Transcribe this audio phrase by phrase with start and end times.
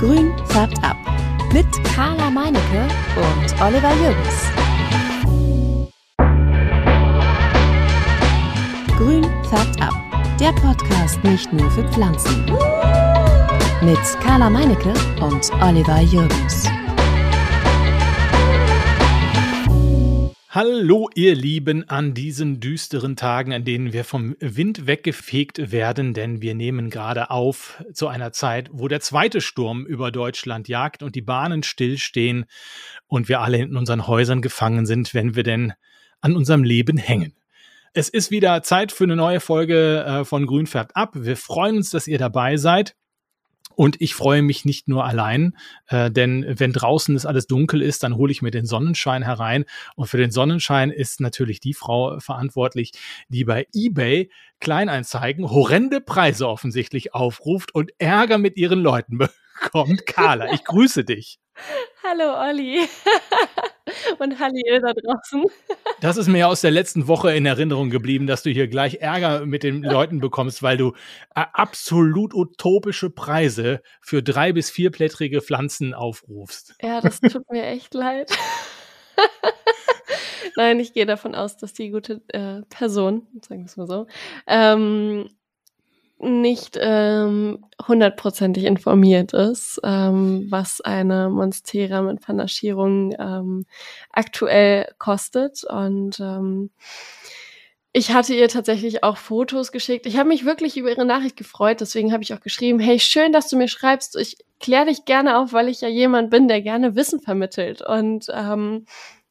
[0.00, 0.96] Grün färbt ab.
[1.52, 4.46] Mit Carla Meinecke und Oliver Jürgens.
[8.96, 9.92] Grün färbt ab.
[10.40, 12.46] Der Podcast nicht nur für Pflanzen.
[13.82, 16.66] Mit Carla Meinecke und Oliver Jürgens.
[20.52, 26.42] Hallo ihr Lieben an diesen düsteren Tagen, an denen wir vom Wind weggefegt werden, denn
[26.42, 31.14] wir nehmen gerade auf zu einer Zeit, wo der zweite Sturm über Deutschland jagt und
[31.14, 32.46] die Bahnen stillstehen
[33.06, 35.72] und wir alle in unseren Häusern gefangen sind, wenn wir denn
[36.20, 37.32] an unserem Leben hängen.
[37.92, 41.12] Es ist wieder Zeit für eine neue Folge äh, von Grün färbt ab.
[41.14, 42.96] Wir freuen uns, dass ihr dabei seid.
[43.80, 48.02] Und ich freue mich nicht nur allein, äh, denn wenn draußen es alles dunkel ist,
[48.02, 49.64] dann hole ich mir den Sonnenschein herein.
[49.96, 52.92] Und für den Sonnenschein ist natürlich die Frau verantwortlich,
[53.30, 54.28] die bei eBay
[54.60, 59.16] Kleineinzeigen horrende Preise offensichtlich aufruft und Ärger mit ihren Leuten
[59.62, 60.06] bekommt.
[60.06, 61.38] Carla, ich grüße dich.
[62.02, 62.80] Hallo Olli.
[64.18, 65.44] Und Halli da draußen.
[66.00, 69.44] Das ist mir aus der letzten Woche in Erinnerung geblieben, dass du hier gleich Ärger
[69.44, 70.92] mit den Leuten bekommst, weil du
[71.34, 76.74] äh, absolut utopische Preise für drei- bis vierblättrige Pflanzen aufrufst.
[76.80, 78.30] Ja, das tut mir echt leid.
[80.56, 84.06] Nein, ich gehe davon aus, dass die gute äh, Person, sagen wir es mal so,
[84.46, 85.28] ähm,
[86.20, 93.64] nicht ähm, hundertprozentig informiert ist, ähm, was eine Monstera mit Panaschierung ähm,
[94.10, 95.64] aktuell kostet.
[95.64, 96.70] Und ähm,
[97.92, 100.06] ich hatte ihr tatsächlich auch Fotos geschickt.
[100.06, 103.32] Ich habe mich wirklich über ihre Nachricht gefreut, deswegen habe ich auch geschrieben, hey, schön,
[103.32, 104.16] dass du mir schreibst.
[104.16, 108.26] Ich kläre dich gerne auf, weil ich ja jemand bin, der gerne Wissen vermittelt und
[108.32, 108.84] ähm,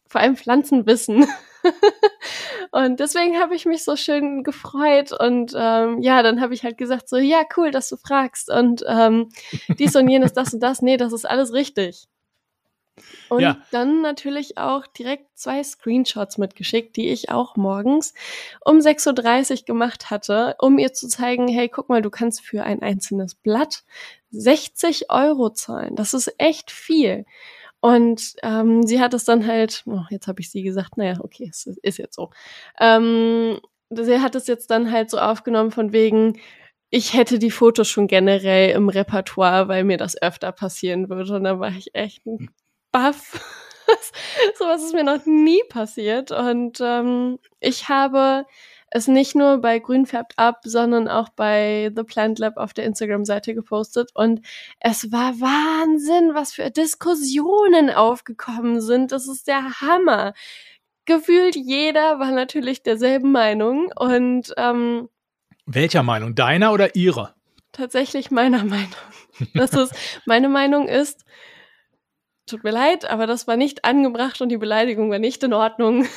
[0.08, 1.26] vor allem Pflanzenwissen.
[2.72, 6.78] und deswegen habe ich mich so schön gefreut und ähm, ja, dann habe ich halt
[6.78, 9.30] gesagt so, ja, cool, dass du fragst und ähm,
[9.78, 12.08] dies und jenes, das und das, nee, das ist alles richtig.
[13.30, 13.58] Und ja.
[13.72, 18.14] dann natürlich auch direkt zwei Screenshots mitgeschickt, die ich auch morgens
[18.66, 22.64] um 6.30 Uhr gemacht hatte, um ihr zu zeigen, hey, guck mal, du kannst für
[22.64, 23.84] ein einzelnes Blatt
[24.32, 25.96] 60 Euro zahlen.
[25.96, 27.26] Das ist echt viel.
[27.82, 31.48] Und ähm, sie hat es dann halt, oh, jetzt habe ich sie gesagt, naja, okay,
[31.50, 32.30] es ist jetzt so.
[32.80, 33.60] Ähm,
[33.90, 36.40] sie hat es jetzt dann halt so aufgenommen von wegen,
[36.90, 41.36] ich hätte die Fotos schon generell im Repertoire, weil mir das öfter passieren würde.
[41.36, 42.50] Und da war ich echt ein
[42.92, 43.40] Baff.
[44.58, 46.32] so was ist mir noch nie passiert.
[46.32, 48.46] Und ähm, ich habe
[48.92, 52.86] es nicht nur bei Grün färbt ab, sondern auch bei The Plant Lab auf der
[52.86, 54.12] Instagram-Seite gepostet.
[54.14, 54.42] Und
[54.80, 59.12] es war Wahnsinn, was für Diskussionen aufgekommen sind.
[59.12, 60.34] Das ist der Hammer.
[61.06, 63.92] Gefühlt jeder war natürlich derselben Meinung.
[63.96, 65.10] Und ähm,
[65.66, 66.36] welcher Meinung?
[66.36, 67.36] Deiner oder ihrer?
[67.72, 68.90] Tatsächlich meiner Meinung.
[69.54, 69.94] Das ist,
[70.26, 71.26] meine Meinung ist,
[72.48, 76.08] tut mir leid, aber das war nicht angebracht und die Beleidigung war nicht in Ordnung.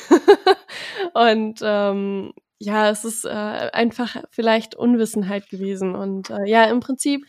[1.13, 5.95] und ähm, ja, es ist äh, einfach vielleicht Unwissenheit gewesen.
[5.95, 7.25] Und äh, ja, im Prinzip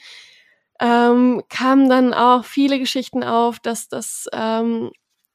[0.80, 4.90] ähm, kamen dann auch viele Geschichten auf, dass das ähm,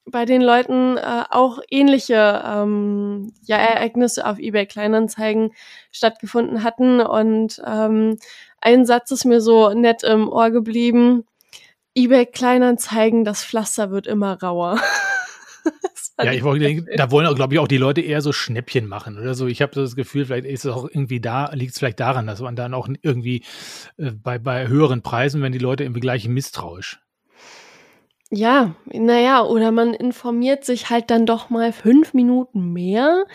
[0.06, 5.52] bei den Leuten äh, auch ähnliche ähm, ja, Ereignisse auf eBay Kleinanzeigen
[5.92, 7.02] stattgefunden hatten.
[7.02, 8.18] Und ähm,
[8.62, 11.26] ein Satz ist mir so nett im Ohr geblieben.
[11.96, 14.80] eBay Kleinanzeigen, das Pflaster wird immer rauer.
[16.26, 19.18] ja, ich wollte denken, da wollen, glaube ich, auch die Leute eher so Schnäppchen machen
[19.18, 19.48] oder so.
[19.48, 22.28] Ich habe so das Gefühl, vielleicht ist es auch irgendwie da, liegt es vielleicht daran,
[22.28, 23.44] dass man dann auch irgendwie
[23.98, 27.00] äh, bei, bei höheren Preisen, wenn die Leute irgendwie gleich misstrauisch.
[28.32, 33.26] Ja, naja, oder man informiert sich halt dann doch mal fünf Minuten mehr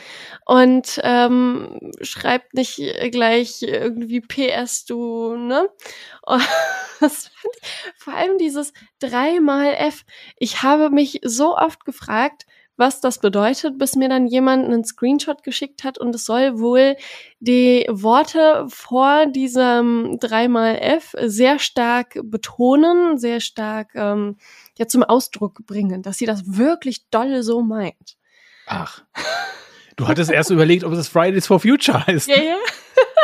[0.46, 2.76] und ähm, schreibt nicht
[3.10, 5.68] gleich irgendwie PS, du, ne?
[7.00, 10.04] das fand ich, vor allem dieses dreimal F.
[10.38, 12.46] Ich habe mich so oft gefragt,
[12.76, 16.96] was das bedeutet, bis mir dann jemand einen Screenshot geschickt hat und es soll wohl
[17.40, 24.37] die Worte vor diesem dreimal F sehr stark betonen, sehr stark ähm,
[24.76, 28.16] ja zum Ausdruck bringen, dass sie das wirklich dolle so meint.
[28.66, 29.02] Ach.
[29.96, 32.28] Du hattest erst überlegt, ob es Fridays for Future heißt.
[32.28, 32.56] Ja, ja.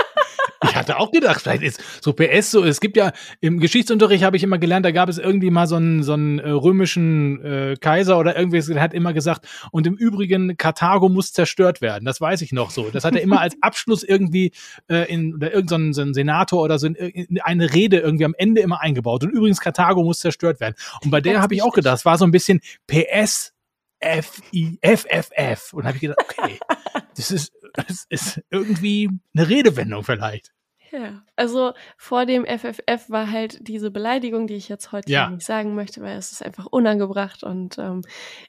[0.62, 2.64] Ich hatte auch gedacht, vielleicht ist so PS so.
[2.64, 5.76] Es gibt ja im Geschichtsunterricht habe ich immer gelernt, da gab es irgendwie mal so
[5.76, 9.94] einen, so einen äh, römischen äh, Kaiser oder irgendwie, der hat immer gesagt, und im
[9.94, 12.04] Übrigen Karthago muss zerstört werden.
[12.04, 12.90] Das weiß ich noch so.
[12.90, 14.52] Das hat er immer als Abschluss irgendwie
[14.88, 18.60] äh, in oder irgendein so ein Senator oder so in eine Rede irgendwie am Ende
[18.60, 19.24] immer eingebaut.
[19.24, 20.74] Und übrigens Karthago muss zerstört werden.
[21.02, 23.54] Und bei der habe ich auch gedacht, es war so ein bisschen PS
[24.00, 26.58] F I F F F und habe ich gedacht, okay,
[27.16, 30.52] das ist das ist irgendwie eine Redewendung vielleicht.
[30.92, 35.30] Ja, also vor dem FFF war halt diese Beleidigung, die ich jetzt heute Ja.
[35.30, 38.02] nicht sagen möchte, weil es ist einfach unangebracht und ähm,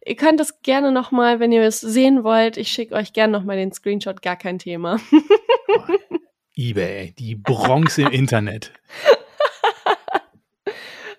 [0.04, 3.58] ihr könnt es gerne nochmal, wenn ihr es sehen wollt, ich schicke euch gerne nochmal
[3.58, 4.98] den Screenshot, gar kein Thema.
[6.56, 8.74] eBay, die Bronze im Internet.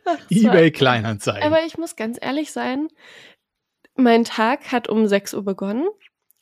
[0.05, 1.43] War- eBay Kleinanzeigen.
[1.45, 2.89] Aber ich muss ganz ehrlich sein,
[3.95, 5.89] mein Tag hat um 6 Uhr begonnen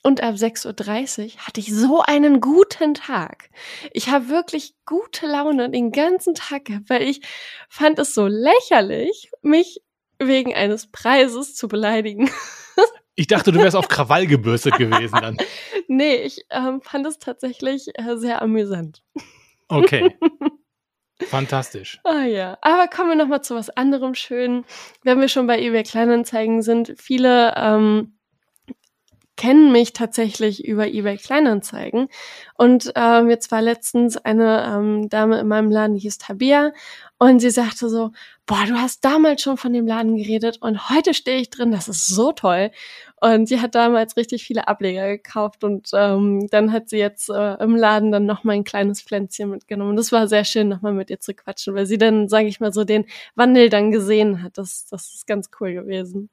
[0.02, 3.50] und ab 6.30 Uhr hatte ich so einen guten Tag.
[3.93, 7.20] Ich habe wirklich gute Laune den ganzen Tag gehabt, weil ich
[7.69, 9.82] fand es so lächerlich, mich
[10.19, 12.31] wegen eines Preises zu beleidigen.
[13.17, 15.37] Ich dachte, du wärst auf Krawall gebürstet gewesen dann.
[15.88, 19.03] nee, ich ähm, fand es tatsächlich äh, sehr amüsant.
[19.69, 20.17] Okay.
[21.28, 22.00] Fantastisch.
[22.05, 24.64] Ah ja, aber kommen wir noch mal zu was anderem Schönen.
[25.02, 28.17] Wenn wir schon bei eBay Kleinanzeigen sind, viele ähm,
[29.41, 32.09] kennen mich tatsächlich über eBay Kleinanzeigen.
[32.59, 36.73] Und ähm, jetzt war letztens eine ähm, Dame in meinem Laden, die hieß Tabia,
[37.17, 38.13] und sie sagte so,
[38.45, 41.89] boah, du hast damals schon von dem Laden geredet und heute stehe ich drin, das
[41.89, 42.71] ist so toll.
[43.21, 47.55] Und sie hat damals richtig viele Ableger gekauft und ähm, dann hat sie jetzt äh,
[47.63, 49.97] im Laden dann noch mal ein kleines Pflänzchen mitgenommen.
[49.97, 52.61] Das war sehr schön, noch mal mit ihr zu quatschen, weil sie dann, sage ich
[52.61, 53.07] mal, so den
[53.37, 54.59] Wandel dann gesehen hat.
[54.59, 56.29] Das, das ist ganz cool gewesen.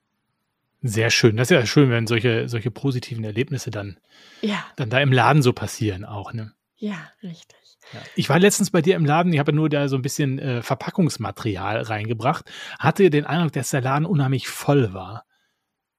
[0.82, 1.38] Sehr schön.
[1.38, 3.98] Das ist ja schön, wenn solche, solche positiven Erlebnisse dann,
[4.42, 6.34] Ja, dann da im Laden so passieren auch.
[6.34, 6.54] Ne?
[6.78, 7.58] ja, richtig.
[7.94, 8.02] Ja.
[8.16, 10.62] Ich war letztens bei dir im Laden, ich habe nur da so ein bisschen äh,
[10.62, 12.46] Verpackungsmaterial reingebracht,
[12.80, 15.26] hatte den Eindruck, dass der Laden unheimlich voll war.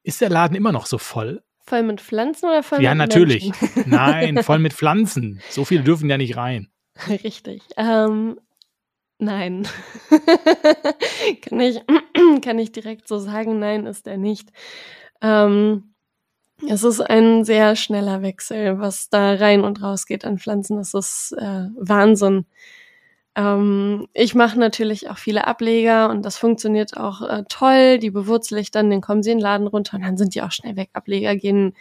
[0.03, 1.43] Ist der Laden immer noch so voll?
[1.67, 3.51] Voll mit Pflanzen oder voll ja, mit natürlich.
[3.51, 3.91] Menschen?
[3.91, 5.41] Nein, voll mit Pflanzen.
[5.51, 6.69] So viele dürfen ja nicht rein.
[7.09, 7.63] Richtig.
[7.77, 8.39] Ähm,
[9.19, 9.69] nein.
[11.43, 11.81] kann, ich,
[12.43, 14.50] kann ich direkt so sagen, nein, ist er nicht.
[15.23, 15.94] Ähm,
[16.69, 20.76] es ist ein sehr schneller Wechsel, was da rein und raus geht an Pflanzen.
[20.76, 22.47] Das ist äh, Wahnsinn.
[23.37, 27.99] Ähm, ich mache natürlich auch viele Ableger und das funktioniert auch äh, toll.
[27.99, 30.43] Die bewurzel ich dann, dann kommen sie in den Laden runter und dann sind die
[30.43, 30.91] auch schnell weg.
[30.94, 31.75] Ableger gehen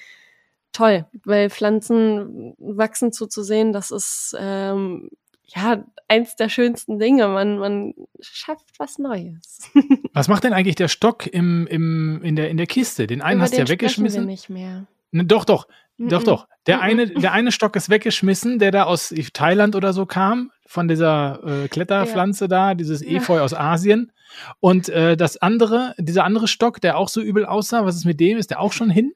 [0.74, 5.10] toll, weil Pflanzen wachsen zuzusehen, das ist ähm,
[5.48, 7.28] ja eins der schönsten Dinge.
[7.28, 9.70] Man, man schafft was Neues.
[10.14, 13.06] Was macht denn eigentlich der Stock im, im, in, der, in der Kiste?
[13.08, 14.22] Den einen Über hast du ja weggeschmissen.
[14.24, 14.88] Wir nicht mehr.
[15.12, 15.68] Ne, doch, doch.
[16.00, 16.26] Doch, Mhm.
[16.26, 16.48] doch.
[16.68, 16.84] Der Mhm.
[16.84, 21.64] eine, der eine Stock ist weggeschmissen, der da aus Thailand oder so kam, von dieser
[21.64, 23.18] äh, Kletterpflanze da, dieses Ja.
[23.18, 24.12] Efeu aus Asien.
[24.60, 28.20] Und äh, das andere, dieser andere Stock, der auch so übel aussah, was ist mit
[28.20, 28.38] dem?
[28.38, 29.14] Ist der auch schon hin?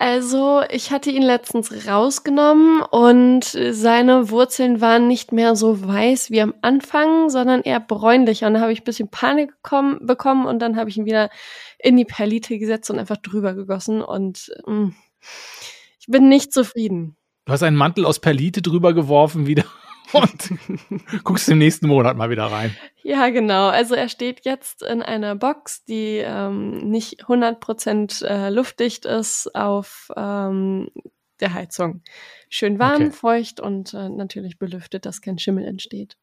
[0.00, 6.40] Also, ich hatte ihn letztens rausgenommen und seine Wurzeln waren nicht mehr so weiß wie
[6.40, 8.46] am Anfang, sondern eher bräunlicher.
[8.46, 11.28] Und da habe ich ein bisschen Panik gekommen, bekommen und dann habe ich ihn wieder
[11.78, 14.88] in die Perlite gesetzt und einfach drüber gegossen und mm,
[16.00, 17.18] ich bin nicht zufrieden.
[17.44, 19.66] Du hast einen Mantel aus Perlite drüber geworfen wieder
[20.12, 20.52] und
[21.24, 22.74] guckst im nächsten Monat mal wieder rein.
[23.02, 23.68] Ja, genau.
[23.68, 30.10] Also er steht jetzt in einer Box, die ähm, nicht 100% äh, luftdicht ist auf
[30.16, 30.90] ähm,
[31.40, 32.02] der Heizung.
[32.48, 33.10] Schön warm, Okay.
[33.12, 36.16] feucht und äh, natürlich belüftet, dass kein Schimmel entsteht.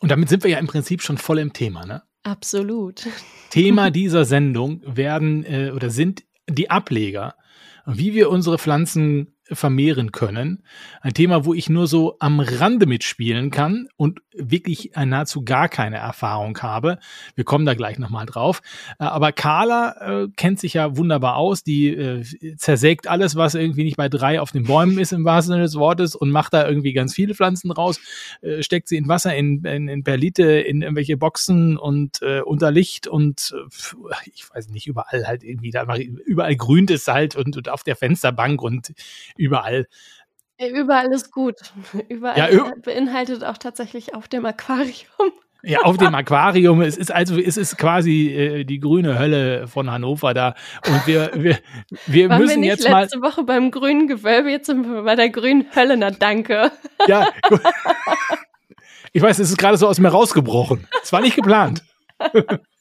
[0.00, 2.02] Und damit sind wir ja im Prinzip schon voll im Thema, ne?
[2.22, 3.06] Absolut.
[3.50, 7.34] Thema dieser Sendung werden äh, oder sind die Ableger,
[7.86, 10.62] wie wir unsere Pflanzen vermehren können.
[11.00, 15.96] Ein Thema, wo ich nur so am Rande mitspielen kann und wirklich nahezu gar keine
[15.96, 16.98] Erfahrung habe.
[17.34, 18.62] Wir kommen da gleich nochmal drauf.
[18.98, 21.62] Äh, aber Carla äh, kennt sich ja wunderbar aus.
[21.64, 22.24] Die äh,
[22.56, 25.76] zersägt alles, was irgendwie nicht bei drei auf den Bäumen ist, im wahrsten Sinne des
[25.76, 28.00] Wortes, und macht da irgendwie ganz viele Pflanzen raus,
[28.42, 32.70] äh, steckt sie in Wasser, in, in, in Perlite, in irgendwelche Boxen und äh, unter
[32.70, 37.56] Licht und äh, ich weiß nicht, überall halt irgendwie, da überall grünt es halt und,
[37.56, 38.92] und auf der Fensterbank und
[39.40, 39.86] überall.
[40.58, 41.56] Überall ist gut.
[42.08, 45.32] Überall Ja, beinhaltet auch tatsächlich auf dem Aquarium.
[45.62, 46.80] Ja, auf dem Aquarium.
[46.80, 50.54] Es ist also, es ist quasi äh, die grüne Hölle von Hannover da.
[50.86, 51.58] Und wir, wir,
[52.06, 53.02] wir Waren wir müssen nicht jetzt mal.
[53.02, 56.70] letzte Woche beim grünen Gewölbe, jetzt sind wir bei der grünen Hölle, na danke.
[57.06, 57.60] Ja, gut.
[59.12, 60.86] Ich weiß, es ist gerade so aus mir rausgebrochen.
[61.02, 61.82] Es war nicht geplant.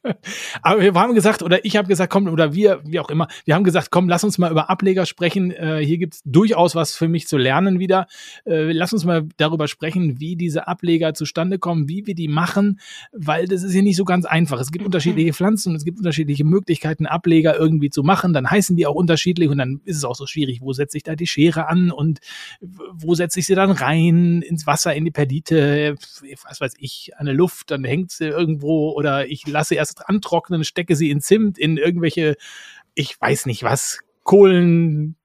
[0.61, 3.55] Aber wir haben gesagt, oder ich habe gesagt, komm, oder wir, wie auch immer, wir
[3.55, 5.51] haben gesagt, komm, lass uns mal über Ableger sprechen.
[5.51, 8.07] Äh, hier gibt's durchaus was für mich zu lernen wieder.
[8.45, 12.79] Äh, lass uns mal darüber sprechen, wie diese Ableger zustande kommen, wie wir die machen,
[13.11, 14.59] weil das ist ja nicht so ganz einfach.
[14.59, 18.33] Es gibt unterschiedliche Pflanzen und es gibt unterschiedliche Möglichkeiten, Ableger irgendwie zu machen.
[18.33, 21.03] Dann heißen die auch unterschiedlich und dann ist es auch so schwierig, wo setze ich
[21.03, 22.19] da die Schere an und
[22.61, 25.95] wo setze ich sie dann rein, ins Wasser, in die Perlite,
[26.47, 30.63] was weiß ich, an der Luft, dann hängt sie irgendwo oder ich lasse erst antrocknen,
[30.63, 32.35] stecke sie in Zimt, in irgendwelche,
[32.95, 35.15] ich weiß nicht was, Kohlen,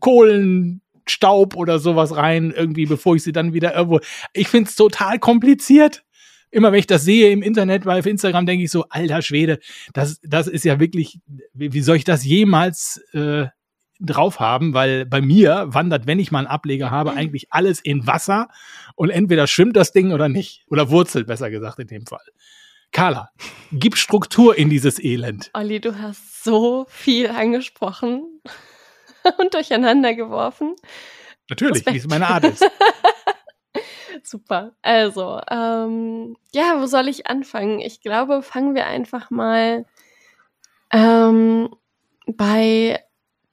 [0.00, 4.00] Kohlen, Staub oder sowas rein, irgendwie, bevor ich sie dann wieder irgendwo.
[4.32, 6.04] Ich finde es total kompliziert.
[6.50, 9.58] Immer wenn ich das sehe im Internet, weil auf Instagram denke ich so, alter Schwede,
[9.92, 11.18] das, das ist ja wirklich,
[11.52, 13.46] wie, wie soll ich das jemals äh,
[14.00, 14.72] drauf haben?
[14.72, 18.48] Weil bei mir wandert, wenn ich mal einen Ableger habe, eigentlich alles in Wasser
[18.94, 20.64] und entweder schwimmt das Ding oder nicht.
[20.68, 22.24] Oder wurzelt, besser gesagt, in dem Fall.
[22.92, 23.30] Carla,
[23.72, 25.50] gib Struktur in dieses Elend.
[25.54, 28.40] Olli, du hast so viel angesprochen
[29.38, 30.74] und durcheinander geworfen.
[31.50, 32.64] Natürlich, wie es meine Art ist.
[34.22, 34.72] Super.
[34.82, 37.80] Also, ähm, ja, wo soll ich anfangen?
[37.80, 39.86] Ich glaube, fangen wir einfach mal
[40.92, 41.74] ähm,
[42.26, 43.02] bei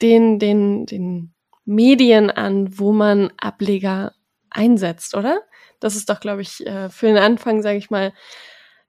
[0.01, 1.33] den, den, den
[1.65, 4.13] Medien an, wo man Ableger
[4.49, 5.41] einsetzt, oder?
[5.79, 8.13] Das ist doch, glaube ich, äh, für den Anfang, sage ich mal,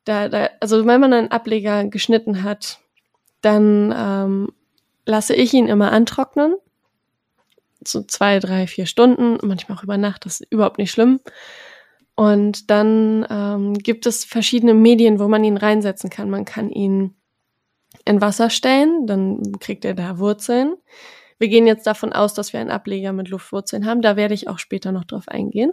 [0.07, 2.79] da, da, also wenn man einen Ableger geschnitten hat,
[3.43, 4.53] dann ähm,
[5.05, 6.55] lasse ich ihn immer antrocknen.
[7.87, 11.21] So zwei, drei, vier Stunden, manchmal auch über Nacht, das ist überhaupt nicht schlimm.
[12.15, 16.31] Und dann ähm, gibt es verschiedene Medien, wo man ihn reinsetzen kann.
[16.31, 17.15] Man kann ihn
[18.05, 20.77] in Wasser stellen, dann kriegt er da Wurzeln.
[21.39, 24.03] Wir gehen jetzt davon aus, dass wir einen Ableger mit Luftwurzeln haben.
[24.03, 25.73] Da werde ich auch später noch drauf eingehen.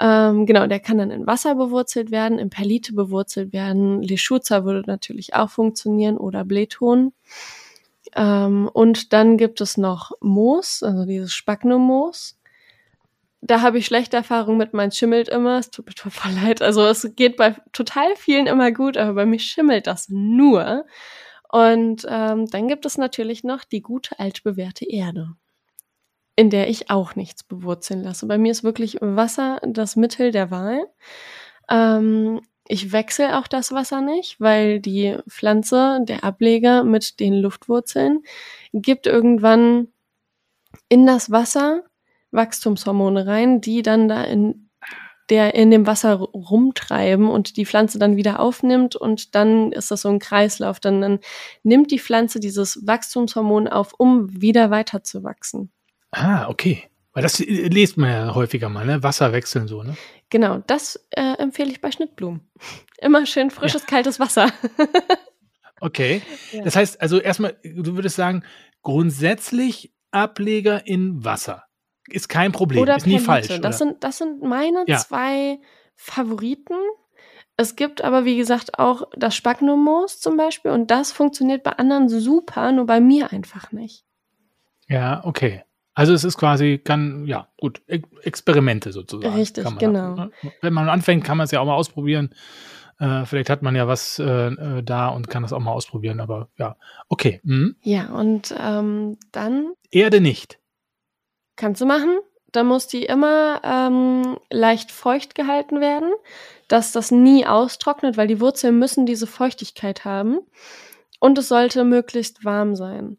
[0.00, 4.02] Ähm, genau, der kann dann in Wasser bewurzelt werden, in Perlite bewurzelt werden.
[4.02, 7.12] Leschuza würde natürlich auch funktionieren oder Blähton.
[8.14, 12.36] Ähm, und dann gibt es noch Moos, also dieses Spagnummoos
[13.46, 15.58] da habe ich schlechte Erfahrungen mit, mein schimmelt immer.
[15.58, 16.62] Es tut mir total leid.
[16.62, 20.84] Also es geht bei total vielen immer gut, aber bei mir schimmelt das nur.
[21.48, 25.36] Und ähm, dann gibt es natürlich noch die gute altbewährte Erde,
[26.36, 28.26] in der ich auch nichts bewurzeln lasse.
[28.26, 30.86] Bei mir ist wirklich Wasser das Mittel der Wahl.
[31.68, 38.22] Ähm, ich wechsle auch das Wasser nicht, weil die Pflanze, der Ableger mit den Luftwurzeln,
[38.72, 39.88] gibt irgendwann
[40.88, 41.82] in das Wasser
[42.32, 44.68] Wachstumshormone rein, die dann da in
[45.30, 50.02] der in dem Wasser rumtreiben und die Pflanze dann wieder aufnimmt und dann ist das
[50.02, 50.78] so ein Kreislauf.
[50.78, 51.18] Dann, dann
[51.64, 55.72] nimmt die Pflanze dieses Wachstumshormon auf, um wieder weiter zu wachsen.
[56.16, 56.84] Ah, okay.
[57.12, 59.02] Weil das liest man ja häufiger mal, ne?
[59.02, 59.96] Wasser wechseln so, ne?
[60.30, 62.40] Genau, das äh, empfehle ich bei Schnittblumen.
[62.98, 63.88] Immer schön frisches, ja.
[63.88, 64.50] kaltes Wasser.
[65.80, 66.22] okay.
[66.52, 66.64] Ja.
[66.64, 68.44] Das heißt, also erstmal, du würdest sagen,
[68.82, 71.64] grundsätzlich Ableger in Wasser
[72.08, 73.50] ist kein Problem, oder ist nie falsch.
[73.50, 73.58] Oder?
[73.58, 74.98] Das sind, das sind meine ja.
[74.98, 75.58] zwei
[75.96, 76.76] Favoriten.
[77.58, 82.08] Es gibt aber, wie gesagt, auch das Spagnummoos zum Beispiel und das funktioniert bei anderen
[82.08, 84.04] super, nur bei mir einfach nicht.
[84.88, 85.64] Ja, okay.
[85.96, 87.80] Also es ist quasi, kann, ja, gut,
[88.22, 89.34] Experimente sozusagen.
[89.34, 90.18] Richtig, genau.
[90.18, 90.52] Haben, ne?
[90.60, 92.34] Wenn man anfängt, kann man es ja auch mal ausprobieren.
[92.98, 96.20] Äh, vielleicht hat man ja was äh, äh, da und kann das auch mal ausprobieren,
[96.20, 96.76] aber ja,
[97.08, 97.40] okay.
[97.44, 97.76] Mhm.
[97.80, 99.72] Ja, und ähm, dann.
[99.90, 100.58] Erde nicht.
[101.56, 102.18] Kannst du machen.
[102.52, 106.12] Dann muss die immer ähm, leicht feucht gehalten werden,
[106.68, 110.40] dass das nie austrocknet, weil die Wurzeln müssen diese Feuchtigkeit haben.
[111.20, 113.16] Und es sollte möglichst warm sein.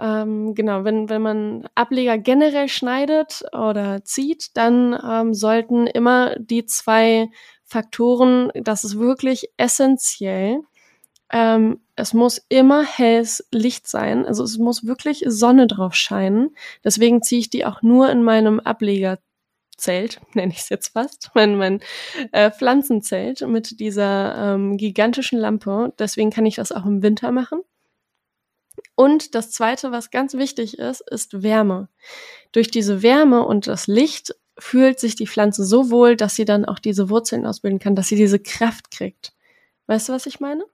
[0.00, 6.66] Ähm, genau, wenn, wenn man Ableger generell schneidet oder zieht, dann ähm, sollten immer die
[6.66, 7.28] zwei
[7.64, 10.60] Faktoren, das ist wirklich essentiell,
[11.30, 14.24] ähm, es muss immer helles Licht sein.
[14.24, 16.56] Also es muss wirklich Sonne drauf scheinen.
[16.84, 21.56] Deswegen ziehe ich die auch nur in meinem Ablegerzelt, nenne ich es jetzt fast, mein,
[21.56, 21.80] mein
[22.32, 25.92] äh, Pflanzenzelt mit dieser ähm, gigantischen Lampe.
[25.98, 27.62] Deswegen kann ich das auch im Winter machen.
[28.98, 31.88] Und das Zweite, was ganz wichtig ist, ist Wärme.
[32.50, 36.64] Durch diese Wärme und das Licht fühlt sich die Pflanze so wohl, dass sie dann
[36.64, 39.34] auch diese Wurzeln ausbilden kann, dass sie diese Kraft kriegt.
[39.86, 40.64] Weißt du, was ich meine?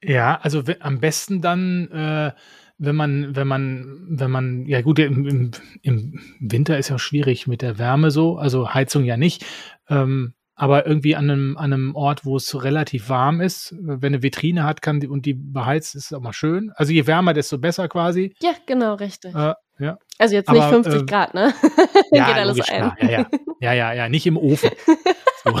[0.00, 2.30] Ja, also am besten dann, äh,
[2.78, 5.50] wenn man, wenn man, wenn man, ja gut, im,
[5.82, 9.44] im, Winter ist ja schwierig mit der Wärme so, also Heizung ja nicht.
[9.88, 14.22] Ähm, aber irgendwie an einem, an einem Ort, wo es relativ warm ist, wenn eine
[14.22, 16.70] Vitrine hat kann die, und die beheizt, ist es auch mal schön.
[16.76, 18.32] Also je wärmer, desto besser quasi.
[18.40, 19.34] Ja, genau, richtig.
[19.34, 19.98] Äh, ja.
[20.18, 21.52] Also jetzt nicht 50 äh, Grad, ne?
[22.12, 22.92] ja, Geht alles logisch, ein.
[23.00, 23.26] Ja, ja.
[23.58, 24.70] ja, ja, ja, nicht im Ofen.
[25.44, 25.58] So.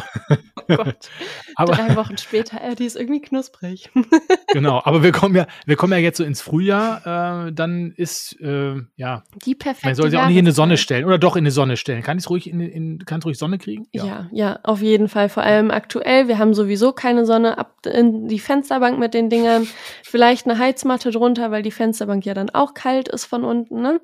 [0.68, 1.10] Oh Gott.
[1.56, 3.90] aber, Drei Wochen später, äh, die ist irgendwie knusprig.
[4.52, 8.40] genau, aber wir kommen ja, wir kommen ja jetzt so ins Frühjahr, äh, dann ist
[8.40, 9.24] äh, ja.
[9.44, 11.50] Die perfekte Man soll sie auch nicht in die Sonne stellen oder doch in die
[11.50, 12.02] Sonne stellen.
[12.02, 13.86] Kann ich ruhig in, in kann ruhig Sonne kriegen?
[13.92, 14.04] Ja.
[14.04, 14.28] ja.
[14.32, 15.28] ja, auf jeden Fall.
[15.28, 16.28] Vor allem aktuell.
[16.28, 19.66] Wir haben sowieso keine Sonne ab in die Fensterbank mit den Dingern.
[20.02, 23.82] Vielleicht eine Heizmatte drunter, weil die Fensterbank ja dann auch kalt ist von unten.
[23.82, 24.00] Ne?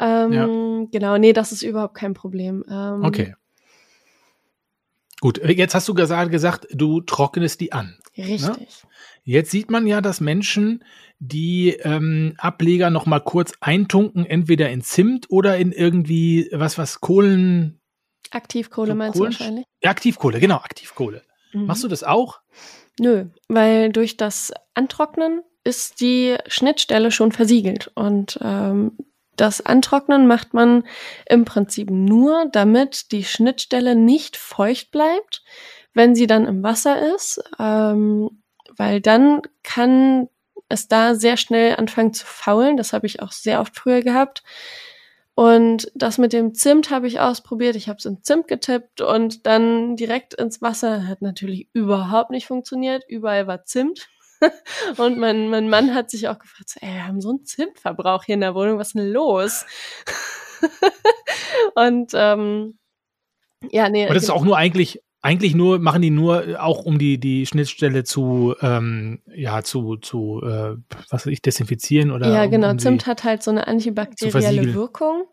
[0.00, 0.46] Ähm, ja.
[0.90, 2.64] Genau, nee, das ist überhaupt kein Problem.
[2.68, 3.34] Ähm, okay.
[5.22, 7.96] Gut, äh, jetzt hast du gesagt, du trocknest die an.
[8.16, 8.26] Ne?
[8.26, 8.42] Richtig.
[8.58, 8.66] Ne?
[9.22, 10.84] Jetzt sieht man ja, dass Menschen,
[11.20, 17.00] die ähm, Ableger noch mal kurz eintunken, entweder in Zimt oder in irgendwie was, was
[17.00, 17.80] Kohlen.
[18.32, 19.64] Aktivkohle so meinst Kohlen- du wahrscheinlich?
[19.80, 21.22] Ja, Aktivkohle, genau, Aktivkohle.
[21.52, 21.66] Mhm.
[21.66, 22.40] Machst du das auch?
[22.98, 27.92] Nö, weil durch das Antrocknen ist die Schnittstelle schon versiegelt.
[27.94, 28.98] Und ähm,
[29.42, 30.84] das Antrocknen macht man
[31.28, 35.42] im Prinzip nur, damit die Schnittstelle nicht feucht bleibt,
[35.94, 38.42] wenn sie dann im Wasser ist, ähm,
[38.76, 40.28] weil dann kann
[40.68, 42.76] es da sehr schnell anfangen zu faulen.
[42.76, 44.44] Das habe ich auch sehr oft früher gehabt.
[45.34, 47.74] Und das mit dem Zimt habe ich ausprobiert.
[47.74, 51.08] Ich habe es in Zimt getippt und dann direkt ins Wasser.
[51.08, 53.02] Hat natürlich überhaupt nicht funktioniert.
[53.08, 54.08] Überall war Zimt.
[54.98, 58.24] Und mein, mein Mann hat sich auch gefragt, so, ey, wir haben so einen Zimtverbrauch
[58.24, 59.64] hier in der Wohnung, was ist denn los?
[61.74, 62.78] und ähm,
[63.70, 64.06] ja, nee.
[64.08, 67.18] Und das ist auch nur eigentlich, eigentlich nur, machen die nur äh, auch um die,
[67.18, 70.76] die Schnittstelle zu, ähm, ja, zu, zu, äh,
[71.10, 72.32] was weiß ich, desinfizieren oder.
[72.32, 72.70] Ja, um, genau.
[72.70, 74.74] um sie- Zimt hat halt so eine antibakterielle.
[74.74, 75.24] Wirkung.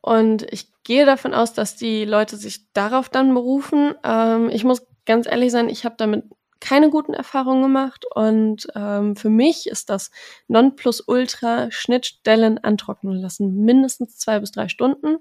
[0.00, 3.94] Und ich gehe davon aus, dass die Leute sich darauf dann berufen.
[4.04, 6.24] Ähm, ich muss ganz ehrlich sein, ich habe damit
[6.60, 8.04] keine guten Erfahrungen gemacht.
[8.14, 10.10] Und ähm, für mich ist das
[10.48, 13.64] Nonplusultra Schnittstellen antrocknen lassen.
[13.64, 15.18] Mindestens zwei bis drei Stunden.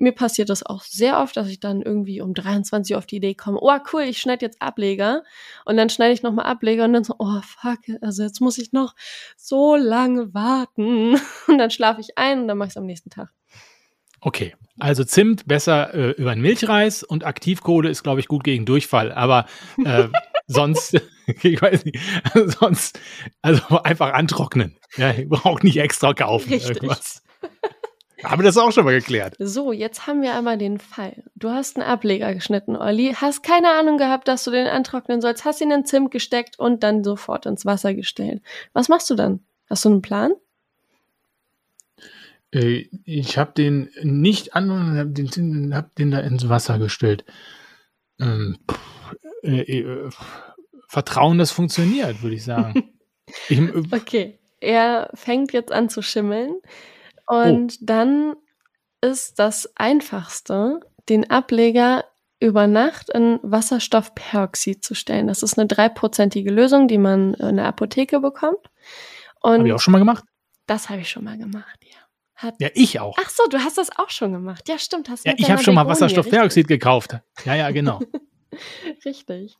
[0.00, 3.16] Mir passiert das auch sehr oft, dass ich dann irgendwie um 23 Uhr auf die
[3.16, 5.24] Idee komme, oh cool, ich schneide jetzt Ableger.
[5.64, 8.72] Und dann schneide ich nochmal Ableger und dann so, oh fuck, also jetzt muss ich
[8.72, 8.94] noch
[9.36, 11.16] so lange warten.
[11.48, 13.32] Und dann schlafe ich ein und dann mache ich es am nächsten Tag.
[14.20, 18.66] Okay, also Zimt besser äh, über den Milchreis und Aktivkohle ist, glaube ich, gut gegen
[18.66, 19.12] Durchfall.
[19.12, 19.46] Aber
[19.84, 20.08] äh,
[20.48, 21.00] sonst,
[21.42, 21.98] ich weiß nicht,
[22.58, 22.98] sonst,
[23.42, 24.76] also einfach antrocknen.
[24.96, 26.52] Ja, ich brauche nicht extra kaufen.
[26.52, 26.76] Richtig.
[26.76, 27.22] Irgendwas.
[28.24, 29.36] Haben wir das auch schon mal geklärt?
[29.38, 31.22] So, jetzt haben wir aber den Fall.
[31.36, 35.44] Du hast einen Ableger geschnitten, Olli, hast keine Ahnung gehabt, dass du den antrocknen sollst,
[35.44, 38.42] hast ihn in Zimt gesteckt und dann sofort ins Wasser gestellt.
[38.72, 39.40] Was machst du dann?
[39.70, 40.32] Hast du einen Plan?
[42.52, 47.24] Äh, ich habe den nicht an und habe den, hab den da ins Wasser gestellt.
[48.18, 48.78] Ähm, pff,
[49.42, 50.10] äh, äh,
[50.88, 52.92] Vertrauen, das funktioniert, würde ich sagen.
[53.48, 56.56] ich, äh, Okay, er fängt jetzt an zu schimmeln
[57.26, 58.34] und dann
[59.00, 62.04] ist das Einfachste, den Ableger
[62.40, 65.26] über Nacht in Wasserstoffperoxid zu stellen.
[65.26, 68.70] Das ist eine dreiprozentige Lösung, die man in der Apotheke bekommt.
[69.40, 70.24] Und habe ich auch schon mal gemacht?
[70.66, 71.96] das habe ich schon mal gemacht, ja.
[72.34, 73.16] Hat, Ja, ich auch.
[73.20, 74.68] Ach so, du hast das auch schon gemacht.
[74.68, 75.08] Ja, stimmt.
[75.08, 77.18] Hast Ja, ich habe schon mal Wasserstoffperoxid gekauft.
[77.44, 78.00] Ja, ja, genau.
[78.86, 79.04] Richtig.
[79.04, 79.58] richtig.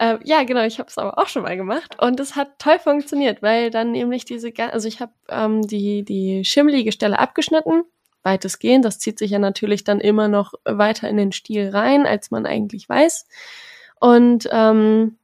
[0.00, 2.78] Äh, ja, genau, ich habe es aber auch schon mal gemacht und es hat toll
[2.78, 7.82] funktioniert, weil dann nämlich diese, also ich habe ähm, die, die schimmelige Stelle abgeschnitten,
[8.22, 8.84] weitestgehend.
[8.84, 12.46] Das zieht sich ja natürlich dann immer noch weiter in den Stiel rein, als man
[12.46, 13.26] eigentlich weiß.
[14.00, 15.18] Und ähm,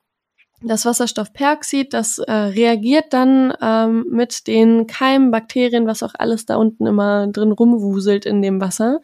[0.62, 6.56] das Wasserstoffperoxid, das äh, reagiert dann ähm, mit den Keimen, Bakterien, was auch alles da
[6.56, 9.00] unten immer drin rumwuselt in dem Wasser.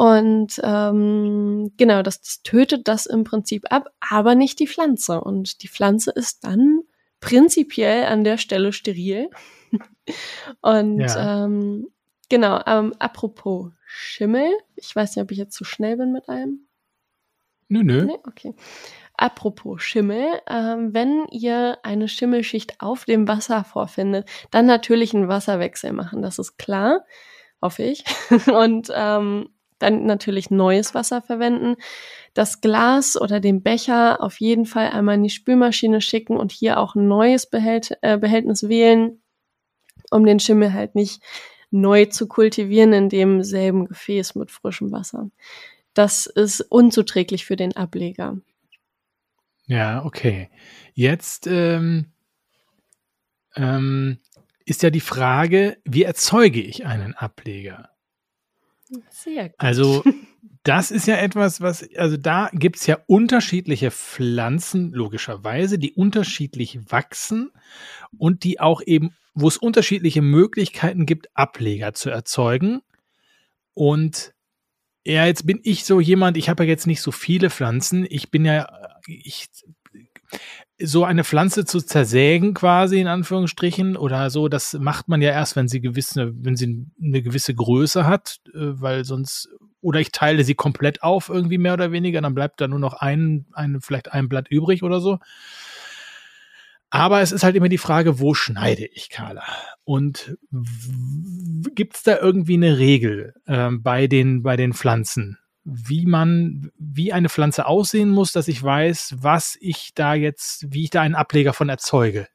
[0.00, 5.20] Und ähm, genau, das, das tötet das im Prinzip ab, aber nicht die Pflanze.
[5.20, 6.82] Und die Pflanze ist dann
[7.20, 9.28] prinzipiell an der Stelle steril.
[10.60, 11.44] Und Ja.
[11.44, 11.88] ähm,
[12.28, 16.68] genau, ähm, apropos Schimmel, ich weiß nicht, ob ich jetzt zu schnell bin mit allem.
[17.68, 18.04] Nö, nö.
[18.06, 18.54] Nee, okay.
[19.14, 25.92] Apropos Schimmel, ähm, wenn ihr eine Schimmelschicht auf dem Wasser vorfindet, dann natürlich einen Wasserwechsel
[25.92, 27.04] machen, das ist klar,
[27.60, 28.04] hoffe ich.
[28.46, 31.76] Und ähm, dann natürlich neues Wasser verwenden.
[32.34, 36.78] Das Glas oder den Becher auf jeden Fall einmal in die Spülmaschine schicken und hier
[36.78, 39.20] auch ein neues Behält äh, Behältnis wählen,
[40.10, 41.22] um den Schimmel halt nicht
[41.70, 45.30] neu zu kultivieren in demselben Gefäß mit frischem Wasser.
[45.94, 48.38] Das ist unzuträglich für den Ableger.
[49.66, 50.48] Ja, okay.
[50.94, 52.12] Jetzt ähm,
[53.54, 54.18] ähm,
[54.64, 57.90] ist ja die Frage, wie erzeuge ich einen Ableger?
[59.10, 59.58] Sehr gut.
[59.58, 60.04] Also
[60.62, 67.50] das ist ja etwas, was, also da gibt's ja unterschiedliche Pflanzen, logischerweise, die unterschiedlich wachsen
[68.16, 72.80] und die auch eben, wo es unterschiedliche Möglichkeiten gibt, Ableger zu erzeugen.
[73.74, 74.34] Und
[75.04, 78.06] ja, jetzt bin ich so jemand, ich habe ja jetzt nicht so viele Pflanzen.
[78.08, 78.68] Ich bin ja,
[79.06, 79.48] ich,
[80.80, 85.56] so eine Pflanze zu zersägen quasi in Anführungsstrichen oder so, das macht man ja erst,
[85.56, 89.48] wenn sie gewisse, wenn sie eine gewisse Größe hat, äh, weil sonst
[89.80, 92.94] oder ich teile sie komplett auf irgendwie mehr oder weniger, dann bleibt da nur noch
[92.94, 95.18] ein, ein vielleicht ein Blatt übrig oder so.
[96.90, 99.44] Aber es ist halt immer die Frage, wo schneide ich, Carla?
[99.84, 100.38] Und
[101.74, 105.38] gibt es da irgendwie eine Regel ähm, bei den bei den Pflanzen?
[105.70, 110.84] Wie man, wie eine Pflanze aussehen muss, dass ich weiß, was ich da jetzt, wie
[110.84, 112.26] ich da einen Ableger von erzeuge.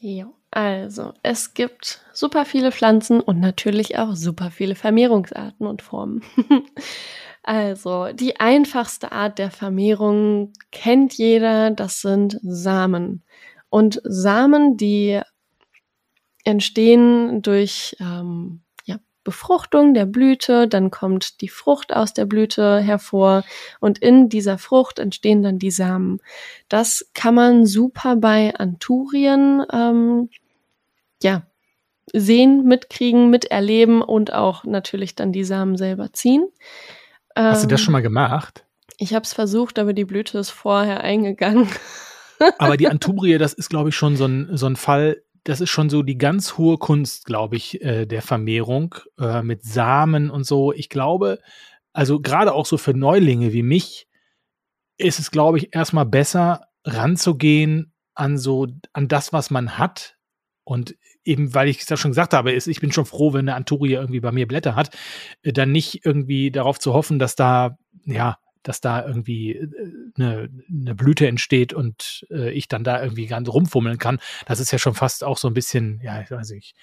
[0.00, 0.30] Ja.
[0.50, 6.22] Also, es gibt super viele Pflanzen und natürlich auch super viele Vermehrungsarten und Formen.
[7.42, 13.24] also, die einfachste Art der Vermehrung kennt jeder, das sind Samen.
[13.68, 15.20] Und Samen, die
[16.44, 18.62] entstehen durch ähm,
[19.28, 23.44] Befruchtung der Blüte, dann kommt die Frucht aus der Blüte hervor
[23.78, 26.22] und in dieser Frucht entstehen dann die Samen.
[26.70, 30.30] Das kann man super bei Anturien ähm,
[31.22, 31.42] ja,
[32.10, 36.48] sehen, mitkriegen, miterleben und auch natürlich dann die Samen selber ziehen.
[37.36, 38.64] Hast du das ähm, schon mal gemacht?
[38.96, 41.68] Ich habe es versucht, aber die Blüte ist vorher eingegangen.
[42.56, 45.70] aber die Anturie, das ist, glaube ich, schon so ein, so ein Fall, das ist
[45.70, 50.44] schon so die ganz hohe Kunst, glaube ich, äh, der Vermehrung äh, mit Samen und
[50.44, 50.74] so.
[50.74, 51.38] Ich glaube,
[51.94, 54.08] also gerade auch so für Neulinge wie mich,
[54.98, 60.18] ist es, glaube ich, erstmal besser ranzugehen an so, an das, was man hat.
[60.64, 63.48] Und eben, weil ich es ja schon gesagt habe, ist, ich bin schon froh, wenn
[63.48, 64.94] eine Anturie irgendwie bei mir Blätter hat,
[65.40, 69.68] äh, dann nicht irgendwie darauf zu hoffen, dass da, ja, dass da irgendwie
[70.16, 74.18] eine, äh, eine Blüte entsteht und äh, ich dann da irgendwie ganz rumfummeln kann.
[74.46, 76.74] Das ist ja schon fast auch so ein bisschen, ja, ich weiß nicht,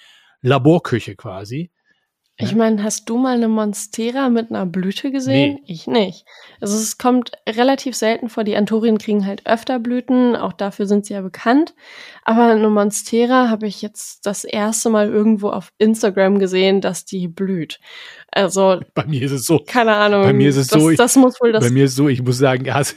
[0.41, 1.71] Laborküche quasi.
[2.37, 5.53] Ich meine, hast du mal eine Monstera mit einer Blüte gesehen?
[5.53, 5.63] Nee.
[5.67, 6.25] Ich nicht.
[6.59, 8.43] Also es kommt relativ selten vor.
[8.43, 11.73] Die Anturien kriegen halt öfter Blüten, auch dafür sind sie ja bekannt.
[12.25, 17.29] Aber eine Monstera habe ich jetzt das erste Mal irgendwo auf Instagram gesehen, dass die
[17.29, 17.79] blüht.
[18.31, 19.63] Also bei mir ist es so.
[19.65, 20.23] Keine Ahnung.
[20.23, 20.89] Bei mir ist es das, so.
[20.89, 21.63] Ich, das muss wohl das.
[21.63, 22.09] Bei mir ist es so.
[22.09, 22.95] Ich muss sagen, also,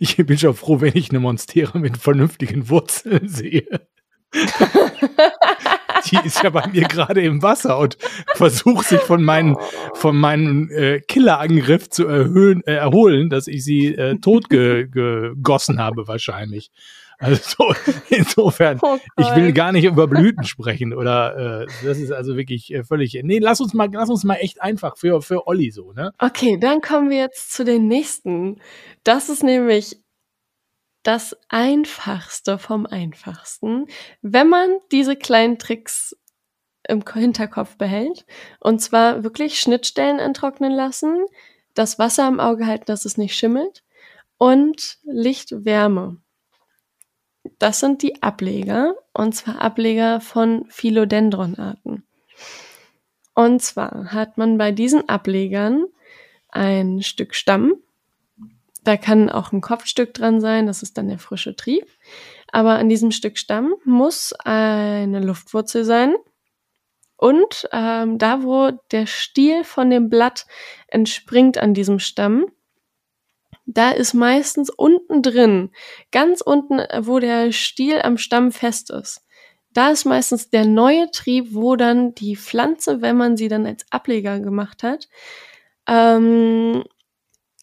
[0.00, 3.88] ich bin schon froh, wenn ich eine Monstera mit vernünftigen Wurzeln sehe.
[6.10, 7.98] die ist ja bei mir gerade im Wasser und
[8.34, 9.56] versucht sich von meinen
[9.94, 16.06] von meinem äh, Killerangriff zu erhöhen, äh, erholen, dass ich sie äh, totgegossen ge habe
[16.06, 16.70] wahrscheinlich.
[17.20, 17.74] Also
[18.08, 22.72] insofern, oh ich will gar nicht über Blüten sprechen oder äh, das ist also wirklich
[22.72, 23.20] äh, völlig.
[23.22, 26.12] Nee, lass uns mal, lass uns mal echt einfach für für Olli so, ne?
[26.18, 28.58] Okay, dann kommen wir jetzt zu den nächsten.
[29.04, 29.99] Das ist nämlich
[31.02, 33.86] das Einfachste vom Einfachsten,
[34.22, 36.16] wenn man diese kleinen Tricks
[36.88, 38.26] im Hinterkopf behält.
[38.58, 41.24] Und zwar wirklich Schnittstellen enttrocknen lassen,
[41.74, 43.84] das Wasser im Auge halten, dass es nicht schimmelt
[44.38, 46.20] und Lichtwärme.
[47.58, 52.06] Das sind die Ableger, und zwar Ableger von Philodendronarten.
[53.34, 55.86] Und zwar hat man bei diesen Ablegern
[56.48, 57.74] ein Stück Stamm,
[58.84, 61.86] da kann auch ein Kopfstück dran sein, das ist dann der frische Trieb.
[62.52, 66.14] Aber an diesem Stück Stamm muss eine Luftwurzel sein.
[67.16, 70.46] Und ähm, da, wo der Stiel von dem Blatt
[70.88, 72.46] entspringt an diesem Stamm,
[73.66, 75.70] da ist meistens unten drin,
[76.12, 79.22] ganz unten, wo der Stiel am Stamm fest ist,
[79.72, 83.84] da ist meistens der neue Trieb, wo dann die Pflanze, wenn man sie dann als
[83.90, 85.08] Ableger gemacht hat,
[85.86, 86.84] ähm,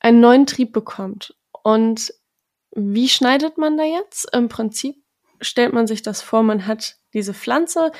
[0.07, 1.35] einen neuen Trieb bekommt.
[1.63, 2.13] Und
[2.71, 4.33] wie schneidet man da jetzt?
[4.33, 4.95] Im Prinzip
[5.41, 7.91] stellt man sich das vor, man hat diese Pflanze,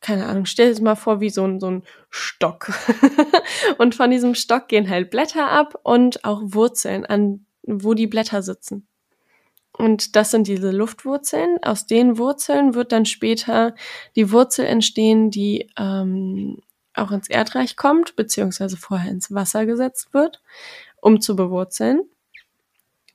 [0.00, 2.72] keine Ahnung, stell es mal vor wie so ein, so ein Stock.
[3.78, 8.42] und von diesem Stock gehen halt Blätter ab und auch Wurzeln, an wo die Blätter
[8.42, 8.88] sitzen.
[9.72, 11.62] Und das sind diese Luftwurzeln.
[11.62, 13.76] Aus den Wurzeln wird dann später
[14.16, 16.58] die Wurzel entstehen, die ähm,
[16.94, 20.42] auch ins Erdreich kommt, beziehungsweise vorher ins Wasser gesetzt wird
[21.02, 22.02] um zu bewurzeln.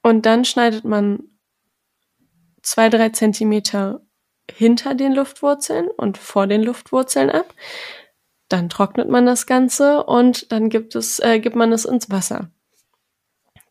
[0.02, 1.24] Und dann schneidet man
[2.62, 4.02] zwei, drei Zentimeter
[4.52, 7.54] hinter den Luftwurzeln und vor den Luftwurzeln ab.
[8.50, 12.52] Dann trocknet man das Ganze und dann gibt es, äh, gibt man es ins Wasser.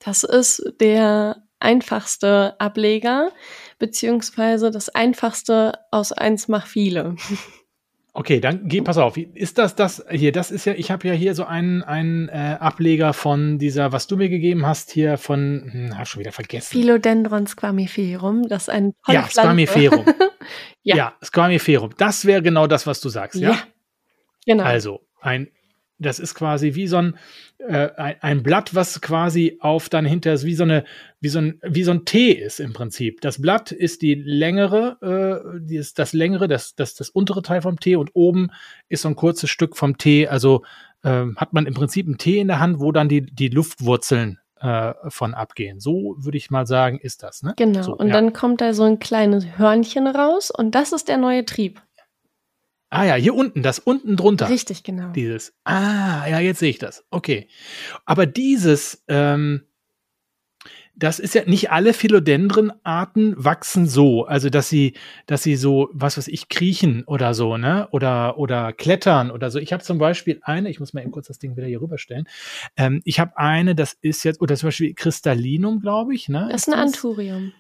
[0.01, 3.31] Das ist der einfachste Ableger,
[3.79, 7.17] beziehungsweise das einfachste aus eins mach viele.
[8.15, 9.17] Okay, dann geh, pass auf.
[9.17, 10.33] Ist das das hier?
[10.33, 14.07] Das ist ja, ich habe ja hier so einen, einen äh, Ableger von dieser, was
[14.07, 16.73] du mir gegeben hast, hier von, hm, hab schon wieder vergessen.
[16.73, 20.05] Philodendron squamiferum, das ist ein Ja, Squamiferum.
[20.83, 20.97] ja.
[20.97, 21.95] ja, Squamiferum.
[21.97, 23.53] Das wäre genau das, was du sagst, ja?
[23.53, 23.59] ja?
[24.45, 24.65] Genau.
[24.65, 25.49] Also, ein
[26.03, 27.17] das ist quasi wie so ein,
[27.59, 27.89] äh,
[28.21, 30.85] ein, Blatt, was quasi auf dann hinter wie so eine,
[31.21, 33.21] wie so ein, wie so ein T ist im Prinzip.
[33.21, 34.99] Das Blatt ist die längere,
[35.55, 38.51] äh, die ist das längere, das, das, das untere Teil vom T und oben
[38.89, 40.29] ist so ein kurzes Stück vom T.
[40.29, 40.63] Also
[41.03, 44.39] äh, hat man im Prinzip ein T in der Hand, wo dann die, die Luftwurzeln
[44.63, 45.81] äh, von abgehen.
[45.81, 47.55] So würde ich mal sagen, ist das, ne?
[47.57, 47.83] Genau.
[47.83, 48.13] So, und ja.
[48.13, 51.83] dann kommt da so ein kleines Hörnchen raus und das ist der neue Trieb.
[52.95, 54.51] Ah ja, hier unten, das unten drunter.
[54.51, 55.13] Richtig, genau.
[55.13, 55.55] Dieses.
[55.65, 57.07] Ah, ja, jetzt sehe ich das.
[57.11, 57.49] Okay.
[58.05, 59.63] Aber dieses, ähm,
[60.95, 64.93] das ist ja nicht alle Philodendronarten wachsen so, also dass sie,
[65.25, 67.89] dass sie so, was weiß ich, kriechen oder so, ne?
[67.93, 69.59] Oder oder klettern oder so.
[69.59, 72.29] Ich habe zum Beispiel eine, ich muss mal eben kurz das Ding wieder hier rüberstellen.
[72.77, 76.47] Ähm, ich habe eine, das ist jetzt, oder zum Beispiel Kristallinum, glaube ich, ne?
[76.53, 77.55] Das ist ein Anthurium.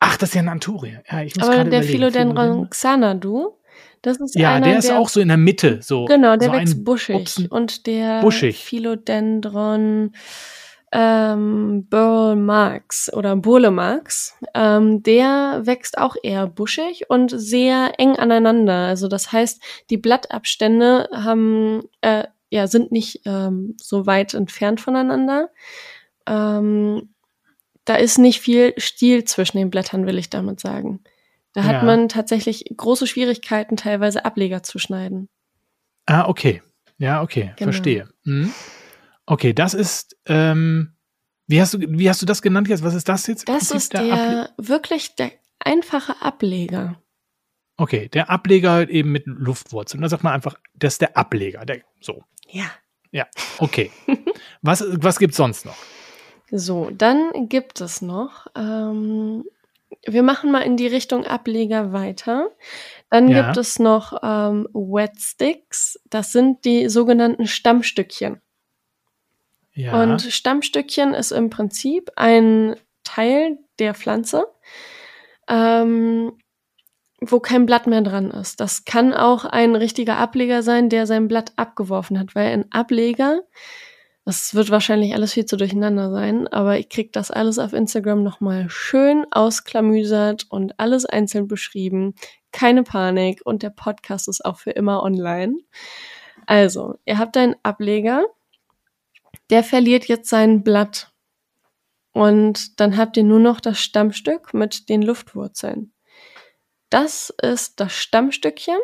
[0.00, 1.02] Ach, das ist ja ein Anthurium.
[1.08, 1.86] Ja, ich muss Aber der überlegen.
[1.86, 3.52] Philodendron Xanadu,
[4.06, 6.04] das ist Ja, einer, der ist auch so in der Mitte, so.
[6.06, 7.16] Genau, der so wächst buschig.
[7.16, 8.58] Upsen- Und der Buschig.
[8.58, 10.12] Philodendron
[10.92, 18.16] ähm, Burl Marx oder Burle Marx, ähm, der wächst auch eher buschig und sehr eng
[18.16, 18.86] aneinander.
[18.86, 25.50] Also das heißt, die Blattabstände haben, äh, ja, sind nicht ähm, so weit entfernt voneinander.
[26.26, 27.10] Ähm,
[27.84, 31.00] da ist nicht viel Stiel zwischen den Blättern, will ich damit sagen.
[31.56, 31.82] Da hat Ja.
[31.84, 35.30] man tatsächlich große Schwierigkeiten, teilweise Ableger zu schneiden.
[36.04, 36.60] Ah, okay.
[36.98, 37.70] Ja, okay, Genau.
[37.72, 38.10] verstehe.
[38.24, 38.52] Mhm.
[39.24, 40.92] Okay, das ist, ähm,
[41.46, 42.84] wie hast du, wie hast du das genannt jetzt?
[42.84, 43.48] Was ist das jetzt?
[43.48, 47.00] Das ist der, Able wirklich der einfache Ableger.
[47.78, 50.02] okay, der Ableger halt eben mit Luftwurzeln.
[50.02, 51.64] Da sagt man einfach, das ist der Ableger.
[51.64, 53.26] Der, so, Ja.
[53.60, 53.90] okay.
[54.60, 55.76] was, was gibt's sonst noch?
[56.52, 59.42] So, dann gibt es noch, ähm,
[60.06, 62.50] wir machen mal in die Richtung Ableger weiter.
[63.10, 63.42] Dann Ja.
[63.42, 66.00] gibt es noch ähm, Wet Sticks.
[66.10, 68.40] Das sind die sogenannten Stammstückchen.
[69.74, 70.02] Ja.
[70.02, 74.46] Und Stammstückchen ist im Prinzip ein Teil der Pflanze,
[75.48, 76.38] ähm,
[77.20, 78.60] wo kein Blatt mehr dran ist.
[78.60, 83.42] Das kann auch ein richtiger Ableger sein, der sein Blatt abgeworfen hat, weil ein Ableger,
[84.26, 88.24] das wird wahrscheinlich alles viel zu durcheinander sein, aber ich krieg das alles auf Instagram
[88.24, 92.16] nochmal schön ausklamüsert und alles einzeln beschrieben.
[92.50, 95.58] Keine Panik und der Podcast ist auch für immer online.
[96.44, 98.26] Also, ihr habt einen Ableger,
[99.50, 101.12] der verliert jetzt sein Blatt.
[102.10, 105.92] Und dann habt ihr nur noch das Stammstück mit den Luftwurzeln.
[106.90, 108.78] Das ist das Stammstückchen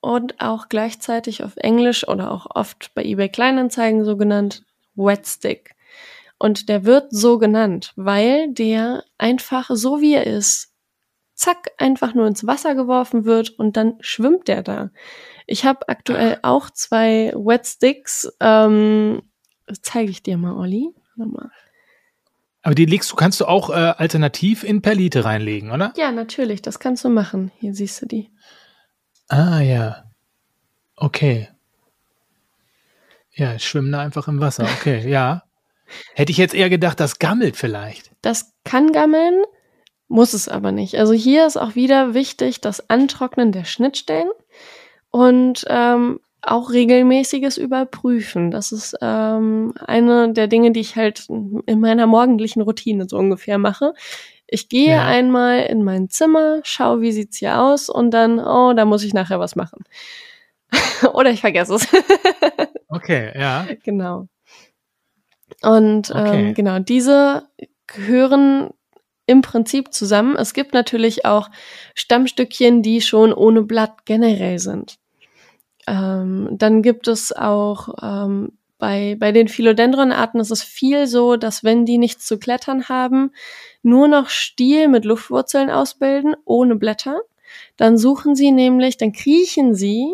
[0.00, 5.74] und auch gleichzeitig auf Englisch oder auch oft bei eBay Kleinanzeigen so genannt Wet Stick.
[6.38, 10.72] Und der wird so genannt, weil der einfach so wie er ist,
[11.34, 14.90] zack, einfach nur ins Wasser geworfen wird und dann schwimmt der da.
[15.46, 18.28] Ich habe aktuell auch zwei Wet Sticks.
[18.40, 19.22] Ähm,
[19.66, 20.90] das zeige ich dir mal, Olli.
[21.14, 21.50] Mal.
[22.62, 25.94] Aber die legst du, kannst du auch äh, alternativ in Perlite reinlegen, oder?
[25.96, 27.52] Ja, natürlich, das kannst du machen.
[27.58, 28.30] Hier siehst du die.
[29.28, 30.04] Ah, ja.
[30.96, 31.48] Okay.
[33.32, 34.64] Ja, schwimmen da einfach im Wasser.
[34.64, 35.42] Okay, ja.
[36.14, 38.10] Hätte ich jetzt eher gedacht, das gammelt vielleicht.
[38.22, 39.42] Das kann gammeln,
[40.08, 40.96] muss es aber nicht.
[40.96, 44.30] Also hier ist auch wieder wichtig das Antrocknen der Schnittstellen
[45.10, 48.50] und ähm, auch regelmäßiges Überprüfen.
[48.50, 53.58] Das ist ähm, eine der Dinge, die ich halt in meiner morgendlichen Routine so ungefähr
[53.58, 53.94] mache.
[54.48, 55.04] Ich gehe Ja.
[55.06, 59.12] einmal in mein Zimmer, schaue, wie sieht's hier aus und dann, oh, da muss ich
[59.14, 59.84] nachher was machen.
[61.14, 61.88] Oder ich vergesse es.
[62.88, 63.66] Okay, ja.
[63.82, 64.28] Genau.
[65.62, 66.48] Und Okay.
[66.48, 67.48] ähm, genau, diese
[67.88, 68.70] gehören
[69.26, 70.36] im Prinzip zusammen.
[70.36, 71.50] Es gibt natürlich auch
[71.96, 74.98] Stammstückchen, die schon ohne Blatt generell sind.
[75.88, 81.64] Ähm, dann gibt es auch ähm, bei, bei den Philodendronarten ist es viel so, dass
[81.64, 83.32] wenn die nichts zu klettern haben,
[83.86, 87.20] nur noch Stiel mit Luftwurzeln ausbilden, ohne Blätter.
[87.76, 90.12] Dann suchen sie nämlich, dann kriechen sie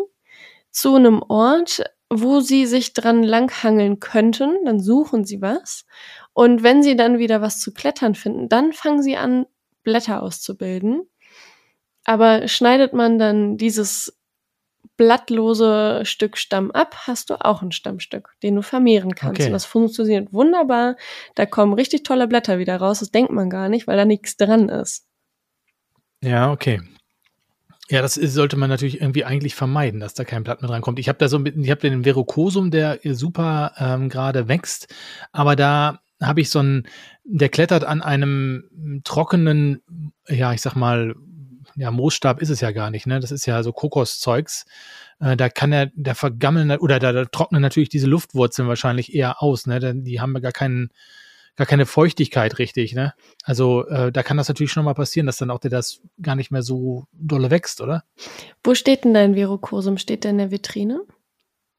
[0.71, 5.85] zu einem Ort, wo sie sich dran langhangeln könnten, dann suchen sie was.
[6.33, 9.47] Und wenn sie dann wieder was zu klettern finden, dann fangen sie an,
[9.83, 11.09] Blätter auszubilden.
[12.05, 14.17] Aber schneidet man dann dieses
[14.97, 19.39] blattlose Stück Stamm ab, hast du auch ein Stammstück, den du vermehren kannst.
[19.39, 19.47] Okay.
[19.47, 20.95] Und das funktioniert wunderbar.
[21.35, 22.99] Da kommen richtig tolle Blätter wieder raus.
[22.99, 25.05] Das denkt man gar nicht, weil da nichts dran ist.
[26.21, 26.81] Ja, okay.
[27.89, 30.99] Ja, das ist, sollte man natürlich irgendwie eigentlich vermeiden, dass da kein Blatt mit rankommt.
[30.99, 34.93] Ich habe da so ein bisschen- ich habe den Verrucosum, der super ähm, gerade wächst,
[35.31, 36.87] aber da habe ich so einen,
[37.25, 39.81] der klettert an einem trockenen,
[40.29, 41.15] ja, ich sag mal,
[41.75, 43.19] ja, Moosstab ist es ja gar nicht, ne?
[43.19, 44.65] Das ist ja so Kokoszeugs.
[45.19, 49.41] Äh, da kann er, da vergammeln oder da, da trocknen natürlich diese Luftwurzeln wahrscheinlich eher
[49.41, 49.79] aus, ne?
[49.79, 50.89] Denn die haben ja gar keinen,
[51.55, 53.13] gar keine Feuchtigkeit richtig, ne?
[53.43, 56.35] Also äh, da kann das natürlich schon mal passieren, dass dann auch der das gar
[56.35, 58.03] nicht mehr so dolle wächst, oder?
[58.63, 59.97] Wo steht denn dein Verrucosum?
[59.97, 61.01] Steht der in der Vitrine?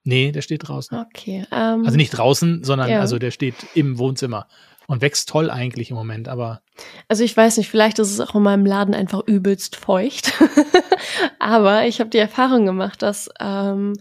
[0.07, 0.99] Nee, der steht draußen.
[0.99, 1.47] Okay.
[1.51, 3.01] Ähm, Also nicht draußen, sondern Ja.
[3.01, 4.49] also der steht im Wohnzimmer
[4.87, 6.63] und wächst toll eigentlich im Moment, aber
[7.09, 10.33] Also ich weiß nicht, vielleicht ist es auch in meinem Laden einfach übelst feucht.
[11.39, 13.95] Aber ich habe die Erfahrung gemacht, dass ähm,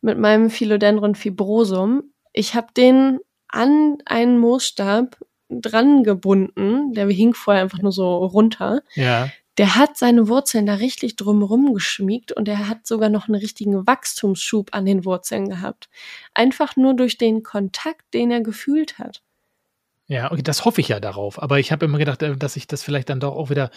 [0.00, 3.18] mit meinem Philodendron fibrosum, ich habe den
[3.48, 5.18] an einen Moosstab
[5.48, 6.92] dran gebunden.
[6.94, 8.82] Der hing vorher einfach nur so runter.
[8.94, 9.28] Ja.
[9.58, 13.86] Der hat seine Wurzeln da richtig drumherum geschmiegt und er hat sogar noch einen richtigen
[13.86, 15.90] Wachstumsschub an den Wurzeln gehabt.
[16.32, 19.22] Einfach nur durch den Kontakt, den er gefühlt hat.
[20.12, 21.42] Ja, okay, das hoffe ich ja darauf.
[21.42, 23.70] Aber ich habe immer gedacht, äh, dass ich das vielleicht dann doch auch wieder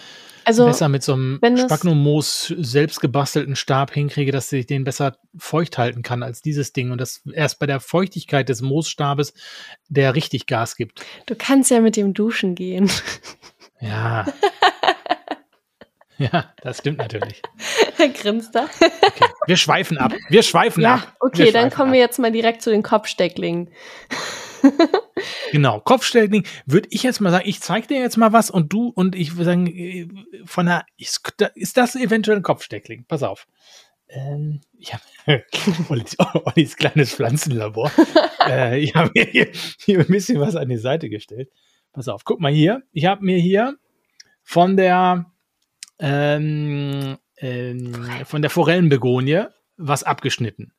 [0.43, 5.77] Also, besser mit so einem Spagnummoos selbst gebastelten Stab hinkriege, dass ich den besser feucht
[5.77, 6.91] halten kann als dieses Ding.
[6.91, 9.33] Und dass erst bei der Feuchtigkeit des Moosstabes
[9.87, 11.05] der richtig Gas gibt.
[11.25, 12.91] du kannst ja mit dem Duschen gehen.
[13.79, 14.25] Ja.
[16.17, 17.41] ja, das stimmt natürlich.
[17.97, 18.65] er grinst da.
[18.81, 19.29] Okay.
[19.47, 20.11] Wir schweifen ab.
[20.27, 21.15] Wir schweifen Ja, ab.
[21.21, 21.93] okay, wir dann kommen ab.
[21.93, 23.69] wir jetzt mal direkt zu den Kopfstecklingen.
[25.51, 28.89] Genau, Kopfsteckling würde ich jetzt mal sagen, ich zeige dir jetzt mal was und du
[28.89, 30.07] und ich würde sagen, äh,
[30.45, 31.21] von der, ist,
[31.55, 33.05] ist das eventuell ein Kopfsteckling?
[33.07, 33.47] Pass auf.
[34.09, 35.03] Ähm, ich habe
[35.89, 37.91] Ollis, Ollis kleines Pflanzenlabor.
[38.47, 39.51] äh, ich habe mir hier,
[39.83, 41.49] hier ein bisschen was an die Seite gestellt.
[41.91, 42.83] Pass auf, guck mal hier.
[42.91, 43.77] Ich habe mir hier
[44.43, 45.31] von der
[45.99, 47.93] ähm, ähm,
[48.25, 49.45] von der Forellenbegonie
[49.77, 50.73] was abgeschnitten.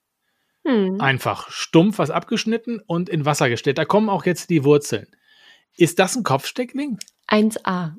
[0.66, 1.00] Hm.
[1.00, 3.78] Einfach stumpf was abgeschnitten und in Wasser gestellt.
[3.78, 5.06] Da kommen auch jetzt die Wurzeln.
[5.76, 6.98] Ist das ein Kopfsteckling?
[7.28, 7.92] 1a.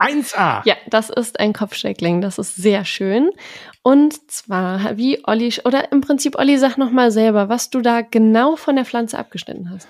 [0.00, 0.62] 1a.
[0.66, 2.20] Ja, das ist ein Kopfsteckling.
[2.20, 3.30] Das ist sehr schön.
[3.82, 8.56] Und zwar, wie Olli, oder im Prinzip, Olli, sag nochmal selber, was du da genau
[8.56, 9.88] von der Pflanze abgeschnitten hast.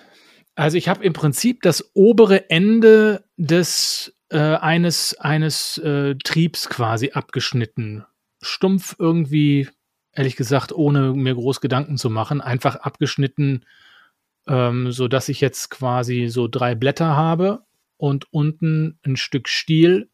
[0.54, 7.12] Also ich habe im Prinzip das obere Ende des äh, eines eines äh, Triebs quasi
[7.12, 8.04] abgeschnitten.
[8.42, 9.68] Stumpf irgendwie,
[10.14, 13.64] ehrlich gesagt, ohne mir groß Gedanken zu machen, einfach abgeschnitten,
[14.46, 17.64] ähm, so dass ich jetzt quasi so drei Blätter habe
[17.96, 20.10] und unten ein Stück Stiel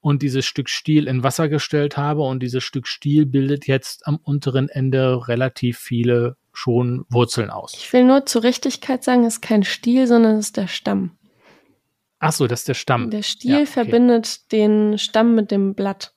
[0.00, 4.16] und dieses Stück Stiel in Wasser gestellt habe und dieses Stück Stiel bildet jetzt am
[4.16, 7.74] unteren Ende relativ viele schon Wurzeln aus.
[7.74, 11.12] Ich will nur zur Richtigkeit sagen, es ist kein Stiel, sondern es ist der Stamm.
[12.18, 13.10] Ach so, das ist der Stamm.
[13.10, 13.66] Der Stiel Ja, okay.
[13.66, 16.14] verbindet den Stamm mit dem Blatt.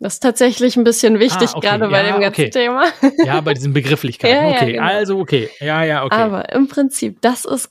[0.00, 1.66] Das ist tatsächlich ein bisschen wichtig, Ah, okay.
[1.68, 2.50] gerade bei Ja, dem ganzen okay.
[2.50, 2.84] Thema.
[3.24, 4.34] Ja, bei diesen Begrifflichkeiten.
[4.34, 4.82] Ja, ja, okay, genau.
[4.84, 5.50] also okay.
[5.60, 6.14] Ja, ja, okay.
[6.16, 7.70] Aber im Prinzip, das ist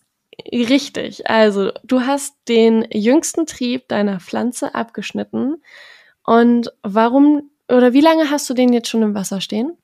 [0.51, 1.27] richtig.
[1.29, 5.61] Also, du hast den jüngsten Trieb deiner Pflanze abgeschnitten.
[6.23, 9.75] Und warum oder wie lange hast du den jetzt schon im Wasser stehen?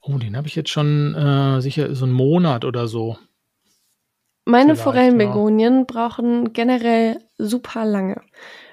[0.00, 3.18] oh, den habe ich jetzt schon äh, sicher so einen Monat oder so.
[4.44, 8.22] Meine Vielleicht, Forellenbegonien brauchen generell super lange,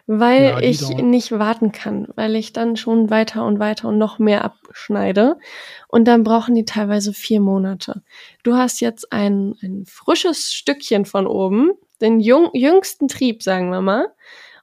[0.08, 1.10] weil Ja, ich dauern.
[1.10, 5.38] nicht warten kann, weil ich dann schon weiter und weiter und noch mehr abschneide.
[5.88, 8.04] Und dann brauchen die teilweise vier Monate.
[8.44, 13.82] Du hast jetzt ein, ein frisches Stückchen von oben, den jung, jüngsten Trieb, sagen wir
[13.82, 14.08] mal.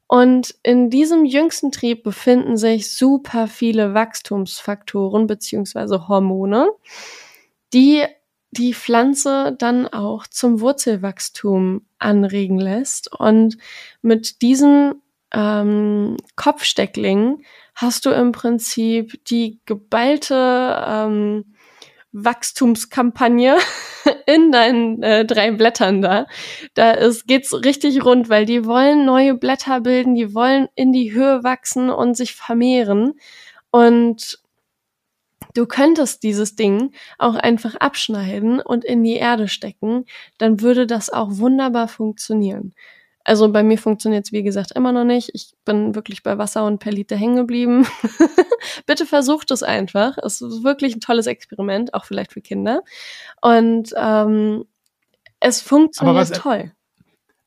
[0.07, 6.71] Und in diesem jüngsten Trieb befinden sich super viele Wachstumsfaktoren beziehungsweise Hormone,
[7.73, 8.05] die
[8.51, 13.11] die Pflanze dann auch zum Wurzelwachstum anregen lässt.
[13.19, 13.57] Und
[14.03, 15.02] mit diesen
[15.33, 21.55] ähm, Kopfstecklingen hast du im Prinzip die geballte ähm,
[22.12, 23.57] Wachstumskampagne
[24.27, 26.27] in deinen äh, drei Blättern da.
[26.75, 31.12] Da ist, geht's richtig rund, weil die wollen neue Blätter bilden, die wollen in die
[31.12, 33.14] Höhe wachsen und sich vermehren.
[33.71, 34.40] Und
[35.55, 40.05] du könntest dieses Ding auch einfach abschneiden und in die Erde stecken,
[40.37, 42.75] dann würde das auch wunderbar funktionieren.
[43.25, 45.31] Also bei mir funktioniert es wie gesagt immer noch nicht.
[45.35, 47.87] Ich bin wirklich bei Wasser und per Liter hängen geblieben.
[48.87, 50.19] Bitte versucht es einfach.
[50.19, 52.83] Es ist wirklich ein tolles Experiment, auch vielleicht für Kinder.
[53.41, 54.65] Und ähm,
[55.41, 56.73] es funktioniert was- toll.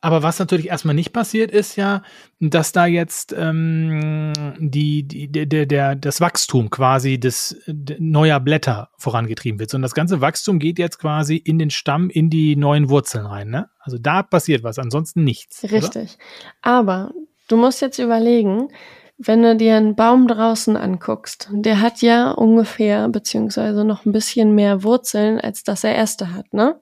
[0.05, 2.03] Aber was natürlich erstmal nicht passiert, ist ja,
[2.39, 7.59] dass da jetzt ähm, die, die, der, der, das Wachstum quasi des
[7.97, 9.71] neuer Blätter vorangetrieben wird.
[9.71, 13.49] Sondern das ganze Wachstum geht jetzt quasi in den Stamm, in die neuen Wurzeln rein.
[13.49, 13.67] Ne?
[13.79, 15.63] Also da passiert was, ansonsten nichts.
[15.63, 15.73] Oder?
[15.73, 16.19] Richtig.
[16.61, 17.11] Aber
[17.47, 18.67] du musst jetzt überlegen,
[19.17, 24.53] wenn du dir einen Baum draußen anguckst, der hat ja ungefähr, beziehungsweise noch ein bisschen
[24.55, 26.79] mehr Wurzeln, als das er erste hat, ne?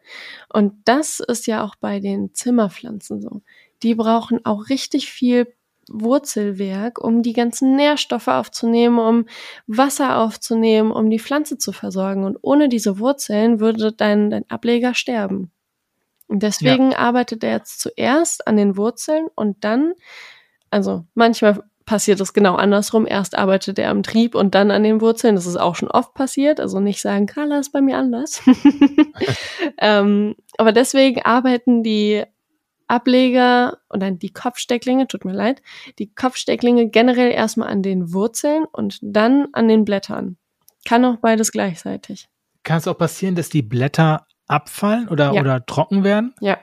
[0.51, 3.41] Und das ist ja auch bei den Zimmerpflanzen so.
[3.83, 5.53] Die brauchen auch richtig viel
[5.89, 9.25] Wurzelwerk, um die ganzen Nährstoffe aufzunehmen, um
[9.67, 12.23] Wasser aufzunehmen, um die Pflanze zu versorgen.
[12.23, 15.51] Und ohne diese Wurzeln würde dein, dein Ableger sterben.
[16.27, 19.93] Und deswegen arbeitet er jetzt zuerst an den Wurzeln und dann,
[20.71, 23.05] also manchmal passiert es genau andersrum.
[23.07, 25.35] Erst arbeitet er am Trieb und dann an den Wurzeln.
[25.35, 26.59] Das ist auch schon oft passiert.
[26.59, 28.41] Also nicht sagen, Carla ist bei mir anders.
[29.77, 32.23] ähm, aber deswegen arbeiten die
[32.87, 35.61] Ableger oder die Kopfstecklinge, tut mir leid,
[35.99, 40.37] die Kopfstecklinge generell erstmal an den Wurzeln und dann an den Blättern.
[40.85, 42.27] Kann auch beides gleichzeitig.
[42.63, 45.41] Kann es auch passieren, dass die Blätter abfallen oder, Ja.
[45.41, 46.33] oder trocken werden?
[46.39, 46.57] Ja.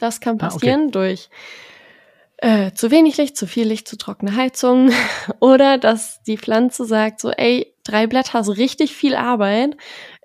[0.00, 0.92] Das kann passieren ah, okay.
[0.92, 1.30] durch
[2.38, 4.90] äh, zu wenig Licht, zu viel Licht, zu trockene Heizung
[5.40, 9.76] oder dass die Pflanze sagt so, ey, drei Blätter ist richtig viel Arbeit.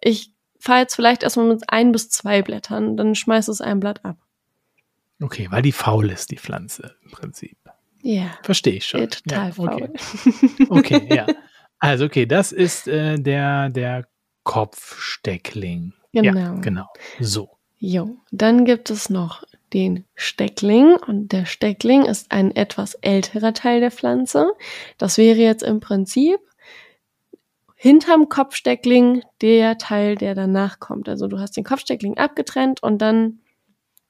[0.01, 4.05] Ich fahre jetzt vielleicht erstmal mit ein bis zwei Blättern, dann schmeiß es ein Blatt
[4.05, 4.17] ab.
[5.21, 7.57] Okay, weil die faul ist, die Pflanze im Prinzip.
[8.01, 8.37] Ja.
[8.43, 9.01] Verstehe ich schon.
[9.01, 9.89] Ja, total ja, okay.
[9.97, 10.69] faul.
[10.69, 11.25] okay, ja.
[11.79, 14.07] Also okay, das ist äh, der, der
[14.43, 15.93] Kopfsteckling.
[16.13, 16.39] Genau.
[16.39, 16.87] Ja, genau.
[17.19, 17.57] So.
[17.77, 19.43] Jo, dann gibt es noch
[19.73, 24.53] den Steckling und der Steckling ist ein etwas älterer Teil der Pflanze.
[24.97, 26.39] Das wäre jetzt im Prinzip
[27.75, 31.09] hinterm Kopfsteckling der Teil, der danach kommt.
[31.09, 33.39] Also du hast den Kopfsteckling abgetrennt und dann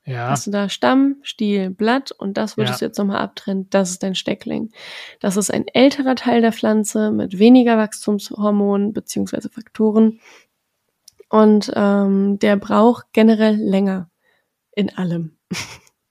[0.06, 0.30] ja.
[0.30, 2.86] hast du da Stamm, Stiel, Blatt und das würdest ja.
[2.86, 3.68] du jetzt nochmal abtrennen.
[3.70, 4.72] Das ist dein Steckling.
[5.20, 10.20] Das ist ein älterer Teil der Pflanze mit weniger Wachstumshormonen beziehungsweise Faktoren
[11.34, 14.08] und ähm, der braucht generell länger
[14.76, 15.38] in allem.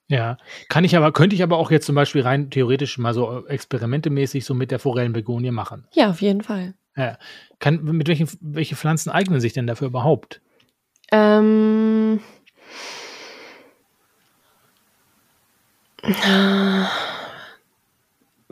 [0.09, 0.37] Ja,
[0.69, 4.45] kann ich aber, könnte ich aber auch jetzt zum Beispiel rein theoretisch mal so experimentemäßig
[4.45, 5.87] so mit der Forellenbegonie machen.
[5.95, 6.75] Ja, auf jeden Fall.
[6.97, 7.19] Ja.
[7.61, 10.43] Kann, mit welchen welche Pflanzen eignen sich denn dafür überhaupt?
[11.11, 12.21] Ähm.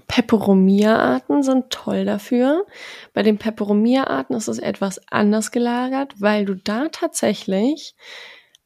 [0.07, 2.65] Peperomia-Arten sind toll dafür.
[3.13, 7.95] Bei den Peperomia-Arten ist es etwas anders gelagert, weil du da tatsächlich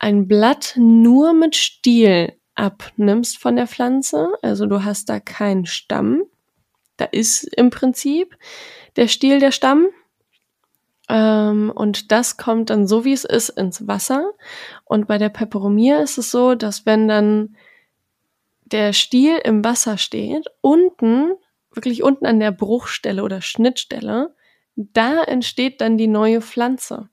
[0.04, 4.34] ein Blatt nur mit Stiel abnimmst von der Pflanze.
[4.42, 6.24] Also du hast da keinen Stamm.
[6.98, 8.36] Da ist im Prinzip
[8.96, 9.86] der Stiel der Stamm.
[11.08, 14.32] Ähm, und das kommt dann so wie es ist ins Wasser.
[14.84, 17.56] Und bei der Peperomia ist es so, dass wenn dann
[18.66, 21.32] der Stiel im Wasser steht, unten,
[21.72, 24.34] wirklich unten an der Bruchstelle oder Schnittstelle,
[24.76, 27.08] da entsteht dann die neue Pflanze.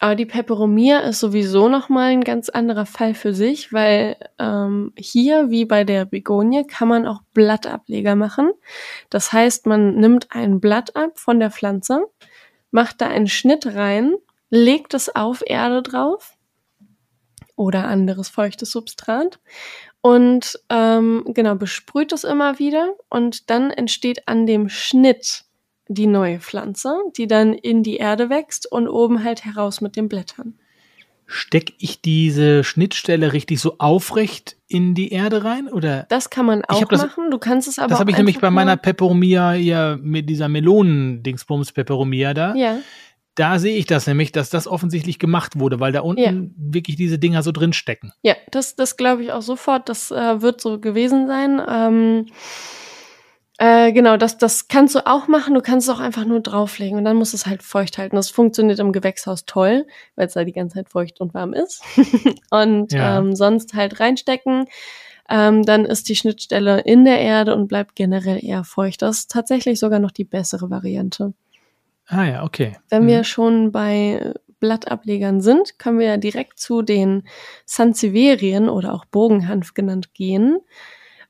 [0.00, 5.50] Aber die Peperomia ist sowieso nochmal ein ganz anderer Fall für sich, weil ähm, hier,
[5.50, 8.52] wie bei der Begonie, kann man auch Blattableger machen.
[9.10, 12.06] Das heißt, man nimmt ein Blatt ab von der Pflanze,
[12.70, 14.14] macht da einen Schnitt rein,
[14.50, 16.34] legt es auf Erde drauf
[17.56, 19.40] oder anderes feuchtes Substrat
[20.00, 25.44] und ähm, genau besprüht es immer wieder und dann entsteht an dem Schnitt
[25.88, 30.08] die neue Pflanze, die dann in die Erde wächst und oben halt heraus mit den
[30.08, 30.54] Blättern.
[31.30, 35.68] Stecke ich diese Schnittstelle richtig so aufrecht in die Erde rein?
[35.68, 36.06] Oder?
[36.08, 37.30] Das kann man auch das, machen.
[37.30, 37.88] Du kannst es aber.
[37.88, 42.54] Das habe ich nämlich bei meiner Peperomia hier mit dieser Melonen-Dingsbums Peperomia da.
[42.54, 42.78] Ja.
[43.34, 46.32] Da sehe ich das nämlich, dass das offensichtlich gemacht wurde, weil da unten ja.
[46.56, 48.12] wirklich diese Dinger so drin stecken.
[48.22, 49.88] Ja, das, das glaube ich auch sofort.
[49.90, 51.62] Das äh, wird so gewesen sein.
[51.68, 52.26] Ähm,
[53.58, 55.54] äh, genau, das, das kannst du auch machen.
[55.54, 58.14] Du kannst es auch einfach nur drauflegen und dann musst du es halt feucht halten.
[58.14, 61.82] Das funktioniert im Gewächshaus toll, weil es da die ganze Zeit feucht und warm ist.
[62.50, 63.18] und ja.
[63.18, 64.66] ähm, sonst halt reinstecken.
[65.28, 69.02] Ähm, dann ist die Schnittstelle in der Erde und bleibt generell eher feucht.
[69.02, 71.34] Das ist tatsächlich sogar noch die bessere Variante.
[72.06, 72.76] Ah ja, okay.
[72.88, 73.08] Wenn mhm.
[73.08, 77.24] wir schon bei Blattablegern sind, können wir ja direkt zu den
[77.66, 80.58] Sansevierien oder auch Bogenhanf genannt gehen.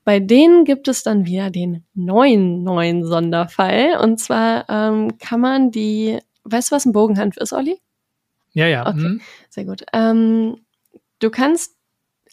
[0.05, 3.99] Bei denen gibt es dann wieder den neuen, neuen Sonderfall.
[4.03, 7.79] Und zwar ähm, kann man die, weißt du, was ein Bogenhanf ist, Olli?
[8.53, 8.87] Ja, ja.
[8.89, 9.21] Okay, mhm.
[9.51, 9.85] sehr gut.
[9.93, 10.65] Ähm,
[11.19, 11.77] du kannst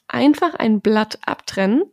[0.07, 1.83] einfach ein Blatt abtrennen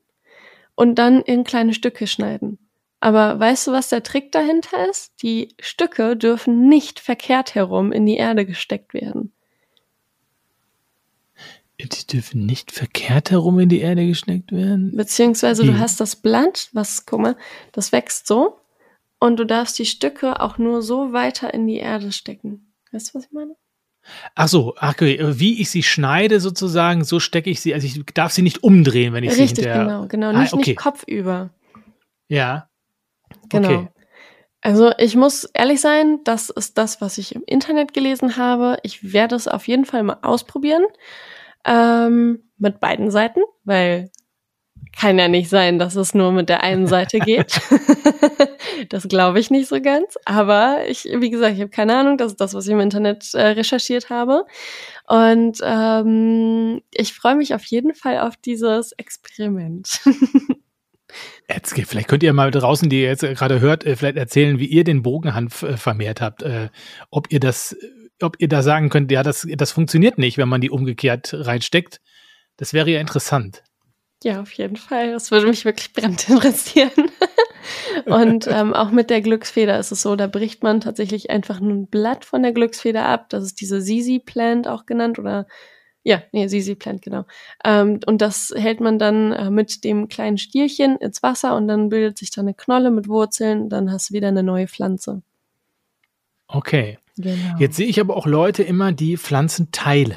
[0.75, 2.59] und dann in kleine Stücke schneiden.
[3.01, 5.13] Aber weißt du, was der Trick dahinter ist?
[5.23, 9.33] Die Stücke dürfen nicht verkehrt herum in die Erde gesteckt werden.
[11.83, 14.97] Die dürfen nicht verkehrt herum in die Erde gesteckt werden.
[14.97, 17.37] Beziehungsweise du hast das Blatt, was, guck mal,
[17.73, 18.61] das wächst so
[19.19, 22.73] und du darfst die Stücke auch nur so weiter in die Erde stecken.
[22.93, 23.57] Weißt du, was ich meine?
[24.35, 25.19] Ach so, okay.
[25.21, 29.13] wie ich sie schneide sozusagen, so stecke ich sie, also ich darf sie nicht umdrehen,
[29.13, 29.85] wenn ich Richtig, sie hinterher...
[29.85, 30.71] genau, genau, nicht, ah, okay.
[30.71, 31.51] nicht kopfüber.
[32.29, 32.69] Ja.
[33.49, 33.69] Genau.
[33.69, 33.89] Okay.
[34.61, 38.79] Also ich muss ehrlich sein, das ist das, was ich im Internet gelesen habe.
[38.85, 40.85] Ich werde es auf jeden Fall mal ausprobieren.
[41.65, 44.11] Ähm, mit beiden Seiten, weil
[44.97, 47.61] kann ja nicht sein, dass es nur mit der einen Seite geht.
[48.91, 50.19] das glaube ich nicht so ganz.
[50.25, 52.19] Aber ich, wie gesagt, ich habe keine Ahnung.
[52.19, 54.45] Das ist das, was ich im Internet äh, recherchiert habe.
[55.07, 60.01] Und ähm, ich freue mich auf jeden Fall auf dieses Experiment.
[61.49, 64.65] Jetzt, vielleicht könnt ihr mal draußen, die ihr jetzt gerade hört, äh, vielleicht erzählen, wie
[64.65, 66.43] ihr den Bogenhanf äh, vermehrt habt.
[66.43, 66.71] Äh,
[67.11, 67.77] ob ihr das
[68.23, 72.01] ob ihr da sagen könnt, ja, das, das funktioniert nicht, wenn man die umgekehrt reinsteckt.
[72.57, 73.63] Das wäre ja interessant.
[74.25, 75.13] Ja, auf jeden Fall.
[75.13, 76.91] Das würde mich wirklich brennend interessieren.
[78.07, 81.73] und ähm, auch mit der Glücksfeder ist es so, da bricht man tatsächlich einfach nur
[81.73, 83.29] ein Blatt von der Glücksfeder ab.
[83.31, 85.47] Das ist diese Sisi Plant auch genannt oder
[86.05, 87.25] Ja, nee, Sisi Plant, genau.
[87.65, 91.89] Ähm, und das hält man dann äh, mit dem kleinen Stierchen ins Wasser und dann
[91.89, 95.23] bildet sich da eine Knolle mit Wurzeln, dann hast du wieder eine neue Pflanze.
[96.49, 96.99] Okay.
[97.17, 97.59] Genau.
[97.59, 100.17] Jetzt sehe ich aber auch Leute immer, die Pflanzen teilen.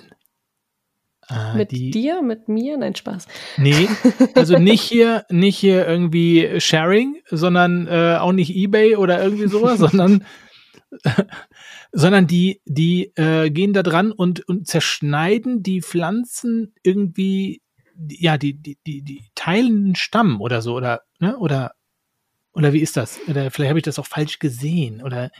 [1.29, 2.77] Äh, mit die, dir, mit mir?
[2.77, 3.27] Nein, Spaß.
[3.57, 3.87] Nee,
[4.35, 9.79] also nicht hier, nicht hier irgendwie Sharing, sondern äh, auch nicht eBay oder irgendwie sowas,
[9.79, 10.23] sondern
[11.91, 17.61] sondern die, die äh, gehen da dran und, und zerschneiden die Pflanzen irgendwie,
[18.09, 21.73] ja, die, die, die, die teilen den Stamm oder so, oder, ne, oder,
[22.53, 23.19] oder wie ist das?
[23.27, 25.31] Oder vielleicht habe ich das auch falsch gesehen, oder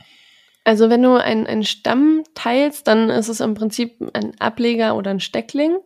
[0.66, 5.12] also wenn du einen, einen Stamm teilst, dann ist es im Prinzip ein Ableger oder
[5.12, 5.76] ein Steckling.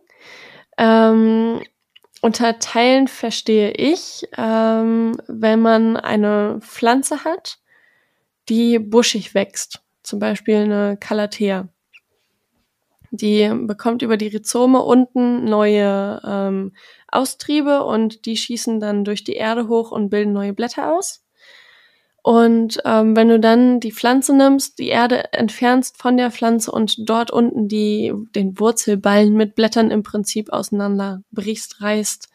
[0.75, 1.61] Ähm,
[2.23, 7.59] unter Teilen verstehe ich, ähm, wenn man eine Pflanze hat,
[8.49, 9.83] die buschig wächst.
[10.01, 11.67] Zum Beispiel eine Calathea.
[13.11, 16.73] Die bekommt über die Rhizome unten neue ähm,
[17.07, 21.23] Austriebe und die schießen dann durch die Erde hoch und bilden neue Blätter aus.
[22.23, 27.09] Und ähm, wenn du dann die Pflanze nimmst, die Erde entfernst von der Pflanze und
[27.09, 32.29] dort unten die, den Wurzelballen mit Blättern im Prinzip auseinander brichst, reißt,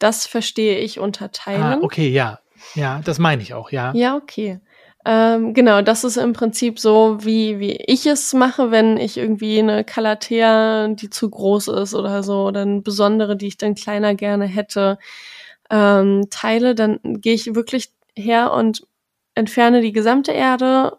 [0.00, 1.62] das verstehe ich unter Teilen.
[1.62, 2.40] Ah, okay, ja.
[2.74, 3.92] Ja, das meine ich auch, ja.
[3.94, 4.60] Ja, okay.
[5.04, 9.58] Ähm, genau, das ist im Prinzip so, wie, wie ich es mache, wenn ich irgendwie
[9.58, 14.14] eine Calathea, die zu groß ist oder so, oder eine besondere, die ich dann kleiner
[14.14, 14.98] gerne hätte,
[15.70, 18.86] ähm, teile, dann gehe ich wirklich her und
[19.34, 20.98] entferne die gesamte Erde,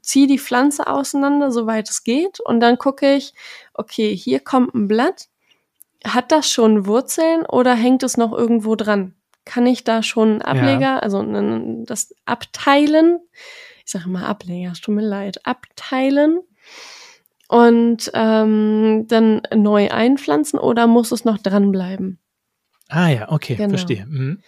[0.00, 3.34] ziehe die Pflanze auseinander, soweit es geht, und dann gucke ich,
[3.74, 5.28] okay, hier kommt ein Blatt.
[6.04, 9.14] Hat das schon Wurzeln oder hängt es noch irgendwo dran?
[9.44, 10.98] Kann ich da schon Ableger, ja.
[10.98, 11.22] also
[11.84, 13.20] das abteilen?
[13.84, 16.40] Ich sage immer Ableger, es tut mir leid, abteilen
[17.48, 22.18] und ähm, dann neu einpflanzen oder muss es noch dranbleiben?
[22.88, 23.70] Ah ja, okay, genau.
[23.70, 24.06] verstehe.
[24.06, 24.42] Mhm.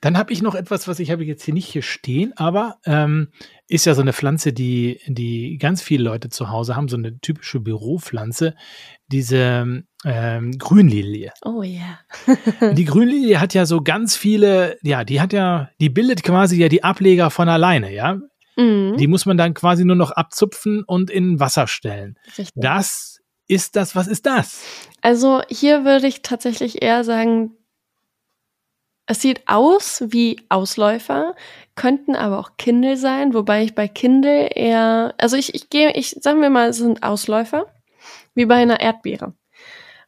[0.00, 3.28] Dann habe ich noch etwas, was ich habe jetzt hier nicht hier stehen, aber ähm,
[3.68, 7.18] ist ja so eine Pflanze, die, die ganz viele Leute zu Hause haben, so eine
[7.20, 8.54] typische Büropflanze,
[9.08, 11.32] diese ähm, Grünlilie.
[11.44, 11.98] Oh ja.
[12.26, 12.72] Yeah.
[12.74, 16.68] die Grünlilie hat ja so ganz viele, ja, die hat ja, die bildet quasi ja
[16.68, 18.20] die Ableger von alleine, ja.
[18.56, 18.96] Mhm.
[18.96, 22.18] Die muss man dann quasi nur noch abzupfen und in Wasser stellen.
[22.38, 22.50] Richtig.
[22.54, 24.62] Das ist das, was ist das?
[25.02, 27.52] Also hier würde ich tatsächlich eher sagen,
[29.06, 31.34] es sieht aus wie Ausläufer,
[31.76, 36.10] könnten aber auch Kindle sein, wobei ich bei Kindle eher, also ich, ich gehe, ich
[36.20, 37.66] sagen wir mal, es sind Ausläufer,
[38.34, 39.34] wie bei einer Erdbeere.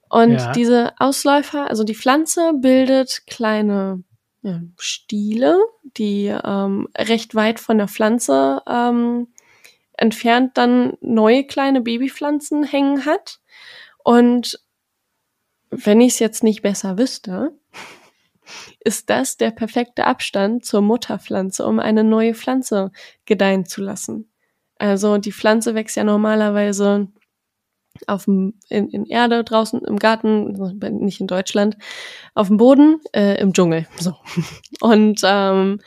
[0.09, 0.53] Und ja.
[0.53, 4.03] diese Ausläufer, also die Pflanze bildet kleine
[4.43, 5.59] ja, Stiele,
[5.97, 9.29] die ähm, recht weit von der Pflanze ähm,
[9.93, 13.41] entfernt dann neue kleine Babypflanzen hängen hat.
[14.03, 14.59] Und
[15.71, 17.53] wenn ich es jetzt nicht besser wüsste,
[18.81, 22.91] ist das der perfekte Abstand zur Mutterpflanze, um eine neue Pflanze
[23.25, 24.31] gedeihen zu lassen.
[24.79, 27.09] Also die Pflanze wächst ja normalerweise
[28.07, 30.53] auf dem, in, in Erde draußen im Garten,
[31.05, 31.77] nicht in Deutschland,
[32.35, 33.87] auf dem Boden, äh, im Dschungel.
[33.99, 34.15] So.
[34.81, 35.81] Und ähm,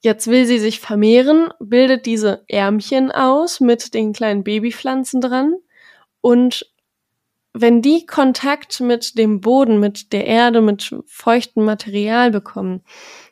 [0.00, 5.54] jetzt will sie sich vermehren, bildet diese Ärmchen aus mit den kleinen Babypflanzen dran
[6.20, 6.69] und
[7.52, 12.82] wenn die Kontakt mit dem Boden, mit der Erde, mit feuchtem Material bekommen,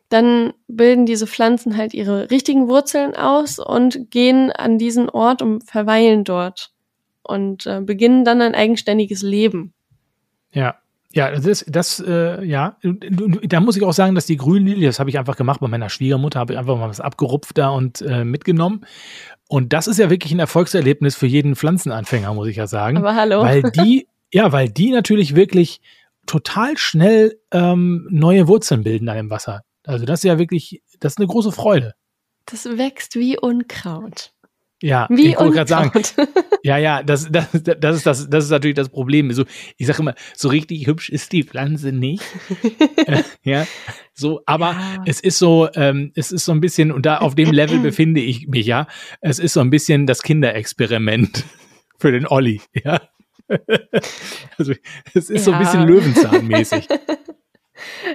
[0.08, 5.64] dann bilden diese Pflanzen halt ihre richtigen Wurzeln aus und gehen an diesen Ort und
[5.64, 6.72] verweilen dort
[7.22, 9.74] und äh, beginnen dann ein eigenständiges Leben.
[10.52, 10.76] Ja.
[11.10, 15.08] Ja, das, das äh, ja, da muss ich auch sagen, dass die Grünlilie, das habe
[15.08, 18.24] ich einfach gemacht bei meiner Schwiegermutter, habe ich einfach mal was abgerupft da und äh,
[18.24, 18.84] mitgenommen.
[19.48, 22.98] Und das ist ja wirklich ein Erfolgserlebnis für jeden Pflanzenanfänger, muss ich ja sagen.
[22.98, 23.42] Aber hallo.
[23.42, 25.80] Weil die, ja, weil die natürlich wirklich
[26.26, 29.62] total schnell ähm, neue Wurzeln bilden da im Wasser.
[29.84, 31.94] Also das ist ja wirklich, das ist eine große Freude.
[32.44, 34.32] Das wächst wie Unkraut.
[34.80, 36.02] Ja, wie ich wollte gerade sagen.
[36.64, 39.32] Ja, ja, das, das, das, ist das, das ist natürlich das Problem.
[39.32, 39.44] So,
[39.76, 42.22] ich sage immer, so richtig hübsch ist die Pflanze nicht.
[43.06, 43.64] äh, ja,
[44.12, 45.02] so, aber ja.
[45.06, 48.20] es ist so, ähm, es ist so ein bisschen, und da auf dem Level befinde
[48.20, 48.88] ich mich, ja.
[49.20, 51.44] Es ist so ein bisschen das Kinderexperiment
[51.98, 53.00] für den Olli, ja.
[54.58, 54.74] also,
[55.14, 55.38] es ist ja.
[55.38, 56.88] so ein bisschen Löwenzahnmäßig.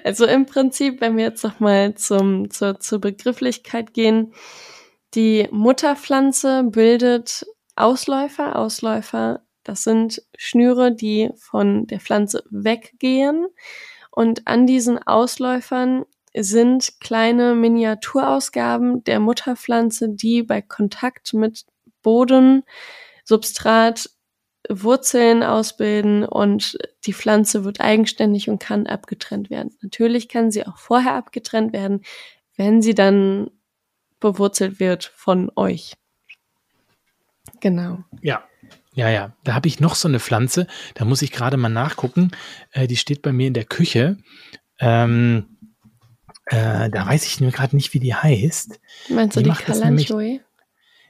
[0.04, 4.34] Also im Prinzip, wenn wir jetzt nochmal zum, zur, zur Begrifflichkeit gehen,
[5.16, 7.46] die Mutterpflanze bildet
[7.76, 8.56] Ausläufer.
[8.58, 13.48] Ausläufer, das sind Schnüre, die von der Pflanze weggehen.
[14.12, 16.06] Und an diesen Ausläufern
[16.36, 21.66] sind kleine Miniaturausgaben der Mutterpflanze, die bei Kontakt mit
[22.02, 22.64] Boden,
[23.24, 24.10] Substrat
[24.70, 29.76] Wurzeln ausbilden und die Pflanze wird eigenständig und kann abgetrennt werden.
[29.82, 32.02] Natürlich kann sie auch vorher abgetrennt werden,
[32.56, 33.52] wenn sie dann
[34.24, 35.94] bewurzelt wird von euch.
[37.60, 38.04] Genau.
[38.22, 38.44] Ja.
[38.96, 39.34] Ja, ja.
[39.44, 40.68] Da habe ich noch so eine Pflanze.
[40.94, 42.32] Da muss ich gerade mal nachgucken.
[42.72, 44.18] Äh, die steht bei mir in der Küche.
[44.80, 45.58] Ähm,
[46.46, 48.80] äh, da weiß ich gerade nicht, wie die heißt.
[49.10, 50.40] Meinst du die, die Kalanchoe?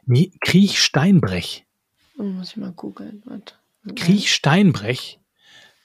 [0.05, 1.66] Nee, Kriechsteinbrech.
[2.18, 3.24] Muss ich mal googeln.
[3.95, 5.20] Kriechsteinbrech.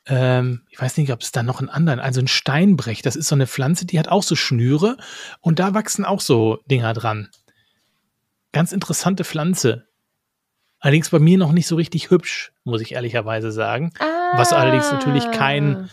[0.08, 3.28] Ähm, ich weiß nicht, ob es da noch einen anderen, also ein Steinbrech, das ist
[3.28, 4.96] so eine Pflanze, die hat auch so Schnüre
[5.40, 7.28] und da wachsen auch so Dinger dran.
[8.52, 9.86] Ganz interessante Pflanze.
[10.80, 13.92] Allerdings bei mir noch nicht so richtig hübsch, muss ich ehrlicherweise sagen.
[13.98, 14.38] Ah.
[14.38, 15.90] Was allerdings natürlich kein,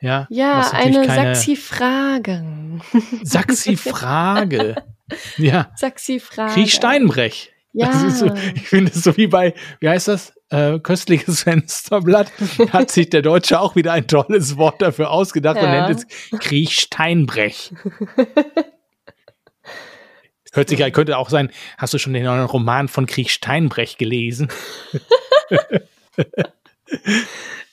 [0.00, 2.80] ja, ja eine Saxi-Frage.
[3.22, 4.76] Saxi-Frage.
[5.36, 5.72] ja.
[5.76, 6.52] Saxi-Frage.
[6.52, 7.52] Kriechsteinbrech.
[7.72, 8.10] Ja.
[8.10, 10.32] So, ich finde es so wie bei, wie heißt das?
[10.50, 12.32] Äh, köstliches Fensterblatt.
[12.72, 15.64] Hat sich der Deutsche auch wieder ein tolles Wort dafür ausgedacht ja.
[15.64, 16.06] und nennt es
[16.38, 17.72] Kriechsteinbrech.
[20.52, 24.48] Hört sich, könnte auch sein, hast du schon den neuen Roman von Krieg Steinbrech gelesen?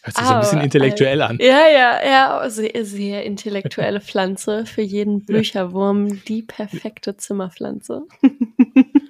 [0.04, 1.40] Hört sich so ein bisschen intellektuell an.
[1.42, 4.66] Ja, ja, ja, sehr, sehr intellektuelle Pflanze.
[4.66, 8.04] Für jeden Bücherwurm die perfekte Zimmerpflanze.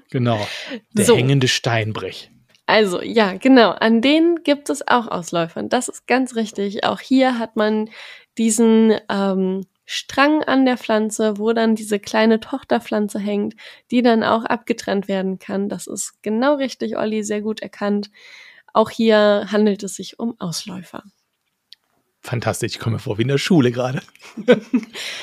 [0.09, 0.47] genau.
[0.93, 1.17] Der so.
[1.17, 2.29] hängende Steinbrech.
[2.67, 3.71] Also, ja, genau.
[3.71, 5.61] An denen gibt es auch Ausläufer.
[5.63, 6.83] Das ist ganz richtig.
[6.83, 7.89] Auch hier hat man
[8.37, 13.55] diesen ähm, Strang an der Pflanze, wo dann diese kleine Tochterpflanze hängt,
[13.91, 15.69] die dann auch abgetrennt werden kann.
[15.69, 18.09] Das ist genau richtig, Olli, sehr gut erkannt.
[18.73, 21.03] Auch hier handelt es sich um Ausläufer.
[22.25, 24.01] Fantastisch, ich komme vor wie in der Schule gerade.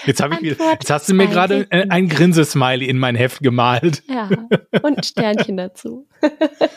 [0.06, 4.04] Jetzt, habe ich, jetzt hast du mir gerade ein Grinsesmiley in mein Heft gemalt.
[4.08, 4.28] Ja,
[4.82, 6.06] und ein Sternchen dazu.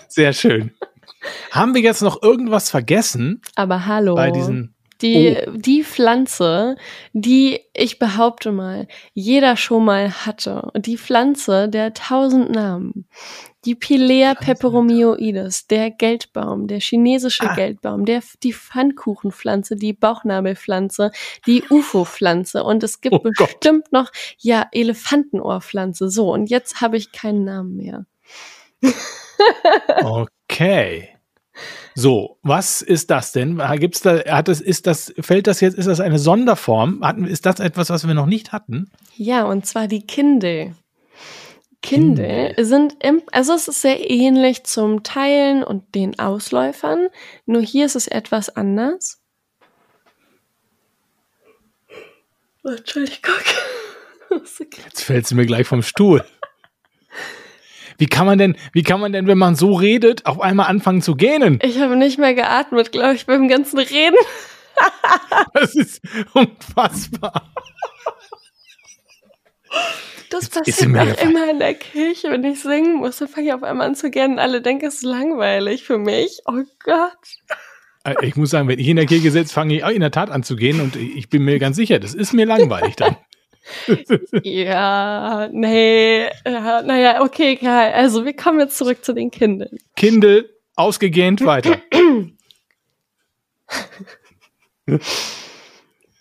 [0.08, 0.72] Sehr schön.
[1.52, 3.42] Haben wir jetzt noch irgendwas vergessen?
[3.56, 4.16] Aber hallo.
[4.16, 5.52] Bei diesen die, oh.
[5.56, 6.76] die Pflanze,
[7.14, 10.72] die ich behaupte mal, jeder schon mal hatte.
[10.76, 13.08] Die Pflanze der tausend Namen.
[13.66, 17.56] Die Pilea peperomioides, der Geldbaum, der chinesische ah.
[17.56, 21.12] Geldbaum, der, die Pfannkuchenpflanze, die Bauchnabelpflanze,
[21.48, 23.92] die UFO-Pflanze und es gibt oh bestimmt Gott.
[23.92, 26.10] noch, ja, Elefantenohrpflanze.
[26.10, 28.06] So, und jetzt habe ich keinen Namen mehr.
[30.04, 31.15] okay.
[31.94, 33.62] So, was ist das denn?
[33.80, 37.04] Gibt's da, hat das, ist das, fällt das jetzt, ist das eine Sonderform?
[37.04, 38.92] Hatten, ist das etwas, was wir noch nicht hatten?
[39.16, 40.76] Ja, und zwar die Kindle.
[41.82, 42.66] Kindle, Kindle.
[42.66, 47.08] sind, im, also es ist sehr ähnlich zum Teilen und den Ausläufern,
[47.46, 49.22] nur hier ist es etwas anders.
[52.64, 53.34] Entschuldigung.
[54.86, 56.26] Jetzt fällt sie mir gleich vom Stuhl.
[57.98, 61.02] Wie kann man denn, wie kann man denn, wenn man so redet, auf einmal anfangen
[61.02, 61.60] zu gähnen?
[61.62, 64.18] Ich habe nicht mehr geatmet, glaube ich, beim ganzen Reden.
[65.54, 66.02] das ist
[66.34, 67.54] unfassbar.
[70.30, 73.64] Das passiert auch immer in der Kirche, wenn ich singen muss, dann fange ich auf
[73.64, 74.40] einmal an zu gähnen.
[74.40, 76.42] Alle denken, es ist langweilig für mich.
[76.46, 77.58] Oh Gott.
[78.04, 80.12] Äh, ich muss sagen, wenn ich in der Kirche sitze, fange ich auch in der
[80.12, 83.16] Tat an zu gehen und ich bin mir ganz sicher, das ist mir langweilig dann
[84.44, 87.94] ja, nee, ja, naja, okay, egal.
[87.94, 89.78] Also wir kommen jetzt zurück zu den Kindern.
[89.96, 91.78] Kindle, ausgegähnt weiter.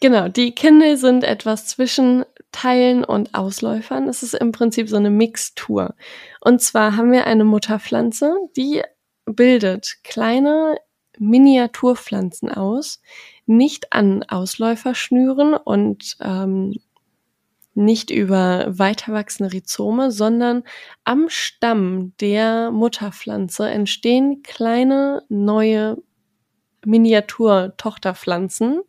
[0.01, 4.09] genau, die Kindle sind etwas zwischen Teilen und Ausläufern.
[4.09, 5.95] Es ist im Prinzip so eine Mixtur.
[6.41, 8.83] Und zwar haben wir eine Mutterpflanze, die
[9.27, 10.77] bildet kleine
[11.19, 13.01] Miniaturpflanzen aus,
[13.47, 16.75] nicht an Ausläuferschnüren und ähm,
[17.75, 20.63] nicht über weiterwachsende Rhizome, sondern
[21.05, 25.99] am Stamm der Mutterpflanze entstehen kleine neue
[26.85, 28.83] Miniatur-Tochterpflanzen.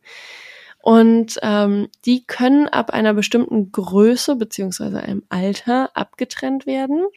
[0.85, 7.07] Und ähm, die können ab einer bestimmten Größe beziehungsweise einem Alter abgetrennt werden.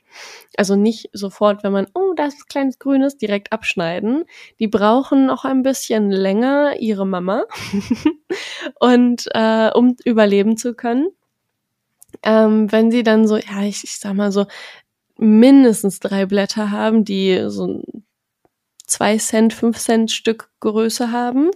[0.57, 4.25] Also nicht sofort, wenn man, oh, da ist kleines Grünes, direkt abschneiden.
[4.59, 7.45] Die brauchen noch ein bisschen länger ihre Mama
[8.81, 11.09] und äh, um überleben zu können
[12.23, 14.47] ähm, wenn sie dann so, ja, ich, ich sag mal so,
[15.19, 17.83] mindestens drei Blätter haben, die so
[18.87, 21.51] zwei Cent, fünf Cent Stück Größe haben,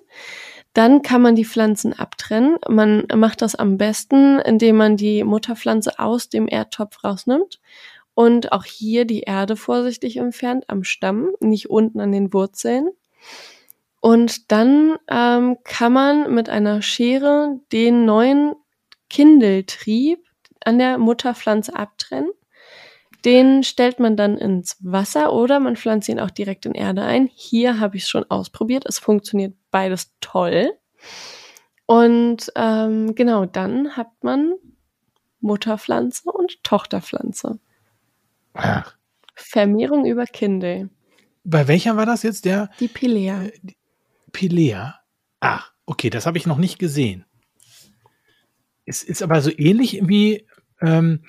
[0.75, 2.57] dann kann man die Pflanzen abtrennen.
[2.69, 7.61] Man macht das am besten, indem man die Mutterpflanze aus dem Erdtopf rausnimmt
[8.15, 12.89] und auch hier die Erde vorsichtig entfernt am Stamm, nicht unten an den Wurzeln.
[14.01, 18.55] Und dann ähm, kann man mit einer Schere den neuen
[19.09, 20.25] Kindeltrieb
[20.67, 22.31] an der Mutterpflanze abtrennen.
[23.25, 27.29] Den stellt man dann ins Wasser oder man pflanzt ihn auch direkt in Erde ein.
[27.33, 28.85] Hier habe ich es schon ausprobiert.
[28.87, 30.73] Es funktioniert beides toll.
[31.87, 34.55] Und ähm, genau, dann hat man
[35.41, 37.61] Mutterpflanze und Tochterpflanze.
[38.55, 38.97] Ach.
[39.35, 40.91] Vermehrung über Kindel.
[41.45, 42.45] Bei welcher war das jetzt?
[42.45, 43.45] Der Die Pilea.
[43.45, 43.77] äh, die
[44.33, 45.01] Pilea.
[45.41, 47.25] Ach, okay, das habe ich noch nicht gesehen.
[48.85, 50.47] Es ist aber so ähnlich wie,
[50.83, 51.21] ähm,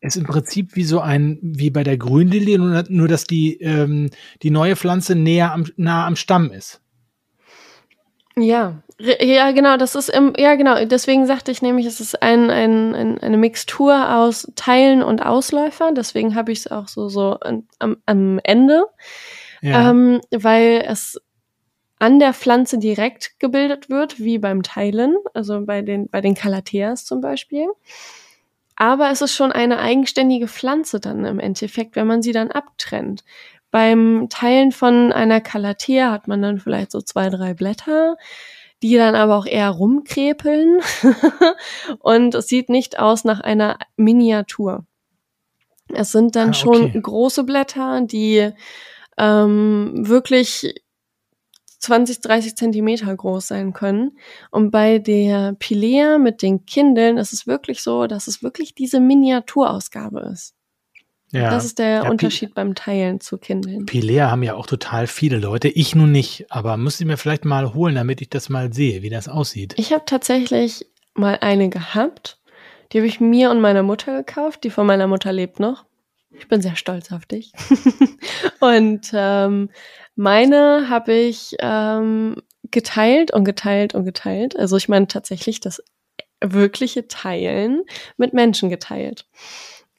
[0.00, 4.10] ist im Prinzip wie so ein, wie bei der Grünlilie, nur, nur dass die, ähm,
[4.42, 6.80] die neue Pflanze näher am, nah am Stamm ist.
[8.38, 12.50] Ja, ja, genau, das ist im, ja, genau, deswegen sagte ich nämlich, es ist ein,
[12.50, 17.38] ein, ein, eine Mixtur aus Teilen und Ausläufer, deswegen habe ich es auch so, so
[17.40, 18.84] am, am Ende,
[19.62, 19.90] Ja.
[19.90, 21.18] ähm, weil es
[21.98, 27.06] an der Pflanze direkt gebildet wird, wie beim Teilen, also bei den, bei den Calatheas
[27.06, 27.68] zum Beispiel.
[28.76, 33.24] Aber es ist schon eine eigenständige Pflanze dann im Endeffekt, wenn man sie dann abtrennt.
[33.70, 38.16] Beim Teilen von einer Calathea hat man dann vielleicht so zwei, drei Blätter,
[38.82, 40.80] die dann aber auch eher rumkrepeln.
[42.00, 44.84] und es sieht nicht aus nach einer Miniatur.
[45.92, 47.00] Es sind dann Ah, schon okay.
[47.00, 48.50] große Blätter, die
[49.18, 50.74] ähm, wirklich
[51.86, 54.18] 20, 30 Zentimeter groß sein können.
[54.50, 58.98] Und bei der Pilea mit den Kindeln ist es wirklich so, dass es wirklich diese
[59.00, 60.54] Miniaturausgabe ist.
[61.30, 61.50] ja.
[61.50, 63.86] Das ist der Ja, Unterschied beim Teilen zu Kindeln.
[63.86, 65.68] Pilea haben ja auch total viele Leute.
[65.68, 69.02] Ich nun nicht, aber müsste ich mir vielleicht mal holen, damit ich das mal sehe,
[69.02, 69.74] wie das aussieht.
[69.76, 72.40] Ich habe tatsächlich mal eine gehabt.
[72.92, 74.64] Die habe ich mir und meiner Mutter gekauft.
[74.64, 75.84] Die von meiner Mutter lebt noch.
[76.38, 77.52] Ich bin sehr stolz auf dich.
[78.60, 79.70] und ähm,
[80.16, 84.58] meine habe ich ähm, geteilt und geteilt und geteilt.
[84.58, 85.82] Also ich meine tatsächlich das
[86.42, 87.84] wirkliche Teilen
[88.16, 89.26] mit Menschen geteilt.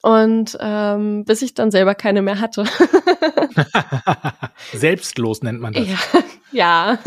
[0.04, 2.66] Und ähm, bis ich dann selber keine mehr hatte.
[4.74, 5.88] Selbstlos nennt man das.
[5.88, 5.98] Ja,
[6.52, 7.00] ja.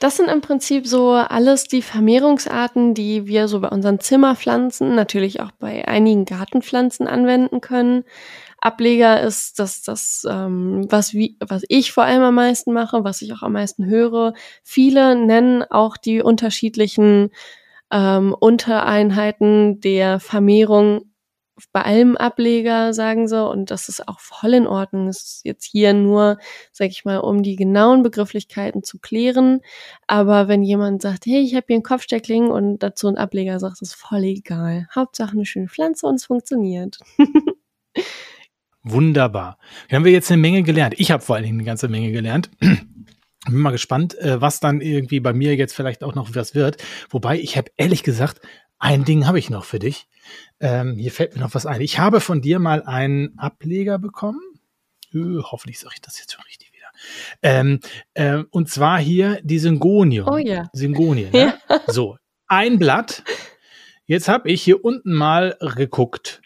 [0.00, 5.40] Das sind im Prinzip so alles die Vermehrungsarten, die wir so bei unseren Zimmerpflanzen, natürlich
[5.40, 8.04] auch bei einigen Gartenpflanzen anwenden können.
[8.62, 13.20] Ableger ist das, das ähm, was, wie, was ich vor allem am meisten mache, was
[13.20, 14.34] ich auch am meisten höre.
[14.62, 17.30] Viele nennen auch die unterschiedlichen
[17.90, 21.12] ähm, Untereinheiten der Vermehrung
[21.72, 25.08] bei allem Ableger, sagen sie, und das ist auch voll in Ordnung.
[25.08, 26.38] Es ist jetzt hier nur,
[26.70, 29.60] sag ich mal, um die genauen Begrifflichkeiten zu klären.
[30.06, 33.82] Aber wenn jemand sagt, hey, ich habe hier einen Kopfsteckling und dazu einen Ableger sagt,
[33.82, 34.88] ist voll egal.
[34.94, 36.98] Hauptsache eine schöne Pflanze und es funktioniert.
[38.84, 39.58] Wunderbar.
[39.88, 40.94] Wir haben wir jetzt eine Menge gelernt.
[40.98, 42.50] Ich habe vor allen Dingen eine ganze Menge gelernt.
[42.60, 46.82] Bin mal gespannt, äh, was dann irgendwie bei mir jetzt vielleicht auch noch was wird.
[47.10, 48.40] Wobei, ich habe ehrlich gesagt,
[48.78, 50.08] ein Ding habe ich noch für dich.
[50.60, 51.80] Ähm, hier fällt mir noch was ein.
[51.80, 54.40] Ich habe von dir mal einen Ableger bekommen.
[55.12, 56.88] Äh, hoffentlich sage ich das jetzt schon richtig wieder.
[57.42, 57.80] Ähm,
[58.14, 60.28] ähm, und zwar hier die Syngonium.
[60.28, 60.68] Oh ja.
[60.72, 61.54] Syngonie, ne?
[61.86, 62.16] So,
[62.48, 63.22] ein Blatt.
[64.06, 66.42] Jetzt habe ich hier unten mal geguckt.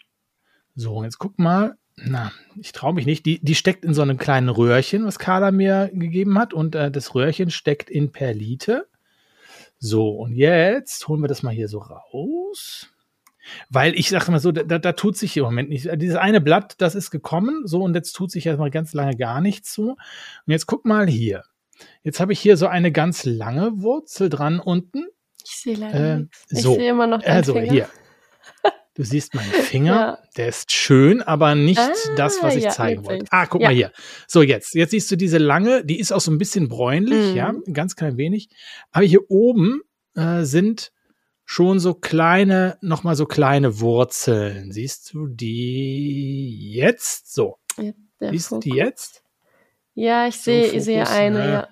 [0.75, 1.75] So, jetzt guck mal.
[1.97, 3.25] Na, ich traue mich nicht.
[3.25, 6.53] Die, die steckt in so einem kleinen Röhrchen, was Carla mir gegeben hat.
[6.53, 8.87] Und äh, das Röhrchen steckt in Perlite.
[9.79, 12.87] So, und jetzt holen wir das mal hier so raus.
[13.69, 15.89] Weil ich sage mal so, da, da, tut sich im Moment nicht.
[15.95, 19.39] Dieses eine Blatt, das ist gekommen, so und jetzt tut sich erstmal ganz lange gar
[19.39, 19.91] nichts so.
[19.91, 19.97] Und
[20.47, 21.43] jetzt guck mal hier.
[22.03, 25.05] Jetzt habe ich hier so eine ganz lange Wurzel dran unten.
[25.45, 26.45] Ich sehe leider Äh, nichts.
[26.49, 27.71] Ich so, sehe immer noch deinen Also Finger.
[27.71, 27.89] hier.
[28.97, 30.19] Du siehst meinen Finger, Ja.
[30.37, 33.25] der ist schön, aber nicht Ah, das, was ich ja, zeigen wollte.
[33.29, 33.67] Ah, guck Ja.
[33.69, 33.91] mal hier.
[34.27, 34.73] So, jetzt.
[34.73, 37.35] Jetzt siehst du diese lange, die ist auch so ein bisschen bräunlich, Mhm.
[37.35, 38.49] ja, ein ganz klein wenig.
[38.91, 39.81] Aber hier oben
[40.15, 40.91] äh, sind
[41.45, 44.71] schon so kleine, nochmal so kleine Wurzeln.
[44.71, 47.31] Siehst du die jetzt?
[47.33, 47.57] So.
[48.19, 49.21] Siehst du die jetzt?
[49.93, 51.51] Ja, ich sehe, ich sehe Fokus, eine, ne?
[51.51, 51.67] ja.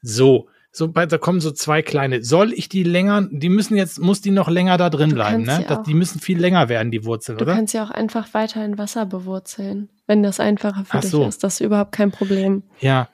[0.00, 0.48] So.
[0.74, 2.24] So, bei- da kommen so zwei kleine.
[2.24, 5.42] Soll ich die länger, die müssen jetzt, muss die noch länger da drin Du bleiben,
[5.42, 5.64] ne?
[5.68, 7.54] Das, die müssen viel länger werden, die Wurzeln, Du oder?
[7.54, 11.26] kannst ja auch einfach weiter in Wasser bewurzeln, wenn das einfacher für Ach dich so.
[11.26, 11.44] ist.
[11.44, 12.62] Das ist überhaupt kein Problem.
[12.80, 13.08] Ja.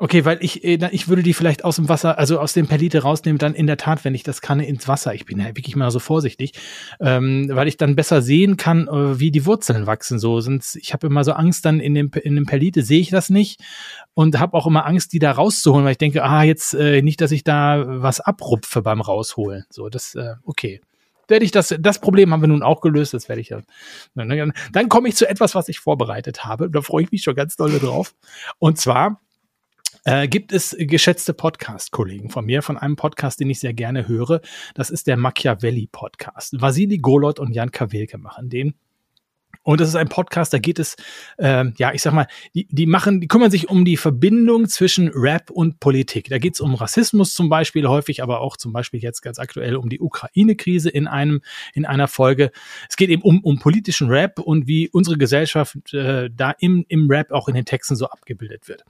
[0.00, 2.68] Okay, weil ich, äh, dann- ich würde die vielleicht aus dem Wasser, also aus dem
[2.68, 5.12] Perlite rausnehmen, dann in der Tat, wenn ich das kann, ins Wasser.
[5.12, 6.52] Ich bin ja wirklich mal so vorsichtig,
[7.00, 10.20] ähm, weil ich dann besser sehen kann, äh, wie die Wurzeln wachsen.
[10.20, 13.10] So sind, ich habe immer so Angst, dann in dem in dem Perlite sehe ich
[13.10, 13.60] das nicht
[14.14, 17.20] und habe auch immer Angst, die da rauszuholen, weil ich denke, ah jetzt äh, nicht,
[17.20, 19.64] dass ich da was abrupfe beim rausholen.
[19.68, 20.80] So, das äh, okay.
[21.26, 23.60] Werde ich das, das Problem haben wir nun auch gelöst, das werde ich ja.
[24.14, 26.70] Dann komme ich zu etwas, was ich vorbereitet habe.
[26.70, 28.14] Da freue ich mich schon ganz doll drauf.
[28.58, 29.20] Und zwar
[30.04, 34.40] äh, gibt es geschätzte Podcast-Kollegen von mir, von einem Podcast, den ich sehr gerne höre.
[34.74, 36.60] Das ist der Machiavelli-Podcast.
[36.60, 38.74] Vasili Golot und Jan Kawelke machen den.
[39.62, 40.96] Und das ist ein Podcast, da geht es,
[41.36, 45.08] äh, ja, ich sag mal, die, die machen, die kümmern sich um die Verbindung zwischen
[45.08, 46.28] Rap und Politik.
[46.28, 49.76] Da geht es um Rassismus zum Beispiel häufig, aber auch zum Beispiel jetzt ganz aktuell
[49.76, 51.42] um die Ukraine-Krise in einem,
[51.74, 52.50] in einer Folge.
[52.88, 57.10] Es geht eben um, um politischen Rap und wie unsere Gesellschaft äh, da im, im
[57.10, 58.84] Rap auch in den Texten so abgebildet wird.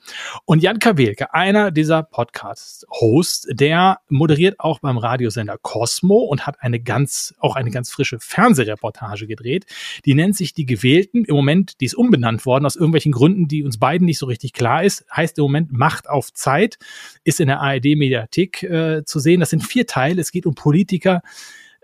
[0.45, 6.81] Und Jan Kawelke, einer dieser Podcast-Hosts, der moderiert auch beim Radiosender Cosmo und hat eine
[6.81, 9.67] ganz, auch eine ganz frische Fernsehreportage gedreht.
[10.05, 11.25] Die nennt sich die Gewählten.
[11.25, 14.53] Im Moment, die ist umbenannt worden aus irgendwelchen Gründen, die uns beiden nicht so richtig
[14.53, 15.07] klar ist.
[15.15, 16.79] Heißt im Moment Macht auf Zeit,
[17.25, 19.41] ist in der ARD-Mediathek äh, zu sehen.
[19.41, 20.21] Das sind vier Teile.
[20.21, 21.23] Es geht um Politiker,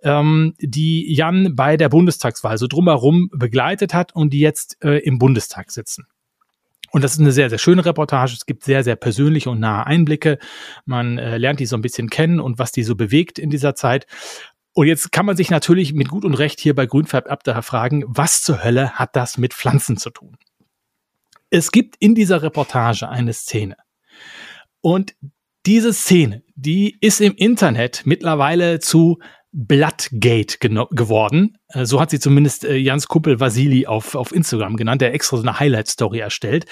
[0.02, 5.18] ähm, die Jan bei der Bundestagswahl so drumherum begleitet hat und die jetzt äh, im
[5.18, 6.06] Bundestag sitzen.
[6.94, 8.34] Und das ist eine sehr, sehr schöne Reportage.
[8.34, 10.38] Es gibt sehr, sehr persönliche und nahe Einblicke.
[10.84, 13.74] Man äh, lernt die so ein bisschen kennen und was die so bewegt in dieser
[13.74, 14.06] Zeit.
[14.74, 18.04] Und jetzt kann man sich natürlich mit Gut und Recht hier bei Grünfärb Abda fragen,
[18.08, 20.36] was zur Hölle hat das mit Pflanzen zu tun?
[21.48, 23.76] Es gibt in dieser Reportage eine Szene.
[24.80, 25.14] Und
[25.64, 29.18] diese Szene, die ist im Internet mittlerweile zu
[29.52, 31.56] Bloodgate geworden.
[31.68, 35.36] Äh, so hat sie zumindest äh, Jans Kuppel Vasili auf, auf Instagram genannt, der extra
[35.36, 36.66] so eine Highlight-Story erstellt.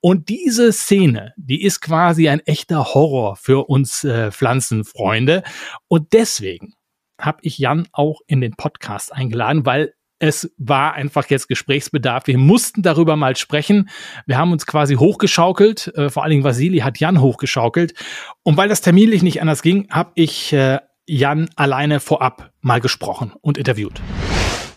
[0.00, 5.42] Und diese Szene, die ist quasi ein echter Horror für uns äh, Pflanzenfreunde.
[5.88, 6.72] Und deswegen
[7.20, 12.28] habe ich Jan auch in den Podcast eingeladen, weil es war einfach jetzt Gesprächsbedarf.
[12.28, 13.90] Wir mussten darüber mal sprechen.
[14.24, 15.92] Wir haben uns quasi hochgeschaukelt.
[15.96, 17.94] Äh, vor allen Dingen Vasili hat Jan hochgeschaukelt.
[18.44, 23.32] Und weil das terminlich nicht anders ging, habe ich äh, Jan alleine vorab mal gesprochen
[23.40, 24.00] und interviewt.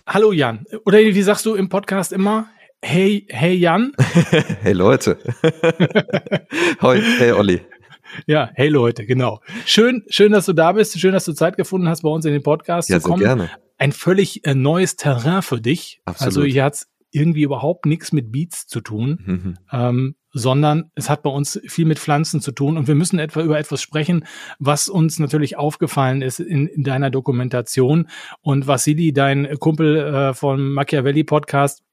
[0.07, 0.65] Hallo Jan.
[0.83, 2.47] Oder wie sagst du im Podcast immer?
[2.81, 3.93] Hey, hey Jan.
[4.61, 5.19] hey Leute.
[6.81, 7.61] Hoi, hey Olli.
[8.27, 9.41] Ja, hey Leute, genau.
[9.65, 10.99] Schön, schön, dass du da bist.
[10.99, 13.19] Schön, dass du Zeit gefunden hast, bei uns in den Podcast ja, zu kommen.
[13.19, 13.49] Sehr gerne.
[13.77, 16.01] Ein völlig äh, neues Terrain für dich.
[16.05, 16.27] Absolut.
[16.27, 19.57] Also hier hat's irgendwie überhaupt nichts mit Beats zu tun, mhm.
[19.71, 22.77] ähm, sondern es hat bei uns viel mit Pflanzen zu tun.
[22.77, 24.25] Und wir müssen etwa über etwas sprechen,
[24.59, 28.09] was uns natürlich aufgefallen ist in, in deiner Dokumentation.
[28.41, 31.83] Und Vassili, dein Kumpel äh, vom Machiavelli Podcast,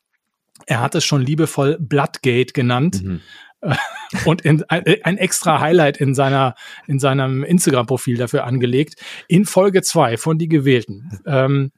[0.67, 3.03] er hat es schon liebevoll Bloodgate genannt.
[3.03, 3.21] Mhm.
[4.25, 6.55] und in, ein, ein, extra Highlight in seiner
[6.87, 8.97] in seinem Instagram-Profil dafür angelegt.
[9.29, 11.21] In Folge zwei von die Gewählten.
[11.27, 11.73] Ähm,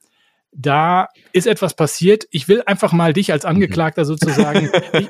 [0.56, 2.26] da ist etwas passiert.
[2.30, 4.70] Ich will einfach mal dich als Angeklagter sozusagen.
[4.92, 5.08] ich,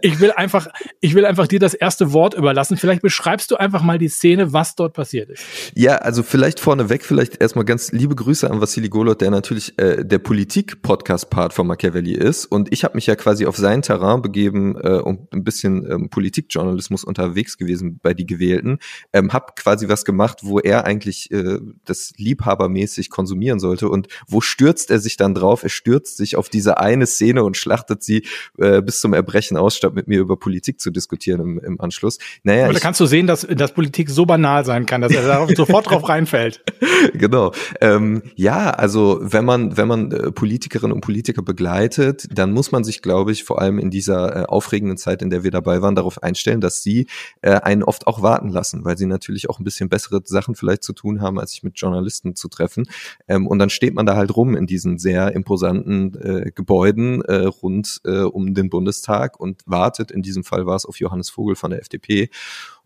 [0.00, 0.68] ich, will einfach,
[1.00, 2.76] ich will einfach dir das erste Wort überlassen.
[2.76, 5.44] Vielleicht beschreibst du einfach mal die Szene, was dort passiert ist.
[5.74, 10.04] Ja, also vielleicht vorneweg, vielleicht erstmal ganz liebe Grüße an Vassili Golot, der natürlich äh,
[10.04, 12.46] der Politik-Podcast-Part von Machiavelli ist.
[12.46, 16.08] Und ich habe mich ja quasi auf sein Terrain begeben äh, und ein bisschen ähm,
[16.08, 18.78] Politikjournalismus unterwegs gewesen bei die Gewählten.
[19.12, 24.40] Ähm, hab quasi was gemacht, wo er eigentlich äh, das liebhabermäßig konsumieren sollte und wo
[24.46, 25.62] stürzt er sich dann drauf?
[25.62, 28.24] Er stürzt sich auf diese eine Szene und schlachtet sie
[28.58, 32.18] äh, bis zum Erbrechen aus, statt mit mir über Politik zu diskutieren im, im Anschluss.
[32.42, 35.26] Naja, Aber da kannst du sehen, dass, dass Politik so banal sein kann, dass er
[35.26, 36.62] darauf sofort drauf reinfällt.
[37.12, 37.52] Genau.
[37.80, 42.84] Ähm, ja, also wenn man, wenn man äh, Politikerinnen und Politiker begleitet, dann muss man
[42.84, 45.94] sich, glaube ich, vor allem in dieser äh, aufregenden Zeit, in der wir dabei waren,
[45.94, 47.06] darauf einstellen, dass sie
[47.42, 50.82] äh, einen oft auch warten lassen, weil sie natürlich auch ein bisschen bessere Sachen vielleicht
[50.82, 52.86] zu tun haben, als sich mit Journalisten zu treffen.
[53.28, 57.46] Ähm, und dann steht man da halt rum in diesen sehr imposanten äh, Gebäuden äh,
[57.46, 60.10] rund äh, um den Bundestag und wartet.
[60.10, 62.30] In diesem Fall war es auf Johannes Vogel von der FDP.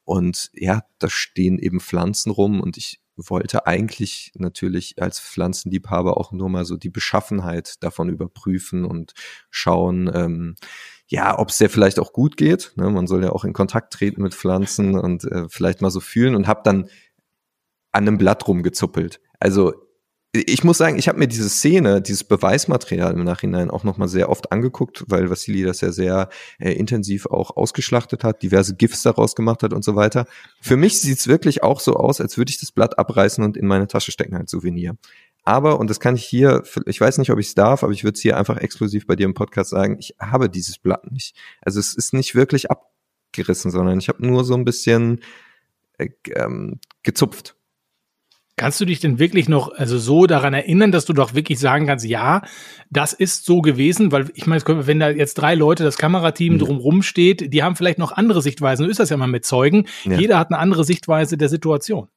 [0.05, 6.32] Und ja, da stehen eben Pflanzen rum und ich wollte eigentlich natürlich als Pflanzenliebhaber auch
[6.32, 9.12] nur mal so die Beschaffenheit davon überprüfen und
[9.51, 10.57] schauen, ähm,
[11.07, 12.72] ja, ob es dir vielleicht auch gut geht.
[12.76, 12.88] Ne?
[12.88, 16.34] Man soll ja auch in Kontakt treten mit Pflanzen und äh, vielleicht mal so fühlen
[16.34, 16.88] und habe dann
[17.92, 19.20] an einem Blatt rumgezuppelt.
[19.40, 19.74] Also
[20.33, 24.28] ich muss sagen, ich habe mir diese Szene, dieses Beweismaterial im Nachhinein auch nochmal sehr
[24.28, 26.28] oft angeguckt, weil Vassili das ja sehr
[26.61, 30.26] äh, intensiv auch ausgeschlachtet hat, diverse GIFs daraus gemacht hat und so weiter.
[30.61, 33.66] Für mich sieht's wirklich auch so aus, als würde ich das Blatt abreißen und in
[33.66, 34.97] meine Tasche stecken als Souvenir.
[35.43, 38.05] Aber, und das kann ich hier, ich weiß nicht, ob ich es darf, aber ich
[38.05, 41.35] würde es hier einfach exklusiv bei dir im Podcast sagen, ich habe dieses Blatt nicht.
[41.61, 45.22] Also es ist nicht wirklich abgerissen, sondern ich habe nur so ein bisschen
[45.99, 47.57] äh, ähm, gezupft.
[48.61, 51.86] Kannst du dich denn wirklich noch also so daran erinnern, dass du doch wirklich sagen
[51.86, 52.42] kannst, ja,
[52.90, 54.12] das ist so gewesen?
[54.12, 56.58] Weil ich meine, wenn da jetzt drei Leute, das Kamerateam mhm.
[56.58, 58.84] drumrum steht, die haben vielleicht noch andere Sichtweisen.
[58.84, 59.86] So ist das ja mal mit Zeugen.
[60.04, 60.18] Ja.
[60.18, 62.08] Jeder hat eine andere Sichtweise der Situation.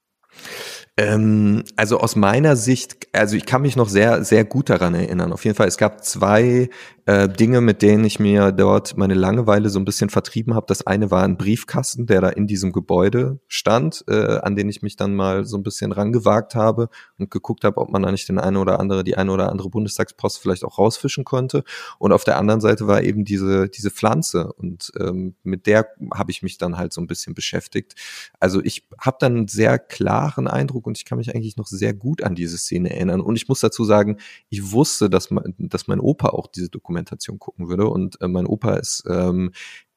[0.95, 5.33] Ähm, also aus meiner Sicht, also ich kann mich noch sehr, sehr gut daran erinnern.
[5.33, 6.69] Auf jeden Fall, es gab zwei
[7.05, 10.67] äh, Dinge, mit denen ich mir dort meine Langeweile so ein bisschen vertrieben habe.
[10.67, 14.83] Das eine war ein Briefkasten, der da in diesem Gebäude stand, äh, an den ich
[14.83, 18.29] mich dann mal so ein bisschen rangewagt habe und geguckt habe, ob man da nicht
[18.29, 21.63] den eine oder andere, die eine oder andere Bundestagspost vielleicht auch rausfischen konnte.
[21.97, 26.29] Und auf der anderen Seite war eben diese, diese Pflanze und ähm, mit der habe
[26.29, 27.95] ich mich dann halt so ein bisschen beschäftigt.
[28.39, 31.93] Also ich habe dann einen sehr klaren Eindruck und ich kann mich eigentlich noch sehr
[31.93, 33.21] gut an diese Szene erinnern.
[33.21, 34.17] Und ich muss dazu sagen,
[34.49, 38.45] ich wusste, dass, mein, dass mein Opa auch diese Dokumentation gucken würde und äh, mein
[38.45, 39.51] Opa ist ähm,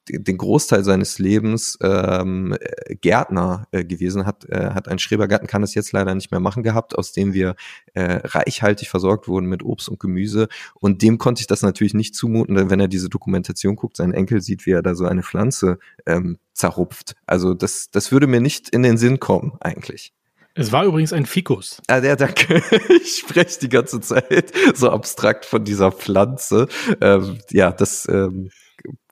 [0.09, 2.57] den Großteil seines Lebens ähm,
[3.01, 6.63] Gärtner äh, gewesen, hat, äh, hat einen Schrebergarten, kann es jetzt leider nicht mehr machen
[6.63, 7.57] gehabt, aus dem wir
[7.95, 10.49] äh, reichhaltig versorgt wurden mit Obst und Gemüse.
[10.75, 14.41] Und dem konnte ich das natürlich nicht zumuten, wenn er diese Dokumentation guckt, sein Enkel
[14.41, 17.17] sieht, wie er da so eine Pflanze ähm, zerrupft.
[17.27, 20.13] Also das, das würde mir nicht in den Sinn kommen, eigentlich.
[20.57, 21.83] Es war übrigens ein Fikus.
[21.87, 22.63] Ah, ja, danke.
[23.03, 26.67] Ich spreche die ganze Zeit so abstrakt von dieser Pflanze.
[27.01, 28.51] Ähm, ja, das ähm,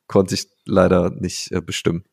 [0.08, 2.04] konnte ich leider nicht äh, bestimmen.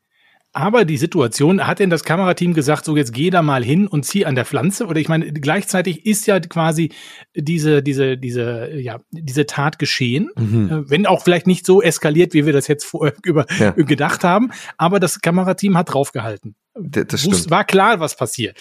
[0.54, 4.06] Aber die Situation, hat denn das Kamerateam gesagt, so jetzt geh da mal hin und
[4.06, 4.86] zieh an der Pflanze?
[4.86, 6.92] Oder ich meine, gleichzeitig ist ja quasi
[7.34, 10.70] diese, diese, diese, ja, diese Tat geschehen, mhm.
[10.70, 13.72] Äh, wenn auch vielleicht nicht so eskaliert, wie wir das jetzt vorher über, ja.
[13.72, 14.52] gedacht haben.
[14.78, 16.56] Aber das Kamerateam hat draufgehalten.
[16.74, 17.50] Das stimmt.
[17.50, 18.58] War klar, was passiert.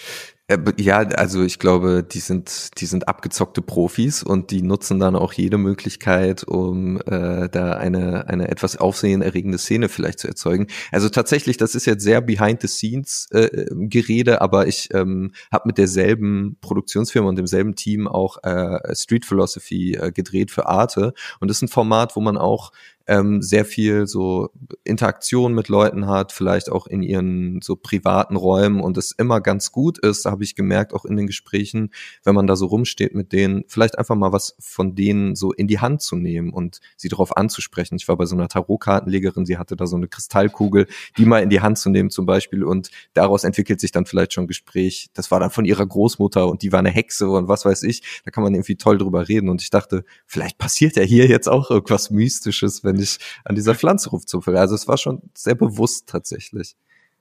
[0.51, 5.15] Äh, ja, also ich glaube, die sind, die sind abgezockte Profis und die nutzen dann
[5.15, 10.67] auch jede Möglichkeit, um äh, da eine, eine etwas aufsehenerregende Szene vielleicht zu erzeugen.
[10.91, 15.67] Also tatsächlich, das ist jetzt sehr behind the scenes äh, Gerede, aber ich ähm, habe
[15.67, 21.13] mit derselben Produktionsfirma und demselben Team auch äh, Street Philosophy äh, gedreht für Arte.
[21.39, 22.71] Und das ist ein Format, wo man auch
[23.07, 24.49] ähm, sehr viel so
[24.83, 29.71] Interaktion mit Leuten hat, vielleicht auch in ihren so privaten Räumen und es immer ganz
[29.71, 31.91] gut ist, habe ich gemerkt, auch in den Gesprächen,
[32.23, 35.67] wenn man da so rumsteht mit denen, vielleicht einfach mal was von denen so in
[35.67, 37.95] die Hand zu nehmen und sie darauf anzusprechen.
[37.95, 40.87] Ich war bei so einer Tarotkartenlegerin, sie hatte da so eine Kristallkugel,
[41.17, 44.33] die mal in die Hand zu nehmen zum Beispiel und daraus entwickelt sich dann vielleicht
[44.33, 45.09] schon ein Gespräch.
[45.13, 48.21] Das war dann von ihrer Großmutter und die war eine Hexe und was weiß ich.
[48.25, 51.47] Da kann man irgendwie toll drüber reden und ich dachte, vielleicht passiert ja hier jetzt
[51.47, 54.57] auch irgendwas Mystisches, wenn ich an dieser Pflanze rumzupfe.
[54.59, 56.75] Also es war schon sehr bewusst tatsächlich.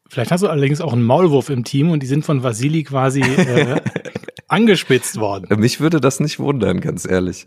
[0.09, 3.21] Vielleicht hast du allerdings auch einen Maulwurf im Team und die sind von Vasili quasi
[3.21, 3.81] äh,
[4.49, 5.61] angespitzt worden.
[5.61, 7.47] Mich würde das nicht wundern, ganz ehrlich.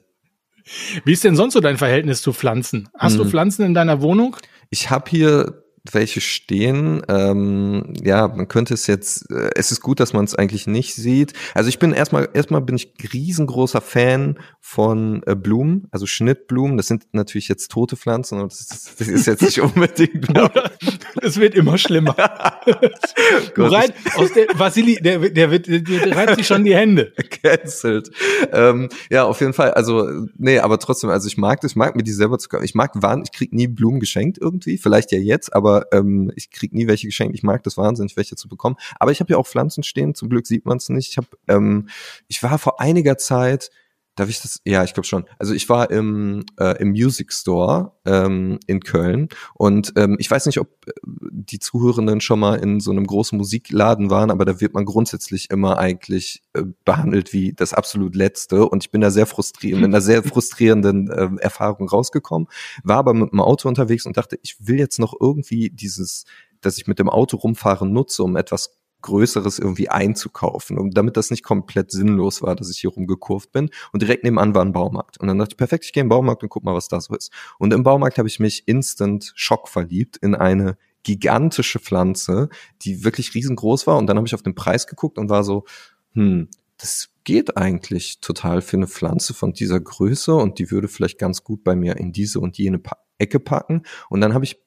[1.03, 2.89] Wie ist denn sonst so dein Verhältnis zu Pflanzen?
[2.97, 3.23] Hast hm.
[3.23, 4.37] du Pflanzen in deiner Wohnung?
[4.69, 7.01] Ich habe hier welche stehen.
[7.09, 10.95] Ähm, ja, man könnte es jetzt, äh, es ist gut, dass man es eigentlich nicht
[10.95, 11.33] sieht.
[11.53, 16.77] Also ich bin erstmal, erstmal bin ich riesengroßer Fan von äh, Blumen, also Schnittblumen.
[16.77, 20.29] Das sind natürlich jetzt tote Pflanzen und das, das ist jetzt nicht unbedingt.
[21.21, 22.15] es wird immer schlimmer.
[23.57, 27.11] Rein, aus der Vasili, der, der, wird, der, der reibt sich schon die Hände.
[27.41, 28.09] Cancelled.
[28.53, 29.71] Ähm, ja, auf jeden Fall.
[29.71, 32.63] Also, nee, aber trotzdem, also ich mag das, ich mag mir die selber zu kaufen.
[32.63, 36.31] Ich mag Waren, ich krieg nie Blumen geschenkt irgendwie, vielleicht ja jetzt, aber aber ähm,
[36.35, 37.35] ich krieg nie welche geschenkt.
[37.35, 38.75] Ich mag das wahnsinnig, welche zu bekommen.
[38.99, 40.15] Aber ich habe ja auch Pflanzen stehen.
[40.15, 41.11] Zum Glück sieht man es nicht.
[41.11, 41.89] Ich habe, ähm,
[42.27, 43.71] ich war vor einiger Zeit
[44.15, 44.59] Darf ich das?
[44.63, 45.25] Ja, ich glaube schon.
[45.39, 50.45] Also ich war im, äh, im Music Store ähm, in Köln und ähm, ich weiß
[50.45, 50.91] nicht, ob äh,
[51.31, 55.49] die Zuhörenden schon mal in so einem großen Musikladen waren, aber da wird man grundsätzlich
[55.49, 59.85] immer eigentlich äh, behandelt wie das absolut Letzte und ich bin da sehr frustriert, mit
[59.85, 62.47] einer sehr frustrierenden äh, Erfahrung rausgekommen,
[62.83, 66.25] war aber mit dem Auto unterwegs und dachte, ich will jetzt noch irgendwie dieses
[66.61, 68.71] dass ich mit dem Auto rumfahre nutze, um etwas
[69.03, 73.69] Größeres irgendwie einzukaufen, und damit das nicht komplett sinnlos war, dass ich hier rumgekurvt bin.
[73.91, 75.19] Und direkt nebenan war ein Baumarkt.
[75.19, 76.99] Und dann dachte ich, perfekt, ich gehe in den Baumarkt und guck mal, was da
[76.99, 77.31] so ist.
[77.59, 82.49] Und im Baumarkt habe ich mich instant Schock verliebt in eine gigantische Pflanze,
[82.81, 83.97] die wirklich riesengroß war.
[83.97, 85.65] Und dann habe ich auf den Preis geguckt und war so,
[86.13, 86.47] hm,
[86.77, 91.43] das geht eigentlich total für eine Pflanze von dieser Größe und die würde vielleicht ganz
[91.43, 93.83] gut bei mir in diese und jene pa Ecke packen.
[94.09, 94.59] Und dann habe ich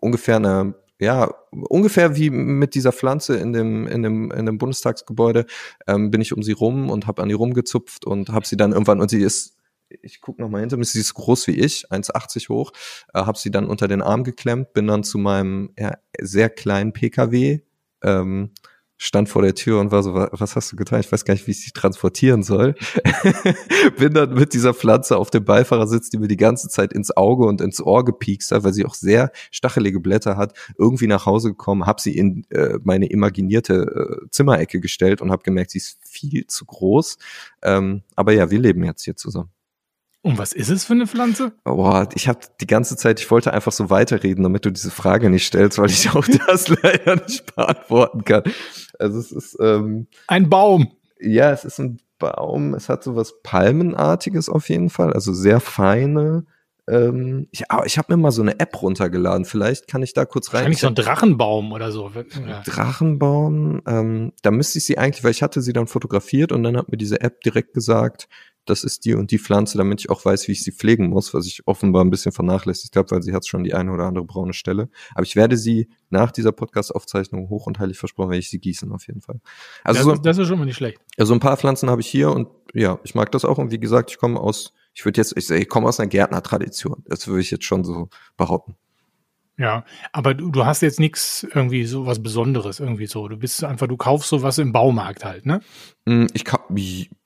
[0.00, 5.46] ungefähr eine ja, ungefähr wie mit dieser Pflanze in dem, in dem, in dem Bundestagsgebäude,
[5.86, 8.72] ähm, bin ich um sie rum und habe an die rumgezupft und habe sie dann
[8.72, 9.56] irgendwann, und sie ist,
[10.02, 12.72] ich guck noch mal hinter mir, sie ist groß wie ich, 1,80 hoch,
[13.14, 16.92] äh, habe sie dann unter den Arm geklemmt, bin dann zu meinem ja, sehr kleinen
[16.92, 17.60] PKW,
[18.02, 18.50] ähm,
[18.98, 21.00] stand vor der Tür und war so, was hast du getan?
[21.00, 22.74] Ich weiß gar nicht, wie ich sie transportieren soll.
[23.98, 27.46] Bin dann mit dieser Pflanze auf dem Beifahrersitz, die mir die ganze Zeit ins Auge
[27.46, 31.50] und ins Ohr gepiekst hat, weil sie auch sehr stachelige Blätter hat, irgendwie nach Hause
[31.50, 35.98] gekommen, habe sie in äh, meine imaginierte äh, Zimmerecke gestellt und habe gemerkt, sie ist
[36.04, 37.18] viel zu groß.
[37.62, 39.50] Ähm, aber ja, wir leben jetzt hier zusammen.
[40.28, 41.52] Und was ist es für eine Pflanze?
[41.64, 45.30] Boah, ich habe die ganze Zeit, ich wollte einfach so weiterreden, damit du diese Frage
[45.30, 48.42] nicht stellst, weil ich auch das leider nicht beantworten kann.
[48.98, 50.92] Also es ist ähm, ein Baum.
[51.18, 55.60] ja, es ist ein Baum, es hat so was Palmenartiges auf jeden Fall, also sehr
[55.60, 56.44] feine.
[56.86, 60.48] Ähm, ich ich habe mir mal so eine App runtergeladen, vielleicht kann ich da kurz
[60.48, 60.60] rein.
[60.60, 62.10] Wahrscheinlich so ein Drachenbaum oder so.
[62.46, 62.62] Ja.
[62.66, 66.76] Drachenbaum, ähm, da müsste ich sie eigentlich, weil ich hatte sie dann fotografiert und dann
[66.76, 68.28] hat mir diese App direkt gesagt,
[68.70, 71.34] das ist die und die Pflanze, damit ich auch weiß, wie ich sie pflegen muss,
[71.34, 74.24] was ich offenbar ein bisschen vernachlässigt habe, weil sie hat schon die eine oder andere
[74.24, 74.88] braune Stelle.
[75.14, 78.90] Aber ich werde sie nach dieser Podcast-Aufzeichnung hoch und heilig versprochen, werde ich sie gießen
[78.92, 79.40] auf jeden Fall.
[79.84, 80.98] Also das, so, das ist schon mal nicht schlecht.
[81.16, 83.58] Also ein paar Pflanzen habe ich hier und ja, ich mag das auch.
[83.58, 87.04] Und wie gesagt, ich komme aus, ich würde jetzt, ich, ich komme aus einer Gärtner-Tradition.
[87.06, 88.76] Das würde ich jetzt schon so behaupten.
[89.58, 93.26] Ja, aber du, du hast jetzt nichts irgendwie so was Besonderes irgendwie so.
[93.26, 95.60] Du bist einfach, du kaufst sowas im Baumarkt halt, ne?
[96.08, 96.44] Hm, ich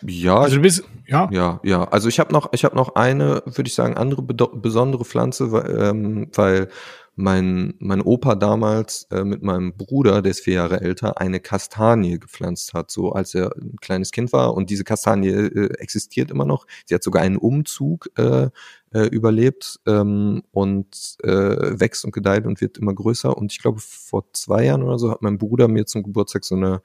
[0.06, 0.38] ja.
[0.38, 1.28] Also du bist, ja.
[1.30, 1.84] Ja, ja.
[1.84, 5.78] Also ich habe noch, ich habe noch eine, würde ich sagen, andere besondere Pflanze, weil,
[5.78, 6.68] ähm, weil
[7.14, 12.18] mein, mein Opa damals äh, mit meinem Bruder, der ist vier Jahre älter, eine Kastanie
[12.18, 14.54] gepflanzt hat, so als er ein kleines Kind war.
[14.54, 16.66] Und diese Kastanie äh, existiert immer noch.
[16.86, 18.48] Sie hat sogar einen Umzug äh,
[18.92, 23.36] äh, überlebt ähm, und äh, wächst und gedeiht und wird immer größer.
[23.36, 26.54] Und ich glaube, vor zwei Jahren oder so hat mein Bruder mir zum Geburtstag so
[26.54, 26.82] eine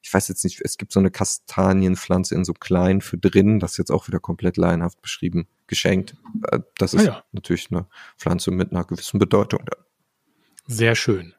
[0.00, 3.72] ich weiß jetzt nicht, es gibt so eine Kastanienpflanze in so klein für drin, das
[3.72, 6.14] ist jetzt auch wieder komplett laienhaft beschrieben, geschenkt.
[6.50, 7.24] Äh, das ist ah ja.
[7.32, 7.86] natürlich eine
[8.16, 9.84] Pflanze mit einer gewissen Bedeutung dann.
[10.66, 11.34] Sehr schön.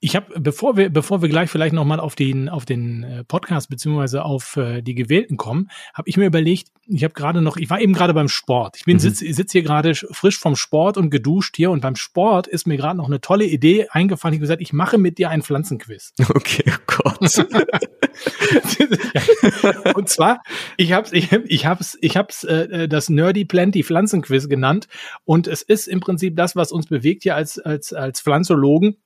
[0.00, 3.68] Ich habe, bevor wir, bevor wir gleich vielleicht nochmal auf den, auf den äh, Podcast
[3.68, 7.70] beziehungsweise auf äh, die Gewählten kommen, habe ich mir überlegt, ich habe gerade noch, ich
[7.70, 8.76] war eben gerade beim Sport.
[8.76, 9.00] Ich bin mhm.
[9.00, 12.76] sitz, sitz hier gerade frisch vom Sport und geduscht hier und beim Sport ist mir
[12.76, 14.34] gerade noch eine tolle Idee eingefallen.
[14.34, 16.12] Ich habe gesagt, ich mache mit dir einen Pflanzenquiz.
[16.34, 17.20] Okay, oh Gott.
[19.94, 20.42] und zwar,
[20.76, 24.88] ich habe ich, ich hab's, ich hab's äh, das Nerdy Plenty Pflanzenquiz genannt
[25.24, 28.96] und es ist im Prinzip das, was uns bewegt hier als als als Pflanzologen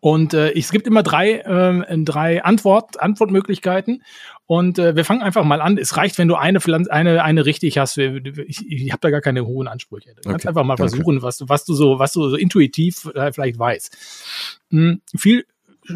[0.00, 4.02] und äh, es gibt immer drei, äh, drei Antwort, Antwortmöglichkeiten.
[4.46, 5.78] Und äh, wir fangen einfach mal an.
[5.78, 6.60] Es reicht, wenn du eine,
[6.90, 7.98] eine, eine richtig hast.
[7.98, 10.10] Ich, ich habe da gar keine hohen Ansprüche.
[10.14, 10.90] Du kannst okay, einfach mal danke.
[10.90, 14.60] versuchen, was du, was du so, was du so intuitiv äh, vielleicht weißt.
[14.70, 15.44] Hm, viel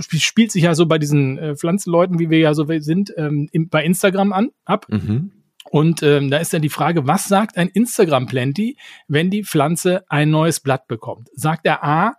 [0.01, 3.69] spielt sich ja so bei diesen äh, Pflanzenleuten, wie wir ja so sind, ähm, im,
[3.69, 4.87] bei Instagram an ab.
[4.89, 5.33] Mhm.
[5.71, 8.77] Und ähm, da ist dann die Frage, was sagt ein Instagram-Plenty,
[9.09, 11.29] wenn die Pflanze ein neues Blatt bekommt?
[11.35, 12.15] Sagt er A,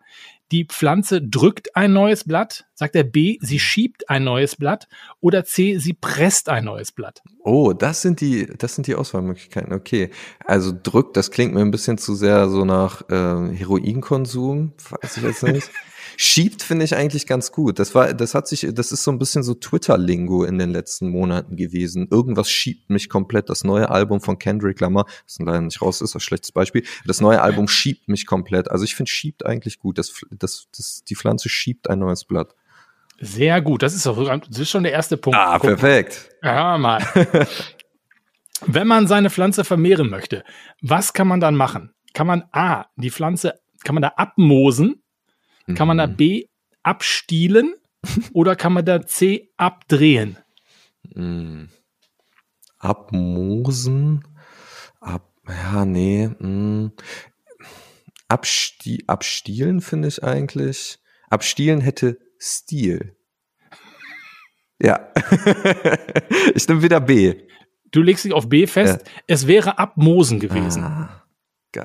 [0.54, 2.66] die Pflanze drückt ein neues Blatt?
[2.76, 4.88] Sagt er B, sie schiebt ein neues Blatt?
[5.20, 7.24] Oder C, sie presst ein neues Blatt?
[7.40, 9.74] Oh, das sind die, das sind die Auswahlmöglichkeiten.
[9.74, 10.12] Okay.
[10.46, 15.24] Also drückt, das klingt mir ein bisschen zu sehr so nach äh, Heroinkonsum, weiß ich
[15.24, 15.72] jetzt nicht.
[16.18, 17.80] Schiebt finde ich eigentlich ganz gut.
[17.80, 21.10] Das war, das hat sich, das ist so ein bisschen so Twitter-Lingo in den letzten
[21.10, 22.08] Monaten gewesen.
[22.10, 23.50] Irgendwas schiebt mich komplett.
[23.50, 26.84] Das neue Album von Kendrick Lamar, das leider nicht raus ist, ein schlechtes Beispiel.
[27.06, 28.70] Das neue Album schiebt mich komplett.
[28.70, 29.98] Also ich finde schiebt eigentlich gut.
[29.98, 32.56] Das, das, das, die Pflanze schiebt ein neues Blatt.
[33.20, 33.84] Sehr gut.
[33.84, 35.38] Das ist, auch, das ist schon der erste Punkt.
[35.40, 35.70] Ah, Guck.
[35.70, 36.30] perfekt.
[36.42, 37.02] Ja, mal.
[38.66, 40.44] Wenn man seine Pflanze vermehren möchte,
[40.82, 41.94] was kann man dann machen?
[42.14, 44.14] Kann man A, die Pflanze, kann man da
[45.76, 46.16] kann man da mhm.
[46.16, 46.46] B
[46.84, 47.76] abstielen
[48.34, 50.38] oder kann man da C abdrehen?
[51.16, 51.70] Mhm.
[52.78, 54.24] Abmosen.
[55.00, 56.28] Ab, ja, nee.
[56.28, 56.92] Mh.
[58.28, 61.00] Abstie abstielen finde ich eigentlich.
[61.30, 63.16] Abstielen hätte Stil.
[64.82, 65.12] Ja.
[66.56, 67.36] ich nehme wieder B.
[67.92, 69.06] Du legst dich auf B fest.
[69.06, 69.12] Ja.
[69.28, 70.84] Es wäre Abmosen gewesen.
[70.84, 71.23] Ah.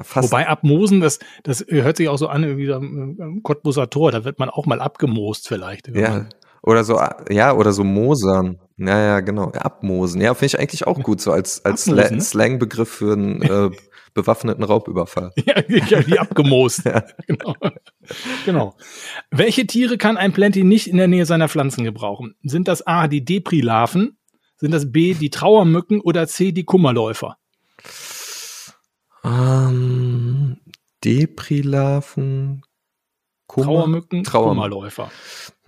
[0.03, 0.31] Fast.
[0.31, 4.39] Wobei Abmosen, das, das hört sich auch so an, wie am Cottbuser Tor, da wird
[4.39, 5.89] man auch mal abgemoost vielleicht.
[5.89, 6.27] Ja,
[6.63, 8.59] oder so, ja, oder so Mosern.
[8.77, 9.51] Ja, ja, genau.
[9.53, 10.21] Abmosen.
[10.21, 12.21] Ja, finde ich eigentlich auch gut, so als, als Sla ne?
[12.21, 13.71] Slangbegriff für einen äh,
[14.15, 15.33] bewaffneten Raubüberfall.
[15.37, 16.85] ja, die abgemoost.
[16.85, 17.05] ja.
[17.27, 17.55] genau.
[18.45, 18.75] genau.
[19.31, 22.35] Welche Tiere kann ein Plenty nicht in der Nähe seiner Pflanzen gebrauchen?
[22.43, 24.19] Sind das A, die Depri-Larven?
[24.57, 27.37] Sind das B, die Trauermücken oder C, die Kummerläufer?
[29.25, 30.59] Ähm,
[31.05, 32.63] Deprilarven,
[33.47, 35.11] Kummer, Trauermücken, Trauer Kummerläufer.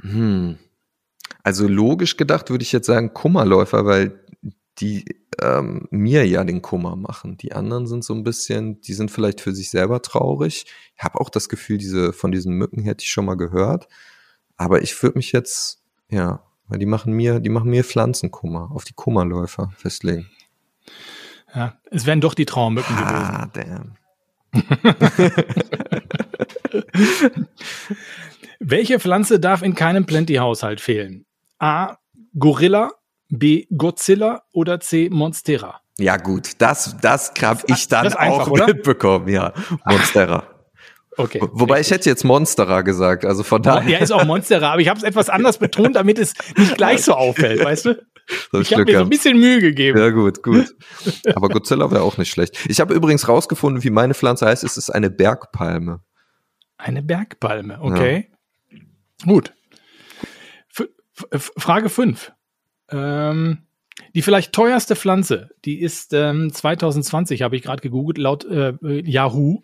[0.01, 0.59] Hm.
[1.43, 4.25] Also logisch gedacht würde ich jetzt sagen Kummerläufer, weil
[4.79, 5.05] die
[5.41, 7.37] ähm, mir ja den Kummer machen.
[7.37, 10.67] Die anderen sind so ein bisschen, die sind vielleicht für sich selber traurig.
[10.97, 13.89] Ich habe auch das Gefühl, diese von diesen Mücken hätte ich schon mal gehört.
[14.57, 18.85] Aber ich würde mich jetzt, ja, weil die machen mir, die machen mir Pflanzenkummer auf
[18.85, 20.29] die Kummerläufer festlegen.
[21.55, 23.55] Ja, es wären doch die Trauermücken ah, gewesen.
[23.55, 23.97] Damn.
[28.61, 31.27] Welche Pflanze darf in keinem Plenty-Haushalt fehlen?
[31.59, 31.97] A.
[32.39, 32.93] Gorilla,
[33.29, 33.67] B.
[33.77, 35.09] Godzilla oder C.
[35.11, 35.81] Monstera?
[35.99, 39.53] Ja gut, das, das habe ich dann auch einfach, mitbekommen, ja.
[39.85, 40.45] Monstera.
[41.17, 41.41] Okay.
[41.43, 41.89] Wobei richtig.
[41.89, 43.91] ich hätte jetzt Monstera gesagt, also von daher.
[43.91, 47.03] Ja, ist auch Monstera, aber ich habe es etwas anders betont, damit es nicht gleich
[47.03, 48.03] so auffällt, weißt du?
[48.53, 49.99] Ich habe mir so ein bisschen Mühe gegeben.
[49.99, 50.75] Ja, gut, gut.
[51.35, 52.59] Aber Godzilla wäre auch nicht schlecht.
[52.69, 54.65] Ich habe übrigens rausgefunden, wie meine Pflanze heißt.
[54.65, 56.01] Es ist eine Bergpalme.
[56.79, 58.31] Eine Bergpalme, okay.
[58.71, 58.79] Ja.
[59.27, 59.53] Gut.
[61.31, 62.33] F Frage 5.
[62.91, 63.59] Ähm,
[64.15, 69.63] die vielleicht teuerste Pflanze, die ist ähm, 2020, habe ich gerade gegoogelt, laut äh, Yahoo,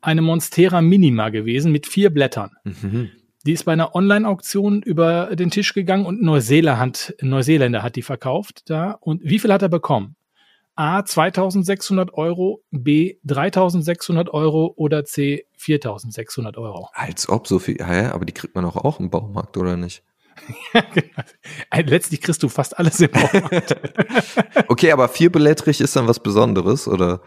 [0.00, 2.50] eine Monstera Minima gewesen mit vier Blättern.
[2.64, 3.10] Mhm.
[3.46, 8.02] Die ist bei einer Online-Auktion über den Tisch gegangen und Neuseeland hat, Neuseeländer hat die
[8.02, 8.98] verkauft da.
[9.00, 10.16] Und wie viel hat er bekommen?
[10.74, 16.90] A 2600 Euro, B 3600 Euro oder C 4600 Euro.
[16.92, 20.02] Als ob so viel, ja, aber die kriegt man auch, auch im Baumarkt oder nicht?
[20.72, 21.88] Genau.
[21.88, 23.76] Letztlich kriegst du fast alles im Baumarkt.
[24.68, 27.22] okay, aber vierblättrig ist dann was Besonderes, oder?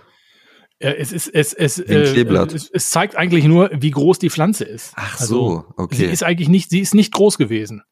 [0.81, 4.93] Es, ist, es, es, äh, es, es, zeigt eigentlich nur, wie groß die Pflanze ist.
[4.95, 5.95] Ach also, so, okay.
[5.95, 7.84] Sie ist eigentlich nicht, sie ist nicht groß gewesen.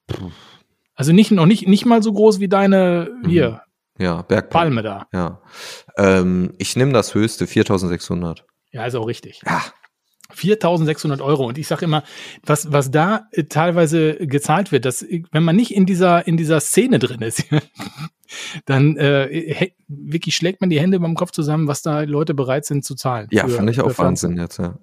[0.95, 3.29] Also nicht noch nicht nicht mal so groß wie deine mhm.
[3.29, 3.61] hier.
[3.99, 5.07] Ja, Bergpalme da.
[5.11, 5.41] Ja.
[5.97, 8.45] Ähm, ich nehme das höchste, 4600.
[8.71, 9.41] Ja, ist auch richtig.
[9.45, 9.61] Ja.
[10.31, 11.45] 4600 Euro.
[11.45, 12.03] Und ich sage immer,
[12.43, 16.59] was, was da äh, teilweise gezahlt wird, dass, wenn man nicht in dieser, in dieser
[16.59, 17.43] Szene drin ist,
[18.65, 22.85] dann äh, wirklich schlägt man die Hände beim Kopf zusammen, was da Leute bereit sind
[22.85, 23.27] zu zahlen.
[23.31, 24.77] Ja, fand ich auch Wahnsinn jetzt, ja.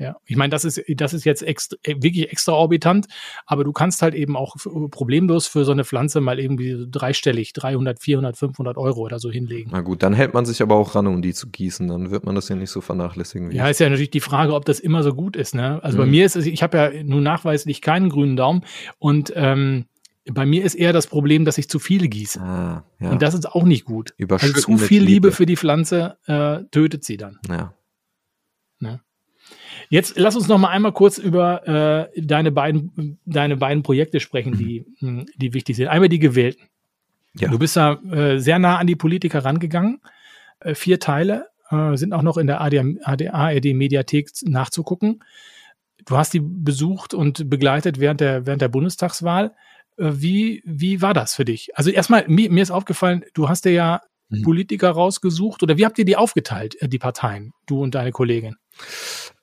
[0.00, 3.06] Ja, ich meine, das ist, das ist jetzt extra, äh, wirklich extraorbitant,
[3.44, 4.56] aber du kannst halt eben auch
[4.90, 9.70] problemlos für so eine Pflanze mal irgendwie dreistellig, 300, 400, 500 Euro oder so hinlegen.
[9.74, 12.24] Na gut, dann hält man sich aber auch ran, um die zu gießen, dann wird
[12.24, 13.52] man das ja nicht so vernachlässigen.
[13.52, 15.84] ja, ist ja natürlich die Frage, ob das immer so gut ist, ne?
[15.84, 16.02] Also mhm.
[16.02, 18.64] bei mir ist es, ich habe ja nun nachweislich keinen grünen Daumen
[18.98, 19.84] und ähm,
[20.34, 22.40] bei mir ist eher das Problem, dass ich zu viel gieße.
[22.40, 23.10] Ah, ja.
[23.10, 24.14] Und das ist auch nicht gut.
[24.28, 25.10] Also zu viel Liebe.
[25.10, 27.38] Liebe für die Pflanze äh, tötet sie dann.
[27.48, 27.74] Ja.
[28.78, 29.00] Ne?
[29.88, 34.56] Jetzt lass uns noch mal einmal kurz über äh, deine beiden deine beiden Projekte sprechen,
[34.56, 35.26] die mhm.
[35.36, 35.88] die wichtig sind.
[35.88, 36.62] Einmal die gewählten.
[37.34, 37.48] Ja.
[37.48, 40.00] Du bist da äh, sehr nah an die Politiker rangegangen.
[40.60, 45.22] Äh, vier Teile äh, sind auch noch in der ARD Mediathek nachzugucken.
[46.04, 49.54] Du hast die besucht und begleitet während der während der Bundestagswahl.
[50.00, 51.70] Äh, wie wie war das für dich?
[51.74, 54.42] Also erstmal mir, mir ist aufgefallen, du hast dir ja mhm.
[54.42, 58.56] Politiker rausgesucht oder wie habt ihr die aufgeteilt, äh, die Parteien, du und deine Kollegin?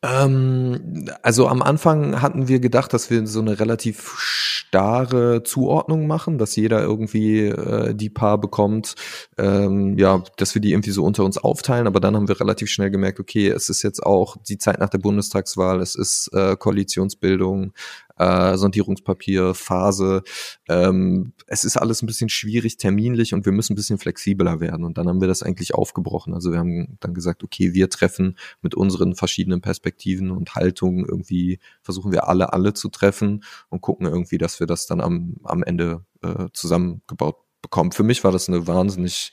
[0.04, 6.38] Ähm, also am Anfang hatten wir gedacht, dass wir so eine relativ starre Zuordnung machen,
[6.38, 8.96] dass jeder irgendwie äh, die Paar bekommt,
[9.38, 12.70] ähm, ja, dass wir die irgendwie so unter uns aufteilen, aber dann haben wir relativ
[12.70, 16.56] schnell gemerkt, okay, es ist jetzt auch die Zeit nach der Bundestagswahl, es ist äh,
[16.56, 17.74] Koalitionsbildung,
[18.18, 20.24] äh, Sondierungspapier, Phase.
[20.68, 24.86] Ähm, es ist alles ein bisschen schwierig terminlich und wir müssen ein bisschen flexibler werden.
[24.86, 26.34] Und dann haben wir das eigentlich aufgebrochen.
[26.34, 31.60] Also wir haben dann gesagt, okay, wir treffen mit unseren verschiedenen Perspektiven und Haltungen irgendwie,
[31.82, 35.64] versuchen wir alle, alle zu treffen und gucken irgendwie, dass wir das dann am, am
[35.64, 37.92] Ende äh, zusammengebaut bekommen.
[37.92, 39.32] Für mich war das eine wahnsinnig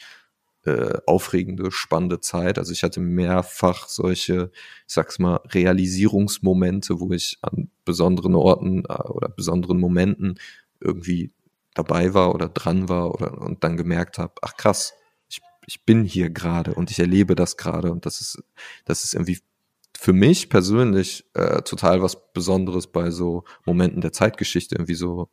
[0.65, 2.59] äh, aufregende, spannende Zeit.
[2.59, 4.51] Also ich hatte mehrfach solche,
[4.87, 10.39] ich sag's mal, Realisierungsmomente, wo ich an besonderen Orten äh, oder besonderen Momenten
[10.81, 11.33] irgendwie
[11.75, 14.95] dabei war oder dran war oder und dann gemerkt habe, ach krass,
[15.29, 18.43] ich, ich bin hier gerade und ich erlebe das gerade und das ist,
[18.85, 19.41] das ist irgendwie
[19.97, 25.31] für mich persönlich äh, total was Besonderes bei so Momenten der Zeitgeschichte irgendwie so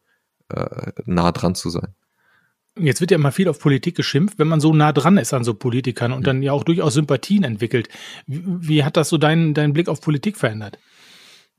[0.50, 1.96] äh, nah dran zu sein.
[2.80, 5.44] Jetzt wird ja immer viel auf Politik geschimpft, wenn man so nah dran ist an
[5.44, 7.90] so Politikern und dann ja auch durchaus Sympathien entwickelt.
[8.28, 10.80] Wie, wie hat das so deinen, deinen Blick auf Politik verändert?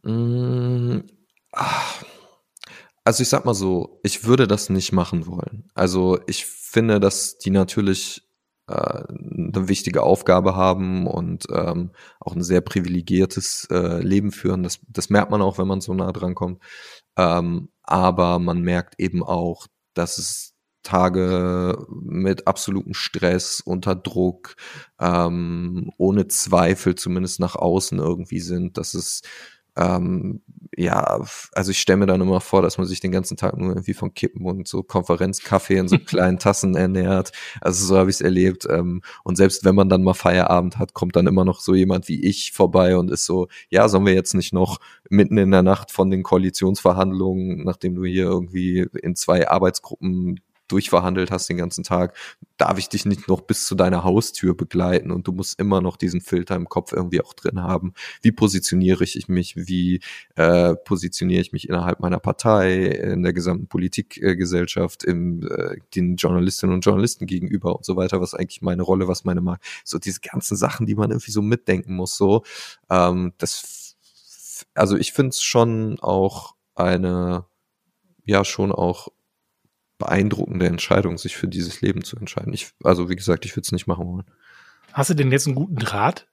[0.02, 1.00] Mm,
[3.04, 5.68] also ich sag mal so, ich würde das nicht machen wollen.
[5.74, 8.22] Also ich finde, dass die natürlich
[8.68, 11.90] äh, eine wichtige Aufgabe haben und ähm,
[12.20, 14.62] auch ein sehr privilegiertes äh, Leben führen.
[14.62, 16.62] Das, das merkt man auch, wenn man so nah dran kommt.
[17.16, 20.51] Ähm, aber man merkt eben auch, dass es
[20.82, 24.56] Tage mit absolutem Stress, unter Druck,
[25.00, 28.78] ähm, ohne Zweifel zumindest nach außen irgendwie sind.
[28.78, 29.26] Das ist
[29.76, 30.42] ähm,
[30.76, 33.70] ja, also ich stelle mir dann immer vor, dass man sich den ganzen Tag nur
[33.70, 37.32] irgendwie von Kippen und so Konferenzkaffee in so kleinen Tassen ernährt.
[37.60, 38.66] Also so habe ich es erlebt.
[38.68, 42.08] Ähm, und selbst wenn man dann mal Feierabend hat, kommt dann immer noch so jemand
[42.08, 44.78] wie ich vorbei und ist so, ja, sollen wir jetzt nicht noch
[45.08, 50.40] mitten in der Nacht von den Koalitionsverhandlungen, nachdem du hier irgendwie in zwei Arbeitsgruppen
[50.72, 52.16] durchverhandelt hast den ganzen Tag,
[52.56, 55.96] darf ich dich nicht noch bis zu deiner Haustür begleiten und du musst immer noch
[55.96, 57.92] diesen Filter im Kopf irgendwie auch drin haben.
[58.22, 59.54] Wie positioniere ich mich?
[59.56, 60.00] Wie
[60.36, 66.74] äh, positioniere ich mich innerhalb meiner Partei, in der gesamten Politikgesellschaft, im äh, den Journalistinnen
[66.74, 68.20] und Journalisten gegenüber und so weiter?
[68.20, 69.62] Was eigentlich meine Rolle, was meine Marke?
[69.84, 72.16] So diese ganzen Sachen, die man irgendwie so mitdenken muss.
[72.16, 72.44] So,
[72.88, 73.96] ähm, das,
[74.74, 77.44] also ich finde es schon auch eine,
[78.24, 79.08] ja schon auch
[79.98, 82.52] beeindruckende Entscheidung, sich für dieses Leben zu entscheiden.
[82.52, 84.24] Ich, also wie gesagt, ich würde es nicht machen wollen.
[84.92, 86.28] Hast du denn jetzt einen guten Draht?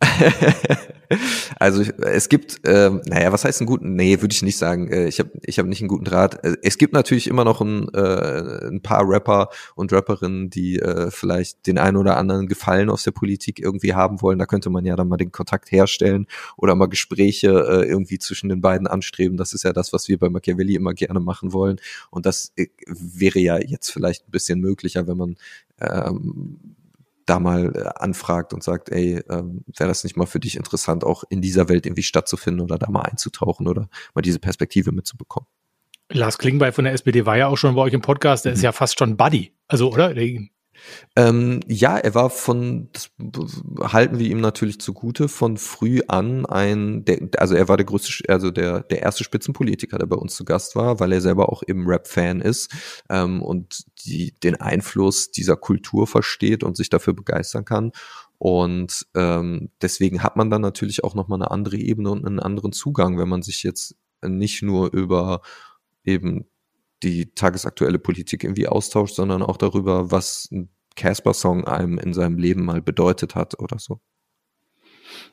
[1.58, 3.94] also es gibt, äh, naja, was heißt einen guten?
[3.94, 4.88] Nee, würde ich nicht sagen.
[4.88, 6.44] Äh, ich habe ich hab nicht einen guten Draht.
[6.44, 11.10] Äh, es gibt natürlich immer noch ein, äh, ein paar Rapper und Rapperinnen, die äh,
[11.10, 14.38] vielleicht den einen oder anderen Gefallen aus der Politik irgendwie haben wollen.
[14.38, 16.26] Da könnte man ja dann mal den Kontakt herstellen
[16.56, 19.36] oder mal Gespräche äh, irgendwie zwischen den beiden anstreben.
[19.36, 21.80] Das ist ja das, was wir bei Machiavelli immer gerne machen wollen.
[22.10, 25.36] Und das äh, wäre ja jetzt vielleicht ein bisschen möglicher, wenn man
[25.80, 26.76] ähm,
[27.30, 31.04] da mal äh, anfragt und sagt, ey, ähm, wäre das nicht mal für dich interessant,
[31.04, 35.46] auch in dieser Welt irgendwie stattzufinden oder da mal einzutauchen oder mal diese Perspektive mitzubekommen.
[36.12, 38.56] Lars Klingbeil von der SPD war ja auch schon bei euch im Podcast, der mhm.
[38.56, 40.14] ist ja fast schon Buddy, also oder?
[41.16, 47.04] Ähm, ja, er war von, das halten wir ihm natürlich zugute, von früh an ein,
[47.04, 50.44] der, also er war der größte, also der, der erste Spitzenpolitiker, der bei uns zu
[50.44, 52.70] Gast war, weil er selber auch eben Rap-Fan ist
[53.08, 57.92] ähm, und die, den Einfluss dieser Kultur versteht und sich dafür begeistern kann.
[58.38, 62.72] Und ähm, deswegen hat man dann natürlich auch nochmal eine andere Ebene und einen anderen
[62.72, 65.42] Zugang, wenn man sich jetzt nicht nur über
[66.04, 66.46] eben
[67.02, 72.64] die tagesaktuelle Politik irgendwie austauscht, sondern auch darüber, was ein Casper-Song einem in seinem Leben
[72.64, 74.00] mal bedeutet hat oder so.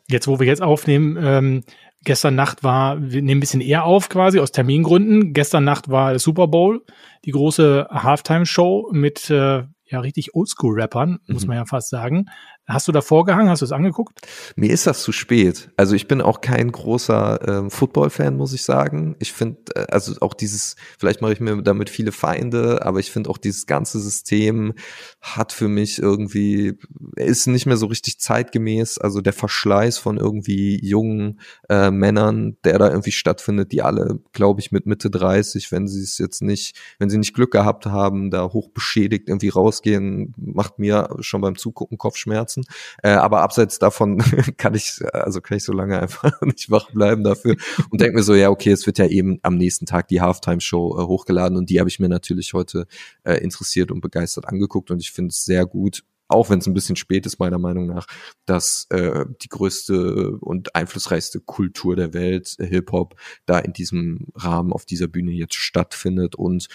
[0.10, 1.64] Jetzt, wo wir jetzt aufnehmen, ähm,
[2.04, 5.34] gestern Nacht war, wir nehmen ein bisschen eher auf quasi aus Termingründen.
[5.34, 6.84] Gestern Nacht war der Super Bowl,
[7.26, 11.48] die große Halftime-Show mit äh, ja richtig Oldschool-Rappern, muss mhm.
[11.50, 12.26] man ja fast sagen.
[12.70, 13.50] Hast du da vorgehangen?
[13.50, 14.20] Hast du es angeguckt?
[14.58, 15.70] Mir ist das zu spät.
[15.78, 19.16] Also ich bin auch kein großer ähm, Football-Fan, muss ich sagen.
[19.20, 23.10] Ich finde, äh, also auch dieses, vielleicht mache ich mir damit viele Feinde, aber ich
[23.10, 24.74] finde auch dieses ganze System
[25.22, 26.78] hat für mich irgendwie,
[27.16, 28.98] ist nicht mehr so richtig zeitgemäß.
[28.98, 31.40] Also der Verschleiß von irgendwie jungen
[31.70, 36.02] äh, Männern, der da irgendwie stattfindet, die alle, glaube ich, mit Mitte 30, wenn sie
[36.02, 40.80] es jetzt nicht, wenn sie nicht Glück gehabt haben, da hoch beschädigt irgendwie rausgehen, macht
[40.80, 42.64] mir schon beim Zugucken Kopfschmerzen lassen.
[43.04, 44.18] Äh, aber abseits davon
[44.58, 47.56] kann ich, also kann ich so lange einfach nicht wach bleiben dafür
[47.90, 51.00] und denke mir so, ja, okay, es wird ja eben am nächsten Tag die Halftime-Show
[51.00, 52.88] äh, hochgeladen und die habe ich mir natürlich heute
[53.24, 56.74] äh, interessiert und begeistert angeguckt und ich finde es sehr gut, auch wenn es ein
[56.74, 58.06] bisschen spät ist, meiner Meinung nach,
[58.46, 63.16] dass äh, die größte und einflussreichste Kultur der Welt, Hip-Hop,
[63.46, 66.68] da in diesem Rahmen auf dieser Bühne jetzt stattfindet und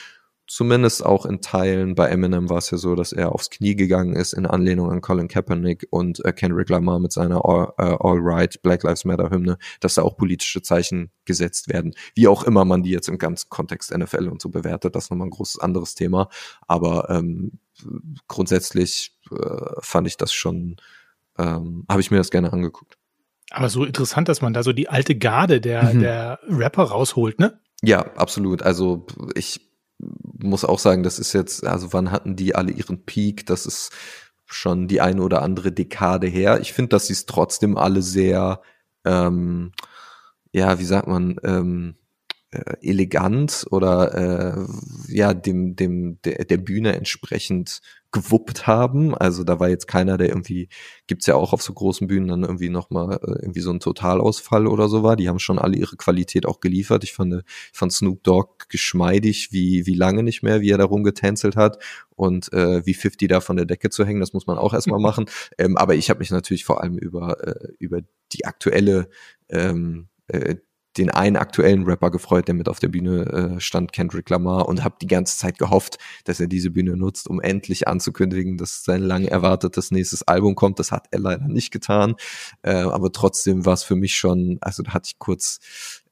[0.52, 4.14] zumindest auch in Teilen, bei Eminem war es ja so, dass er aufs Knie gegangen
[4.14, 8.18] ist in Anlehnung an Colin Kaepernick und äh, Kendrick Lamar mit seiner All, äh, All
[8.20, 11.94] Right Black Lives Matter Hymne, dass da auch politische Zeichen gesetzt werden.
[12.14, 15.10] Wie auch immer man die jetzt im ganzen Kontext NFL und so bewertet, das ist
[15.10, 16.28] nochmal ein großes anderes Thema.
[16.68, 17.52] Aber ähm,
[18.28, 20.76] grundsätzlich äh, fand ich das schon,
[21.38, 22.98] ähm, habe ich mir das gerne angeguckt.
[23.52, 26.00] Aber so interessant, dass man da so die alte Garde der, mhm.
[26.00, 27.58] der Rapper rausholt, ne?
[27.82, 28.62] Ja, absolut.
[28.62, 29.71] Also ich
[30.38, 33.46] muss auch sagen, das ist jetzt, also wann hatten die alle ihren Peak?
[33.46, 33.90] Das ist
[34.46, 36.60] schon die eine oder andere Dekade her.
[36.60, 38.62] Ich finde, dass sie es trotzdem alle sehr,
[39.04, 39.72] ähm,
[40.52, 41.96] ja, wie sagt man, ähm,
[42.52, 44.66] äh, elegant oder äh,
[45.08, 47.80] ja dem dem der, der Bühne entsprechend
[48.12, 49.14] gewuppt haben.
[49.14, 50.68] Also da war jetzt keiner, der irgendwie
[51.06, 53.80] gibt's ja auch auf so großen Bühnen dann irgendwie noch mal äh, irgendwie so ein
[53.80, 55.16] Totalausfall oder so war.
[55.16, 57.04] Die haben schon alle ihre Qualität auch geliefert.
[57.04, 57.42] Ich fand,
[57.72, 61.82] ich fand Snoop Dogg geschmeidig, wie wie lange nicht mehr, wie er da rumgetänzelt hat
[62.10, 64.20] und äh, wie 50 da von der Decke zu hängen.
[64.20, 65.24] Das muss man auch erstmal machen.
[65.56, 68.00] Ähm, aber ich habe mich natürlich vor allem über äh, über
[68.32, 69.08] die aktuelle
[69.48, 70.56] ähm, äh,
[70.96, 74.84] den einen aktuellen Rapper gefreut, der mit auf der Bühne äh, stand, Kendrick Lamar, und
[74.84, 79.02] habe die ganze Zeit gehofft, dass er diese Bühne nutzt, um endlich anzukündigen, dass sein
[79.02, 80.78] lang erwartetes nächstes Album kommt.
[80.78, 82.16] Das hat er leider nicht getan,
[82.62, 85.60] äh, aber trotzdem war es für mich schon, also da hatte ich kurz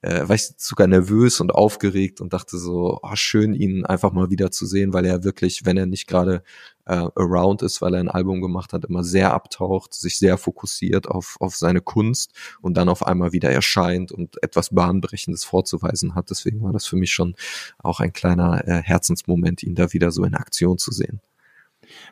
[0.02, 4.30] äh, war ich sogar nervös und aufgeregt und dachte so, oh, schön, ihn einfach mal
[4.30, 6.42] wieder zu sehen, weil er wirklich, wenn er nicht gerade
[6.86, 11.08] äh, around ist, weil er ein Album gemacht hat, immer sehr abtaucht, sich sehr fokussiert
[11.08, 16.30] auf, auf seine Kunst und dann auf einmal wieder erscheint und etwas Bahnbrechendes vorzuweisen hat.
[16.30, 17.34] Deswegen war das für mich schon
[17.78, 21.20] auch ein kleiner äh, Herzensmoment, ihn da wieder so in Aktion zu sehen.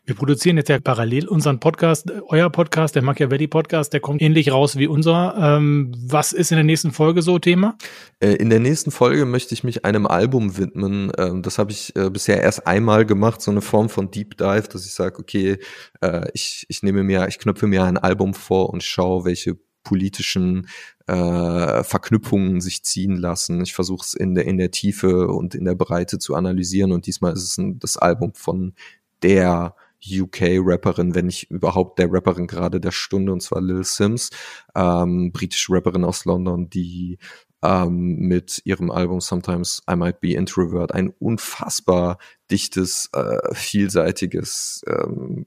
[0.04, 4.50] Wir produzieren jetzt ja parallel unseren Podcast, euer Podcast, der Machiavelli Podcast, der kommt ähnlich
[4.52, 5.34] raus wie unser.
[5.38, 7.76] Ähm, was ist in der nächsten Folge so Thema?
[8.20, 11.12] Äh, in der nächsten Folge möchte ich mich einem Album widmen.
[11.18, 14.68] Ähm, das habe ich äh, bisher erst einmal gemacht, so eine Form von Deep Dive,
[14.72, 15.58] dass ich sage, okay,
[16.00, 20.68] äh, ich, ich nehme mir, ich knöpfe mir ein Album vor und schaue, welche politischen
[21.06, 23.62] äh, Verknüpfungen sich ziehen lassen.
[23.62, 27.06] Ich versuche es in der, in der Tiefe und in der Breite zu analysieren und
[27.06, 28.74] diesmal ist es ein, das Album von
[29.22, 29.74] der
[30.06, 34.30] UK-Rapperin, wenn nicht überhaupt der Rapperin gerade der Stunde, und zwar Lil Sims,
[34.74, 37.18] ähm, britische Rapperin aus London, die
[37.62, 42.18] ähm, mit ihrem Album Sometimes I Might Be Introvert ein unfassbar
[42.50, 45.46] dichtes, äh, vielseitiges, ähm,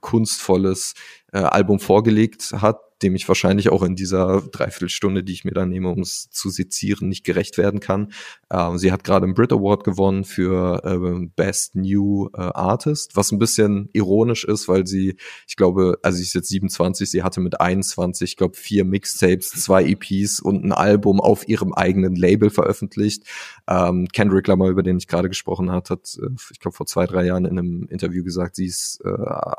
[0.00, 0.94] kunstvolles
[1.32, 5.66] äh, Album vorgelegt hat, dem ich wahrscheinlich auch in dieser Dreiviertelstunde, die ich mir da
[5.66, 8.12] nehme, um es zu sezieren, nicht gerecht werden kann.
[8.50, 13.32] Ähm, sie hat gerade einen Brit Award gewonnen für äh, Best New äh, Artist, was
[13.32, 17.40] ein bisschen ironisch ist, weil sie, ich glaube, also sie ist jetzt 27, sie hatte
[17.40, 22.50] mit 21, ich glaube, vier Mixtapes, zwei EPs und ein Album auf ihrem eigenen Label
[22.50, 23.24] veröffentlicht.
[23.68, 27.06] Ähm, Kendrick Lamar, über den ich gerade gesprochen hat, hat, äh, ich glaube, vor zwei,
[27.06, 29.10] drei Jahren in einem Interview gesagt, sie ist äh,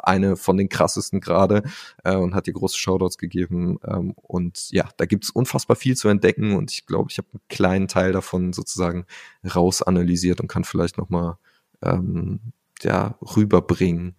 [0.03, 1.62] eine von den krassesten gerade
[2.03, 3.79] äh, und hat ihr große Shoutouts gegeben.
[3.85, 7.27] Ähm, und ja, da gibt es unfassbar viel zu entdecken und ich glaube, ich habe
[7.33, 9.05] einen kleinen Teil davon sozusagen
[9.43, 11.37] rausanalysiert und kann vielleicht nochmal
[11.81, 12.39] ähm,
[12.81, 14.15] ja, rüberbringen,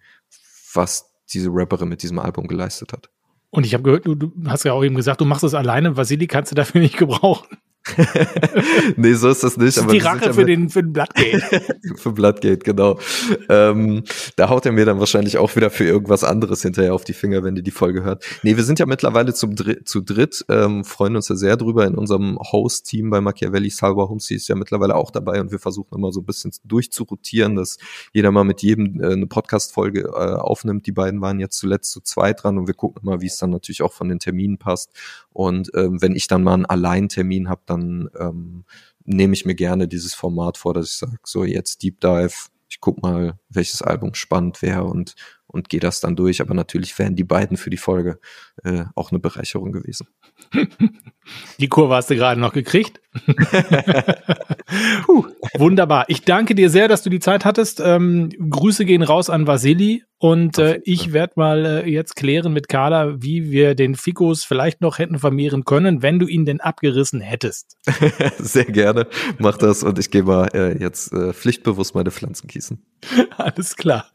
[0.73, 3.09] was diese Rapperin mit diesem Album geleistet hat.
[3.49, 5.95] Und ich habe gehört, du, du hast ja auch eben gesagt, du machst das alleine.
[5.95, 7.57] Vasili kannst du dafür nicht gebrauchen.
[8.97, 9.77] nee, so ist das nicht.
[9.77, 11.61] Das ist die Rache für den, für den Bloodgate.
[11.95, 12.99] für Bloodgate, genau.
[13.49, 14.03] Ähm,
[14.35, 17.43] da haut er mir dann wahrscheinlich auch wieder für irgendwas anderes hinterher auf die Finger,
[17.43, 18.25] wenn ihr die Folge hört.
[18.43, 21.85] Nee, wir sind ja mittlerweile zum Dr zu dritt, ähm, freuen uns ja sehr drüber
[21.85, 23.69] in unserem Host-Team bei Machiavelli.
[23.69, 27.55] Salva Humsi ist ja mittlerweile auch dabei und wir versuchen immer so ein bisschen durchzurotieren,
[27.55, 27.77] dass
[28.13, 30.87] jeder mal mit jedem äh, eine Podcast-Folge äh, aufnimmt.
[30.87, 33.51] Die beiden waren jetzt zuletzt zu zweit dran und wir gucken immer, wie es dann
[33.51, 34.91] natürlich auch von den Terminen passt.
[35.35, 38.63] Und ähm, wenn ich dann mal einen Alleintermin habe, dann ähm,
[39.03, 42.33] nehme ich mir gerne dieses Format vor, dass ich sage, so jetzt Deep Dive,
[42.69, 45.15] ich guck mal, welches Album spannend wäre und
[45.47, 46.41] und gehe das dann durch.
[46.41, 48.19] Aber natürlich wären die beiden für die Folge
[48.63, 50.07] äh, auch eine Bereicherung gewesen.
[51.59, 53.01] Die Kurve hast du gerade noch gekriegt.
[55.05, 55.25] Puh,
[55.57, 56.05] wunderbar.
[56.07, 57.79] Ich danke dir sehr, dass du die Zeit hattest.
[57.83, 62.67] Ähm, Grüße gehen raus an Vasili und äh, ich werde mal äh, jetzt klären mit
[62.67, 67.21] Carla, wie wir den Fikus vielleicht noch hätten vermehren können, wenn du ihn denn abgerissen
[67.21, 67.77] hättest.
[68.37, 69.07] sehr gerne.
[69.37, 72.83] Mach das und ich gehe mal äh, jetzt äh, pflichtbewusst meine Pflanzen gießen.
[73.37, 74.11] Alles klar.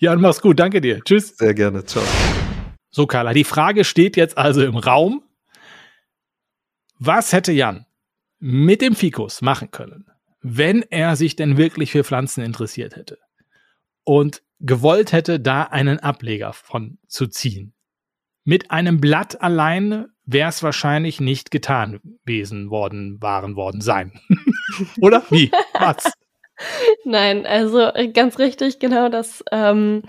[0.00, 0.58] Jan, mach's gut.
[0.60, 1.00] Danke dir.
[1.02, 1.36] Tschüss.
[1.36, 1.84] Sehr gerne.
[1.84, 2.04] Ciao.
[2.90, 5.22] So, Carla, die Frage steht jetzt also im Raum.
[6.98, 7.86] Was hätte Jan
[8.46, 10.04] mit dem Fikus machen können,
[10.42, 13.16] wenn er sich denn wirklich für Pflanzen interessiert hätte
[14.04, 17.72] und gewollt hätte, da einen Ableger von zu ziehen?
[18.44, 24.12] Mit einem Blatt allein wäre es wahrscheinlich nicht getan gewesen worden, waren worden sein.
[25.00, 25.50] Oder wie?
[25.72, 26.12] Was?
[27.04, 30.02] Nein, also ganz richtig, genau das ähm,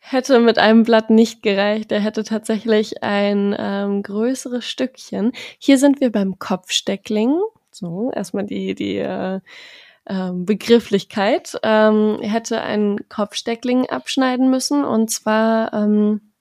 [0.00, 1.92] hätte mit einem Blatt nicht gereicht.
[1.92, 5.30] Er hätte tatsächlich ein ähm, größeres Stückchen.
[5.60, 7.38] Hier sind wir beim Kopfsteckling.
[7.80, 9.40] So, erstmal die, die äh,
[10.06, 11.58] ähm, Begrifflichkeit.
[11.62, 16.32] Ähm, hätte einen Kopfsteckling abschneiden müssen und zwar ähm,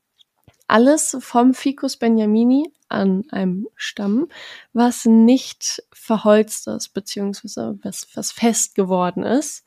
[0.67, 4.27] alles vom Ficus benjamini an einem Stamm,
[4.73, 9.63] was nicht verholzt ist, beziehungsweise was, was fest geworden ist.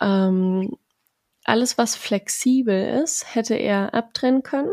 [0.00, 0.76] Ähm,
[1.44, 4.72] alles, was flexibel ist, hätte er abtrennen können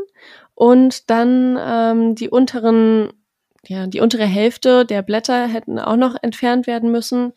[0.55, 3.13] und dann ähm, die unteren,
[3.67, 7.33] ja, die untere Hälfte der Blätter hätten auch noch entfernt werden müssen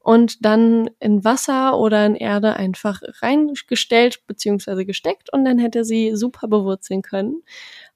[0.00, 5.84] und dann in Wasser oder in Erde einfach reingestellt beziehungsweise gesteckt und dann hätte er
[5.84, 7.42] sie super bewurzeln können.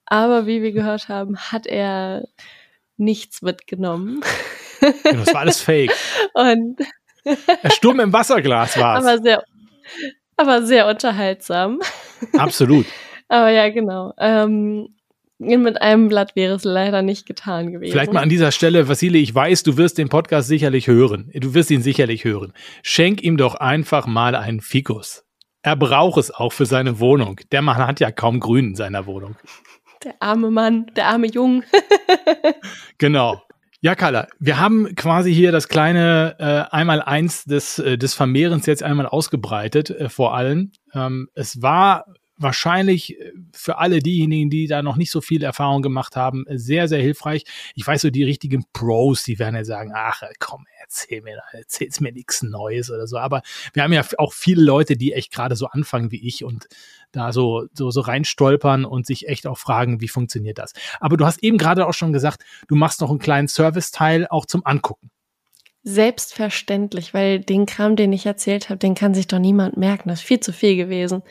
[0.05, 2.29] Aber wie wir gehört haben, hat er
[2.97, 4.23] nichts mitgenommen.
[4.81, 5.93] das war alles fake.
[6.35, 6.79] Und
[7.25, 9.05] Der Sturm im Wasserglas war es.
[9.05, 9.45] Aber sehr,
[10.37, 11.81] aber sehr unterhaltsam.
[12.35, 12.87] Absolut.
[13.29, 14.15] aber ja, genau.
[14.19, 14.96] Ähm,
[15.39, 17.93] mit einem Blatt wäre es leider nicht getan gewesen.
[17.93, 21.31] Vielleicht mal an dieser Stelle, Vasili, ich weiß, du wirst den Podcast sicherlich hören.
[21.35, 22.53] Du wirst ihn sicherlich hören.
[22.83, 25.25] Schenk ihm doch einfach mal einen Fikus.
[25.63, 27.41] Er braucht es auch für seine Wohnung.
[27.53, 29.37] Der Mann hat ja kaum Grün in seiner Wohnung.
[30.05, 31.65] Der arme Mann, der arme Jung.
[32.99, 33.43] genau.
[33.81, 38.83] Ja, Carla, wir haben quasi hier das kleine äh, Einmal-Eins des, äh, des Vermehrens jetzt
[38.83, 40.73] einmal ausgebreitet, äh, vor allem.
[40.95, 42.07] Ähm, es war
[42.37, 46.89] wahrscheinlich äh, für alle diejenigen, die da noch nicht so viel Erfahrung gemacht haben, sehr,
[46.89, 47.45] sehr hilfreich.
[47.75, 52.01] Ich weiß so, die richtigen Pros, die werden ja sagen, ach komm, erzähl mir, erzähl's
[52.01, 53.19] mir nichts Neues oder so.
[53.19, 53.43] Aber
[53.73, 56.67] wir haben ja auch viele Leute, die echt gerade so anfangen wie ich und
[57.13, 60.73] da so, so, so reinstolpern und sich echt auch fragen, wie funktioniert das.
[61.01, 64.47] Aber du hast eben gerade auch schon gesagt, du machst noch einen kleinen Serviceteil auch
[64.47, 65.11] zum Angucken.
[65.83, 70.09] Selbstverständlich, weil den Kram, den ich erzählt habe, den kann sich doch niemand merken.
[70.09, 71.23] Das ist viel zu viel gewesen.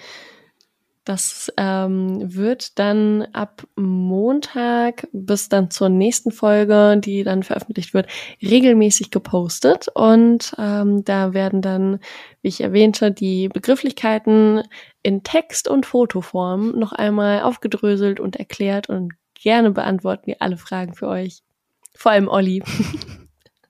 [1.06, 8.08] Das ähm, wird dann ab Montag bis dann zur nächsten Folge, die dann veröffentlicht wird,
[8.42, 9.88] regelmäßig gepostet.
[9.94, 12.00] Und ähm, da werden dann,
[12.42, 14.64] wie ich erwähnte, die Begrifflichkeiten
[15.04, 18.90] in Text- und Fotoform noch einmal aufgedröselt und erklärt.
[18.90, 21.44] Und gerne beantworten wir alle Fragen für euch.
[21.94, 22.64] Vor allem Olli.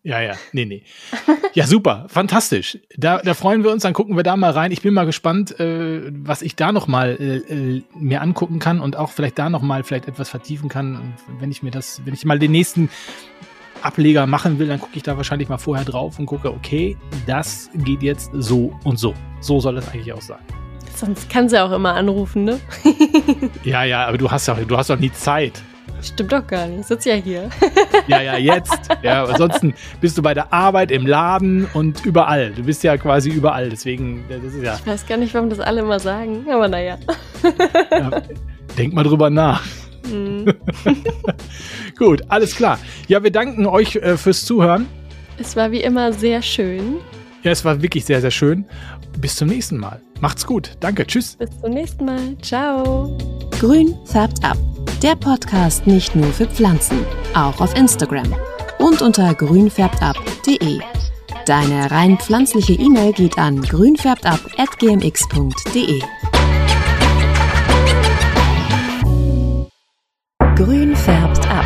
[0.05, 0.83] Ja, ja, nee, nee.
[1.55, 2.77] Ja, super, fantastisch.
[2.95, 4.71] Da, da freuen wir uns, dann gucken wir da mal rein.
[4.71, 8.81] Ich bin mal gespannt, äh, was ich da noch mal äh, äh mir angucken kann
[8.81, 10.95] und auch vielleicht da noch mal vielleicht etwas vertiefen kann.
[10.95, 12.89] Und wenn ich mir das, wenn ich mal den nächsten
[13.81, 17.71] Ableger machen will, dann gucke ich da wahrscheinlich mal vorher drauf und gucke, okay, das
[17.73, 19.15] geht jetzt so und so.
[19.39, 20.39] So soll es eigentlich auch sein.
[20.93, 22.59] Sonst kann sie auch immer anrufen, ne?
[23.63, 25.63] ja, ja, aber du hast ja, du hast doch nie Zeit.
[26.05, 26.81] Stimmt doch gar nicht.
[26.81, 27.49] Ich sitze ja hier.
[28.07, 28.89] ja, ja, jetzt.
[29.01, 32.51] Ja, ansonsten bist du bei der Arbeit, im Laden und überall.
[32.51, 33.69] Du bist ja quasi überall.
[33.69, 34.75] Deswegen, das ist ja.
[34.75, 36.97] Ich weiß gar nicht, warum das alle immer sagen, aber naja.
[37.91, 38.21] ja,
[38.77, 39.63] denk mal drüber nach.
[40.11, 40.53] Mhm.
[41.97, 42.79] Gut, alles klar.
[43.07, 44.85] Ja, wir danken euch äh, fürs Zuhören.
[45.37, 46.97] Es war wie immer sehr schön.
[47.43, 48.65] Ja, es war wirklich sehr, sehr schön.
[49.19, 50.01] Bis zum nächsten Mal.
[50.25, 50.71] Macht's gut.
[50.79, 51.05] Danke.
[51.05, 51.35] Tschüss.
[51.35, 52.35] Bis zum nächsten Mal.
[52.41, 53.15] Ciao.
[53.59, 54.57] Grün färbt ab.
[55.03, 58.35] Der Podcast nicht nur für Pflanzen, auch auf Instagram
[58.79, 60.79] und unter grünfärbtab.de.
[61.45, 66.01] Deine rein pflanzliche E-Mail geht an grünfärbtab.gmx.de.
[70.55, 71.65] Grün färbt ab.